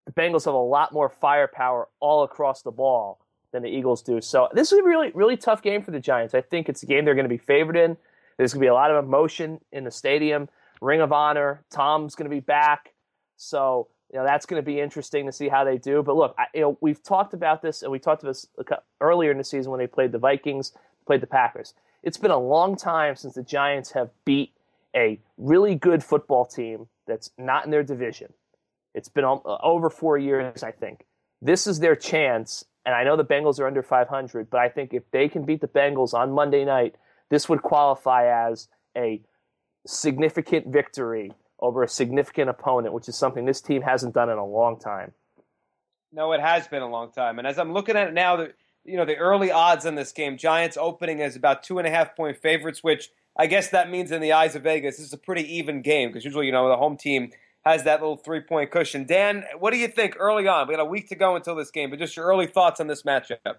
the 0.09 0.13
Bengals 0.23 0.47
have 0.47 0.55
a 0.55 0.57
lot 0.57 0.91
more 0.91 1.11
firepower 1.11 1.87
all 2.01 2.23
across 2.23 2.63
the 2.63 2.71
ball 2.71 3.21
than 3.53 3.63
the 3.63 3.69
Eagles 3.69 4.01
do. 4.01 4.23
So 4.23 4.49
this 4.55 4.73
is 4.73 4.79
a 4.79 4.83
really, 4.83 5.11
really 5.13 5.37
tough 5.37 5.61
game 5.61 5.83
for 5.83 5.91
the 5.91 6.01
Giants. 6.01 6.35
I 6.35 6.41
think 6.41 6.71
it's 6.71 6.83
a 6.83 6.87
game 6.87 7.05
they're 7.05 7.15
going 7.15 7.27
to 7.27 7.29
be 7.29 7.37
favored 7.37 7.77
in. 7.77 7.95
There's 8.39 8.55
going 8.55 8.61
to 8.61 8.65
be 8.65 8.69
a 8.69 8.75
lot 8.75 8.91
of 8.91 9.05
emotion 9.05 9.61
in 9.71 9.85
the 9.85 9.91
stadium. 9.91 10.49
Ring 10.81 11.03
of 11.03 11.13
Honor. 11.13 11.63
Tom's 11.71 12.15
going 12.15 12.31
to 12.31 12.35
be 12.35 12.41
back. 12.41 12.95
So 13.37 13.89
you 14.11 14.19
know 14.19 14.25
that's 14.25 14.47
going 14.47 14.63
to 14.63 14.65
be 14.65 14.81
interesting 14.81 15.27
to 15.27 15.33
see 15.33 15.49
how 15.49 15.63
they 15.63 15.77
do. 15.77 16.03
But 16.03 16.17
look, 16.17 16.35
I, 16.39 16.47
you 16.55 16.63
know 16.63 16.79
we've 16.81 17.03
talked 17.03 17.35
about 17.35 17.61
this, 17.61 17.83
and 17.83 17.93
we 17.93 17.99
talked 17.99 18.23
about 18.23 18.31
this 18.31 18.47
earlier 19.03 19.31
in 19.31 19.37
the 19.37 19.45
season 19.45 19.71
when 19.71 19.79
they 19.79 19.87
played 19.87 20.13
the 20.13 20.19
Vikings, 20.19 20.73
played 21.07 21.21
the 21.21 21.27
Packers. 21.27 21.75
It's 22.03 22.17
been 22.17 22.31
a 22.31 22.39
long 22.39 22.77
time 22.77 23.15
since 23.15 23.35
the 23.35 23.43
Giants 23.43 23.93
have 23.93 24.09
beat 24.25 24.53
a 24.97 25.21
really 25.37 25.75
good 25.75 26.03
football 26.03 26.47
team 26.47 26.87
that's 27.07 27.31
not 27.37 27.67
in 27.67 27.71
their 27.71 27.83
division. 27.83 28.33
It's 28.95 29.09
been 29.09 29.25
uh, 29.25 29.39
over 29.63 29.91
four 29.91 30.19
years, 30.19 30.63
I 30.63 30.73
think. 30.73 31.05
This 31.41 31.67
is 31.67 31.81
their 31.81 31.95
chance, 31.95 32.65
and 32.85 32.95
I 32.95 33.05
know 33.05 33.17
the 33.17 33.25
Bengals 33.25 33.61
are 33.61 33.67
under 33.67 33.83
500, 33.83 34.51
but 34.51 34.61
I 34.61 34.69
think 34.69 34.93
if 34.93 35.09
they 35.11 35.29
can 35.29 35.45
beat 35.45 35.61
the 35.61 35.69
Bengals 35.69 36.15
on 36.15 36.33
Monday 36.33 36.65
night, 36.65 36.97
this 37.31 37.49
would 37.49 37.63
qualify 37.63 38.49
as 38.49 38.69
a 38.97 39.21
significant 39.87 40.67
victory 40.67 41.33
over 41.61 41.83
a 41.83 41.89
significant 41.89 42.51
opponent, 42.51 42.95
which 42.95 43.09
is 43.09 43.17
something 43.17 43.45
this 43.45 43.61
team 43.61 43.83
hasn't 43.83 44.15
done 44.15 44.31
in 44.31 44.39
a 44.39 44.47
long 44.47 44.79
time. 44.79 45.13
No, 46.13 46.33
it 46.33 46.41
has 46.41 46.67
been 46.69 46.83
a 46.83 46.89
long 46.89 47.13
time. 47.13 47.39
And 47.39 47.47
as 47.47 47.59
I'm 47.59 47.73
looking 47.73 47.97
at 47.97 48.09
it 48.09 48.15
now, 48.15 48.37
the 48.37 48.53
you 48.85 48.97
know 48.97 49.05
the 49.05 49.17
early 49.17 49.51
odds 49.51 49.85
in 49.85 49.95
this 49.95 50.13
game, 50.13 50.39
Giants 50.39 50.77
opening 50.81 51.21
as 51.21 51.37
about 51.37 51.63
two 51.63 51.79
and 51.79 51.87
a 51.87 51.91
half 51.91 52.17
point 52.17 52.39
favorites, 52.39 52.83
which 52.83 53.11
I 53.37 53.47
guess 53.47 53.69
that 53.71 53.91
means 53.91 54.11
in 54.11 54.23
the 54.23 54.33
eyes 54.33 54.55
of 54.55 54.63
Vegas, 54.63 54.97
this 54.97 55.07
is 55.07 55.13
a 55.13 55.19
pretty 55.19 55.57
even 55.57 55.83
game 55.83 56.09
because 56.09 56.25
usually 56.25 56.47
you 56.47 56.53
know 56.53 56.69
the 56.69 56.77
home 56.77 56.97
team 56.97 57.31
has 57.69 57.85
that 57.85 58.01
little 58.01 58.17
three 58.17 58.41
point 58.41 58.71
cushion. 58.71 59.05
Dan, 59.05 59.45
what 59.59 59.73
do 59.73 59.79
you 59.79 59.89
think 59.89 60.17
early 60.19 60.49
on? 60.49 60.67
We 60.67 60.75
got 60.75 60.81
a 60.81 60.87
week 60.87 61.09
to 61.09 61.15
go 61.15 61.37
until 61.37 61.55
this 61.55 61.71
game, 61.71 61.91
but 61.91 61.99
just 61.99 62.17
your 62.17 62.27
early 62.27 62.47
thoughts 62.47 62.81
on 62.81 62.87
this 62.87 63.03
matchup. 63.03 63.57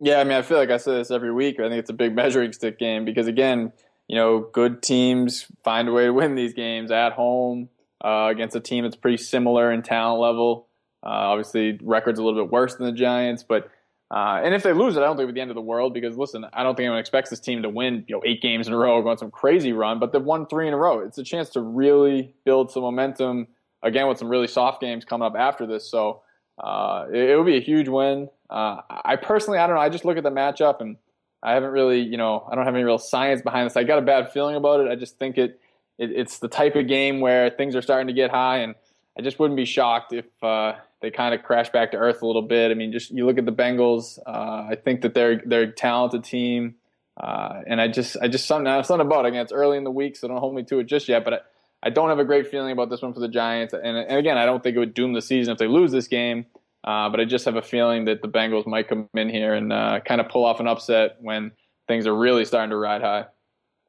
Yeah, 0.00 0.20
I 0.20 0.24
mean, 0.24 0.36
I 0.36 0.42
feel 0.42 0.58
like 0.58 0.70
I 0.70 0.76
say 0.76 0.92
this 0.92 1.10
every 1.10 1.32
week. 1.32 1.58
I 1.58 1.68
think 1.68 1.80
it's 1.80 1.90
a 1.90 1.94
big 1.94 2.14
measuring 2.14 2.52
stick 2.52 2.78
game 2.78 3.04
because 3.04 3.26
again, 3.26 3.72
you 4.08 4.16
know, 4.16 4.40
good 4.52 4.82
teams 4.82 5.46
find 5.64 5.88
a 5.88 5.92
way 5.92 6.04
to 6.04 6.12
win 6.12 6.34
these 6.34 6.54
games 6.54 6.90
at 6.90 7.12
home 7.12 7.68
uh, 8.04 8.28
against 8.30 8.54
a 8.56 8.60
team 8.60 8.84
that's 8.84 8.96
pretty 8.96 9.16
similar 9.16 9.72
in 9.72 9.82
talent 9.82 10.20
level. 10.20 10.68
Uh, 11.04 11.30
obviously, 11.30 11.78
record's 11.82 12.18
a 12.18 12.22
little 12.22 12.42
bit 12.42 12.52
worse 12.52 12.74
than 12.76 12.86
the 12.86 12.92
Giants, 12.92 13.42
but 13.42 13.70
uh, 14.10 14.40
and 14.44 14.54
if 14.54 14.62
they 14.62 14.72
lose 14.72 14.96
it, 14.96 15.00
I 15.00 15.04
don't 15.04 15.16
think 15.16 15.28
it's 15.28 15.34
the 15.34 15.40
end 15.40 15.50
of 15.50 15.56
the 15.56 15.62
world 15.62 15.92
because 15.92 16.16
listen, 16.16 16.46
I 16.52 16.62
don't 16.62 16.76
think 16.76 16.84
anyone 16.84 17.00
expects 17.00 17.30
this 17.30 17.40
team 17.40 17.62
to 17.62 17.68
win, 17.68 18.04
you 18.06 18.14
know, 18.14 18.22
eight 18.24 18.40
games 18.40 18.68
in 18.68 18.72
a 18.72 18.76
row 18.76 19.02
go 19.02 19.08
on 19.08 19.18
some 19.18 19.30
crazy 19.30 19.72
run, 19.72 19.98
but 19.98 20.12
they've 20.12 20.22
won 20.22 20.46
three 20.46 20.68
in 20.68 20.74
a 20.74 20.76
row. 20.76 21.00
It's 21.00 21.18
a 21.18 21.24
chance 21.24 21.50
to 21.50 21.60
really 21.60 22.32
build 22.44 22.70
some 22.70 22.82
momentum 22.82 23.48
again 23.82 24.06
with 24.06 24.18
some 24.18 24.28
really 24.28 24.46
soft 24.46 24.80
games 24.80 25.04
coming 25.04 25.26
up 25.26 25.34
after 25.36 25.66
this. 25.66 25.90
So 25.90 26.22
uh, 26.62 27.06
it, 27.12 27.30
it 27.30 27.36
would 27.36 27.46
be 27.46 27.56
a 27.56 27.60
huge 27.60 27.88
win. 27.88 28.28
Uh, 28.48 28.80
I 28.88 29.16
personally, 29.16 29.58
I 29.58 29.66
don't 29.66 29.74
know. 29.74 29.82
I 29.82 29.88
just 29.88 30.04
look 30.04 30.16
at 30.16 30.22
the 30.22 30.30
matchup 30.30 30.80
and 30.80 30.96
I 31.42 31.52
haven't 31.52 31.70
really, 31.70 32.00
you 32.00 32.16
know, 32.16 32.46
I 32.50 32.54
don't 32.54 32.64
have 32.64 32.74
any 32.74 32.84
real 32.84 32.98
science 32.98 33.42
behind 33.42 33.66
this. 33.66 33.76
I 33.76 33.84
got 33.84 33.98
a 33.98 34.02
bad 34.02 34.32
feeling 34.32 34.56
about 34.56 34.80
it. 34.80 34.88
I 34.88 34.94
just 34.94 35.18
think 35.18 35.36
it, 35.36 35.60
it 35.98 36.10
it's 36.10 36.38
the 36.38 36.48
type 36.48 36.76
of 36.76 36.86
game 36.88 37.20
where 37.20 37.50
things 37.50 37.76
are 37.76 37.82
starting 37.82 38.06
to 38.06 38.12
get 38.12 38.30
high, 38.30 38.58
and 38.58 38.74
I 39.18 39.22
just 39.22 39.38
wouldn't 39.38 39.56
be 39.56 39.64
shocked 39.64 40.12
if 40.12 40.26
uh, 40.42 40.74
they 41.02 41.10
kind 41.10 41.34
of 41.34 41.42
crash 41.42 41.70
back 41.70 41.92
to 41.92 41.98
earth 41.98 42.22
a 42.22 42.26
little 42.26 42.42
bit. 42.42 42.70
I 42.70 42.74
mean, 42.74 42.92
just 42.92 43.10
you 43.10 43.26
look 43.26 43.38
at 43.38 43.46
the 43.46 43.52
Bengals. 43.52 44.18
Uh, 44.26 44.66
I 44.70 44.78
think 44.82 45.02
that 45.02 45.14
they're 45.14 45.42
they're 45.44 45.62
a 45.62 45.72
talented 45.72 46.24
team, 46.24 46.76
uh, 47.16 47.62
and 47.66 47.80
I 47.80 47.88
just 47.88 48.16
I 48.20 48.28
just 48.28 48.46
something 48.46 48.82
something 48.82 49.06
about 49.06 49.24
it. 49.24 49.28
Again, 49.28 49.42
it's 49.42 49.52
early 49.52 49.76
in 49.76 49.84
the 49.84 49.90
week, 49.90 50.16
so 50.16 50.28
don't 50.28 50.38
hold 50.38 50.54
me 50.54 50.62
to 50.64 50.78
it 50.78 50.84
just 50.84 51.08
yet. 51.08 51.24
But 51.24 51.34
I, 51.34 51.38
I 51.82 51.90
don't 51.90 52.08
have 52.08 52.18
a 52.18 52.24
great 52.24 52.48
feeling 52.48 52.72
about 52.72 52.90
this 52.90 53.02
one 53.02 53.12
for 53.12 53.20
the 53.20 53.28
Giants, 53.28 53.74
and, 53.74 53.96
and 53.96 54.18
again, 54.18 54.38
I 54.38 54.46
don't 54.46 54.62
think 54.62 54.76
it 54.76 54.78
would 54.78 54.94
doom 54.94 55.12
the 55.12 55.22
season 55.22 55.52
if 55.52 55.58
they 55.58 55.68
lose 55.68 55.92
this 55.92 56.08
game. 56.08 56.46
Uh, 56.82 57.08
but 57.08 57.18
I 57.18 57.24
just 57.24 57.44
have 57.46 57.56
a 57.56 57.62
feeling 57.62 58.04
that 58.04 58.22
the 58.22 58.28
Bengals 58.28 58.64
might 58.64 58.86
come 58.86 59.08
in 59.14 59.28
here 59.28 59.54
and 59.54 59.72
uh, 59.72 59.98
kind 60.04 60.20
of 60.20 60.28
pull 60.28 60.44
off 60.44 60.60
an 60.60 60.68
upset 60.68 61.16
when 61.20 61.50
things 61.88 62.06
are 62.06 62.14
really 62.14 62.44
starting 62.44 62.70
to 62.70 62.76
ride 62.76 63.02
high. 63.02 63.24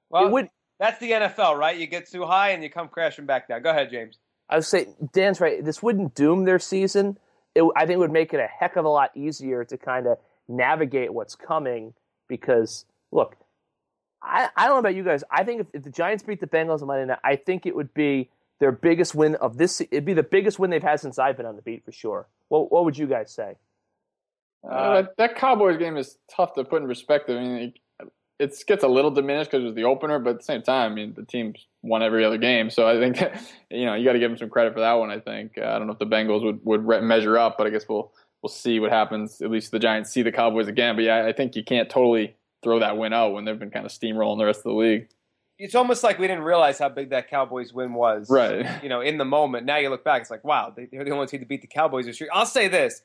Well, 0.09 0.31
would, 0.31 0.49
that's 0.79 0.99
the 0.99 1.11
NFL, 1.11 1.57
right? 1.57 1.77
You 1.77 1.85
get 1.85 2.09
too 2.09 2.25
high 2.25 2.51
and 2.51 2.63
you 2.63 2.71
come 2.71 2.87
crashing 2.87 3.27
back 3.27 3.47
down. 3.47 3.61
Go 3.61 3.69
ahead, 3.69 3.91
James. 3.91 4.17
I 4.49 4.55
would 4.55 4.65
say 4.65 4.87
Dan's 5.13 5.41
right. 5.41 5.63
This 5.63 5.83
wouldn't 5.83 6.15
doom 6.15 6.45
their 6.45 6.59
season. 6.59 7.17
It, 7.55 7.63
I 7.75 7.81
think 7.81 7.95
it 7.95 7.99
would 7.99 8.11
make 8.11 8.33
it 8.33 8.39
a 8.39 8.47
heck 8.47 8.75
of 8.75 8.85
a 8.85 8.89
lot 8.89 9.11
easier 9.15 9.63
to 9.65 9.77
kind 9.77 10.07
of 10.07 10.17
navigate 10.47 11.13
what's 11.13 11.35
coming 11.35 11.93
because 12.27 12.85
look, 13.11 13.35
I, 14.21 14.49
I 14.55 14.65
don't 14.65 14.75
know 14.75 14.79
about 14.79 14.95
you 14.95 15.03
guys. 15.03 15.23
I 15.29 15.43
think 15.43 15.61
if, 15.61 15.67
if 15.73 15.83
the 15.83 15.89
Giants 15.89 16.23
beat 16.23 16.39
the 16.39 16.47
Bengals 16.47 16.81
on 16.81 16.87
Monday 16.87 17.05
night, 17.05 17.19
I 17.23 17.35
think 17.35 17.65
it 17.65 17.75
would 17.75 17.93
be 17.93 18.29
their 18.59 18.71
biggest 18.71 19.13
win 19.13 19.35
of 19.35 19.57
this. 19.57 19.81
It'd 19.81 20.05
be 20.05 20.13
the 20.13 20.23
biggest 20.23 20.59
win 20.59 20.69
they've 20.69 20.81
had 20.81 20.99
since 20.99 21.19
I've 21.19 21.37
been 21.37 21.45
on 21.45 21.55
the 21.55 21.61
beat 21.61 21.85
for 21.85 21.91
sure. 21.91 22.27
What 22.47 22.71
What 22.71 22.85
would 22.85 22.97
you 22.97 23.07
guys 23.07 23.31
say? 23.31 23.55
Uh, 24.67 25.03
that 25.17 25.35
Cowboys 25.35 25.77
game 25.77 25.97
is 25.97 26.17
tough 26.35 26.53
to 26.55 26.63
put 26.63 26.81
in 26.81 26.87
perspective. 26.87 27.37
I 27.37 27.41
mean, 27.41 27.73
it, 28.39 28.63
gets 28.67 28.83
a 28.83 28.87
little 28.87 29.11
diminished 29.11 29.51
because 29.51 29.63
it 29.63 29.67
was 29.67 29.75
the 29.75 29.83
opener, 29.83 30.19
but 30.19 30.31
at 30.31 30.37
the 30.37 30.43
same 30.43 30.61
time, 30.61 30.91
I 30.91 30.95
mean, 30.95 31.13
the 31.15 31.25
team's 31.25 31.65
won 31.81 32.03
every 32.03 32.23
other 32.23 32.37
game, 32.37 32.69
so 32.69 32.87
I 32.87 32.99
think 32.99 33.19
you 33.69 33.85
know 33.85 33.95
you 33.95 34.05
got 34.05 34.13
to 34.13 34.19
give 34.19 34.31
them 34.31 34.37
some 34.37 34.49
credit 34.49 34.73
for 34.73 34.79
that 34.81 34.93
one. 34.93 35.11
I 35.11 35.19
think 35.19 35.57
uh, 35.57 35.65
I 35.65 35.77
don't 35.77 35.87
know 35.87 35.93
if 35.93 35.99
the 35.99 36.05
Bengals 36.05 36.43
would 36.43 36.65
would 36.65 37.03
measure 37.03 37.37
up, 37.37 37.57
but 37.57 37.67
I 37.67 37.69
guess 37.69 37.87
we'll 37.87 38.11
we'll 38.41 38.49
see 38.49 38.79
what 38.79 38.91
happens. 38.91 39.41
At 39.41 39.51
least 39.51 39.71
the 39.71 39.79
Giants 39.79 40.11
see 40.11 40.21
the 40.21 40.31
Cowboys 40.31 40.67
again, 40.67 40.95
but 40.95 41.03
yeah, 41.03 41.25
I 41.25 41.33
think 41.33 41.55
you 41.55 41.63
can't 41.63 41.89
totally 41.89 42.35
throw 42.63 42.79
that 42.79 42.97
win 42.97 43.13
out 43.13 43.33
when 43.33 43.45
they've 43.45 43.59
been 43.59 43.71
kind 43.71 43.85
of 43.85 43.91
steamrolling 43.91 44.39
the 44.39 44.45
rest 44.45 44.59
of 44.59 44.63
the 44.65 44.73
league 44.73 45.07
it's 45.59 45.75
almost 45.75 46.03
like 46.03 46.19
we 46.19 46.27
didn't 46.27 46.43
realize 46.43 46.77
how 46.77 46.89
big 46.89 47.09
that 47.09 47.29
Cowboys 47.29 47.73
win 47.73 47.93
was. 47.93 48.29
Right. 48.29 48.65
You 48.83 48.89
know, 48.89 49.01
in 49.01 49.17
the 49.17 49.25
moment. 49.25 49.65
Now 49.65 49.77
you 49.77 49.89
look 49.89 50.03
back, 50.03 50.21
it's 50.21 50.31
like, 50.31 50.43
wow, 50.43 50.73
they, 50.75 50.83
are 50.97 51.03
the 51.03 51.11
only 51.11 51.27
team 51.27 51.39
to 51.39 51.45
beat 51.45 51.61
the 51.61 51.67
Cowboys 51.67 52.05
this 52.05 52.21
year. 52.21 52.29
I'll 52.31 52.45
say 52.45 52.67
this, 52.67 53.01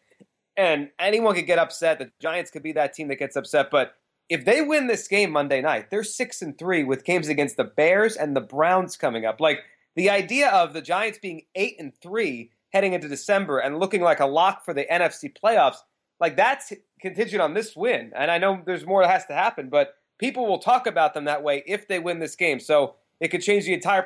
and 0.56 0.90
anyone 0.98 1.34
could 1.34 1.46
get 1.46 1.58
upset. 1.58 1.98
The 1.98 2.10
Giants 2.20 2.50
could 2.50 2.62
be 2.62 2.72
that 2.72 2.94
team 2.94 3.08
that 3.08 3.16
gets 3.16 3.36
upset, 3.36 3.70
but 3.70 3.96
if 4.32 4.46
they 4.46 4.62
win 4.62 4.86
this 4.86 5.08
game 5.08 5.30
Monday 5.30 5.60
night, 5.60 5.90
they're 5.90 6.02
six 6.02 6.40
and 6.40 6.56
three 6.56 6.84
with 6.84 7.04
games 7.04 7.28
against 7.28 7.58
the 7.58 7.64
Bears 7.64 8.16
and 8.16 8.34
the 8.34 8.40
Browns 8.40 8.96
coming 8.96 9.26
up. 9.26 9.40
Like 9.40 9.58
the 9.94 10.08
idea 10.08 10.48
of 10.48 10.72
the 10.72 10.80
Giants 10.80 11.18
being 11.18 11.42
eight 11.54 11.76
and 11.78 11.92
three 12.00 12.50
heading 12.72 12.94
into 12.94 13.08
December 13.08 13.58
and 13.58 13.78
looking 13.78 14.00
like 14.00 14.20
a 14.20 14.26
lock 14.26 14.64
for 14.64 14.72
the 14.72 14.86
NFC 14.90 15.30
playoffs, 15.30 15.76
like 16.18 16.36
that's 16.36 16.72
contingent 16.98 17.42
on 17.42 17.52
this 17.52 17.76
win. 17.76 18.10
And 18.16 18.30
I 18.30 18.38
know 18.38 18.62
there's 18.64 18.86
more 18.86 19.02
that 19.02 19.10
has 19.10 19.26
to 19.26 19.34
happen, 19.34 19.68
but 19.68 19.96
people 20.16 20.46
will 20.46 20.60
talk 20.60 20.86
about 20.86 21.12
them 21.12 21.26
that 21.26 21.42
way 21.42 21.62
if 21.66 21.86
they 21.86 21.98
win 21.98 22.18
this 22.18 22.34
game. 22.34 22.58
So 22.58 22.94
it 23.20 23.28
could 23.28 23.42
change 23.42 23.66
the 23.66 23.74
entire 23.74 24.02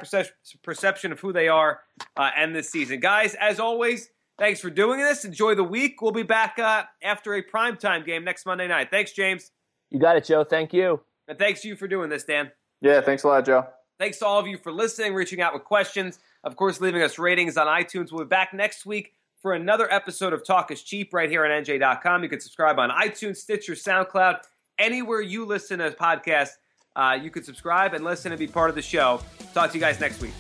perception 0.64 1.12
of 1.12 1.20
who 1.20 1.32
they 1.32 1.46
are 1.46 1.82
uh, 2.16 2.30
and 2.36 2.52
this 2.52 2.68
season. 2.68 2.98
Guys, 2.98 3.36
as 3.36 3.60
always, 3.60 4.10
thanks 4.40 4.60
for 4.60 4.70
doing 4.70 4.98
this. 4.98 5.24
Enjoy 5.24 5.54
the 5.54 5.62
week. 5.62 6.02
We'll 6.02 6.10
be 6.10 6.24
back 6.24 6.58
uh, 6.58 6.82
after 7.00 7.32
a 7.34 7.44
primetime 7.44 8.04
game 8.04 8.24
next 8.24 8.44
Monday 8.44 8.66
night. 8.66 8.90
Thanks, 8.90 9.12
James. 9.12 9.52
You 9.96 10.02
got 10.02 10.18
it, 10.18 10.26
Joe. 10.26 10.44
Thank 10.44 10.74
you. 10.74 11.00
And 11.26 11.38
thanks 11.38 11.62
to 11.62 11.68
you 11.68 11.74
for 11.74 11.88
doing 11.88 12.10
this, 12.10 12.22
Dan. 12.22 12.50
Yeah, 12.82 13.00
thanks 13.00 13.22
a 13.22 13.28
lot, 13.28 13.46
Joe. 13.46 13.66
Thanks 13.98 14.18
to 14.18 14.26
all 14.26 14.38
of 14.38 14.46
you 14.46 14.58
for 14.58 14.70
listening, 14.70 15.14
reaching 15.14 15.40
out 15.40 15.54
with 15.54 15.64
questions, 15.64 16.18
of 16.44 16.54
course, 16.54 16.82
leaving 16.82 17.00
us 17.00 17.18
ratings 17.18 17.56
on 17.56 17.66
iTunes. 17.66 18.12
We'll 18.12 18.26
be 18.26 18.28
back 18.28 18.52
next 18.52 18.84
week 18.84 19.14
for 19.40 19.54
another 19.54 19.90
episode 19.90 20.34
of 20.34 20.46
Talk 20.46 20.70
is 20.70 20.82
Cheap 20.82 21.14
right 21.14 21.30
here 21.30 21.46
on 21.46 21.64
NJ.com. 21.64 22.22
You 22.22 22.28
can 22.28 22.40
subscribe 22.40 22.78
on 22.78 22.90
iTunes, 22.90 23.38
Stitcher, 23.38 23.72
SoundCloud 23.72 24.40
anywhere 24.78 25.22
you 25.22 25.46
listen 25.46 25.78
to 25.78 25.90
podcasts. 25.92 26.56
Uh, 26.94 27.18
you 27.18 27.30
can 27.30 27.42
subscribe 27.42 27.94
and 27.94 28.04
listen 28.04 28.32
and 28.32 28.38
be 28.38 28.46
part 28.46 28.68
of 28.68 28.76
the 28.76 28.82
show. 28.82 29.22
Talk 29.54 29.70
to 29.70 29.78
you 29.78 29.80
guys 29.80 29.98
next 29.98 30.20
week. 30.20 30.34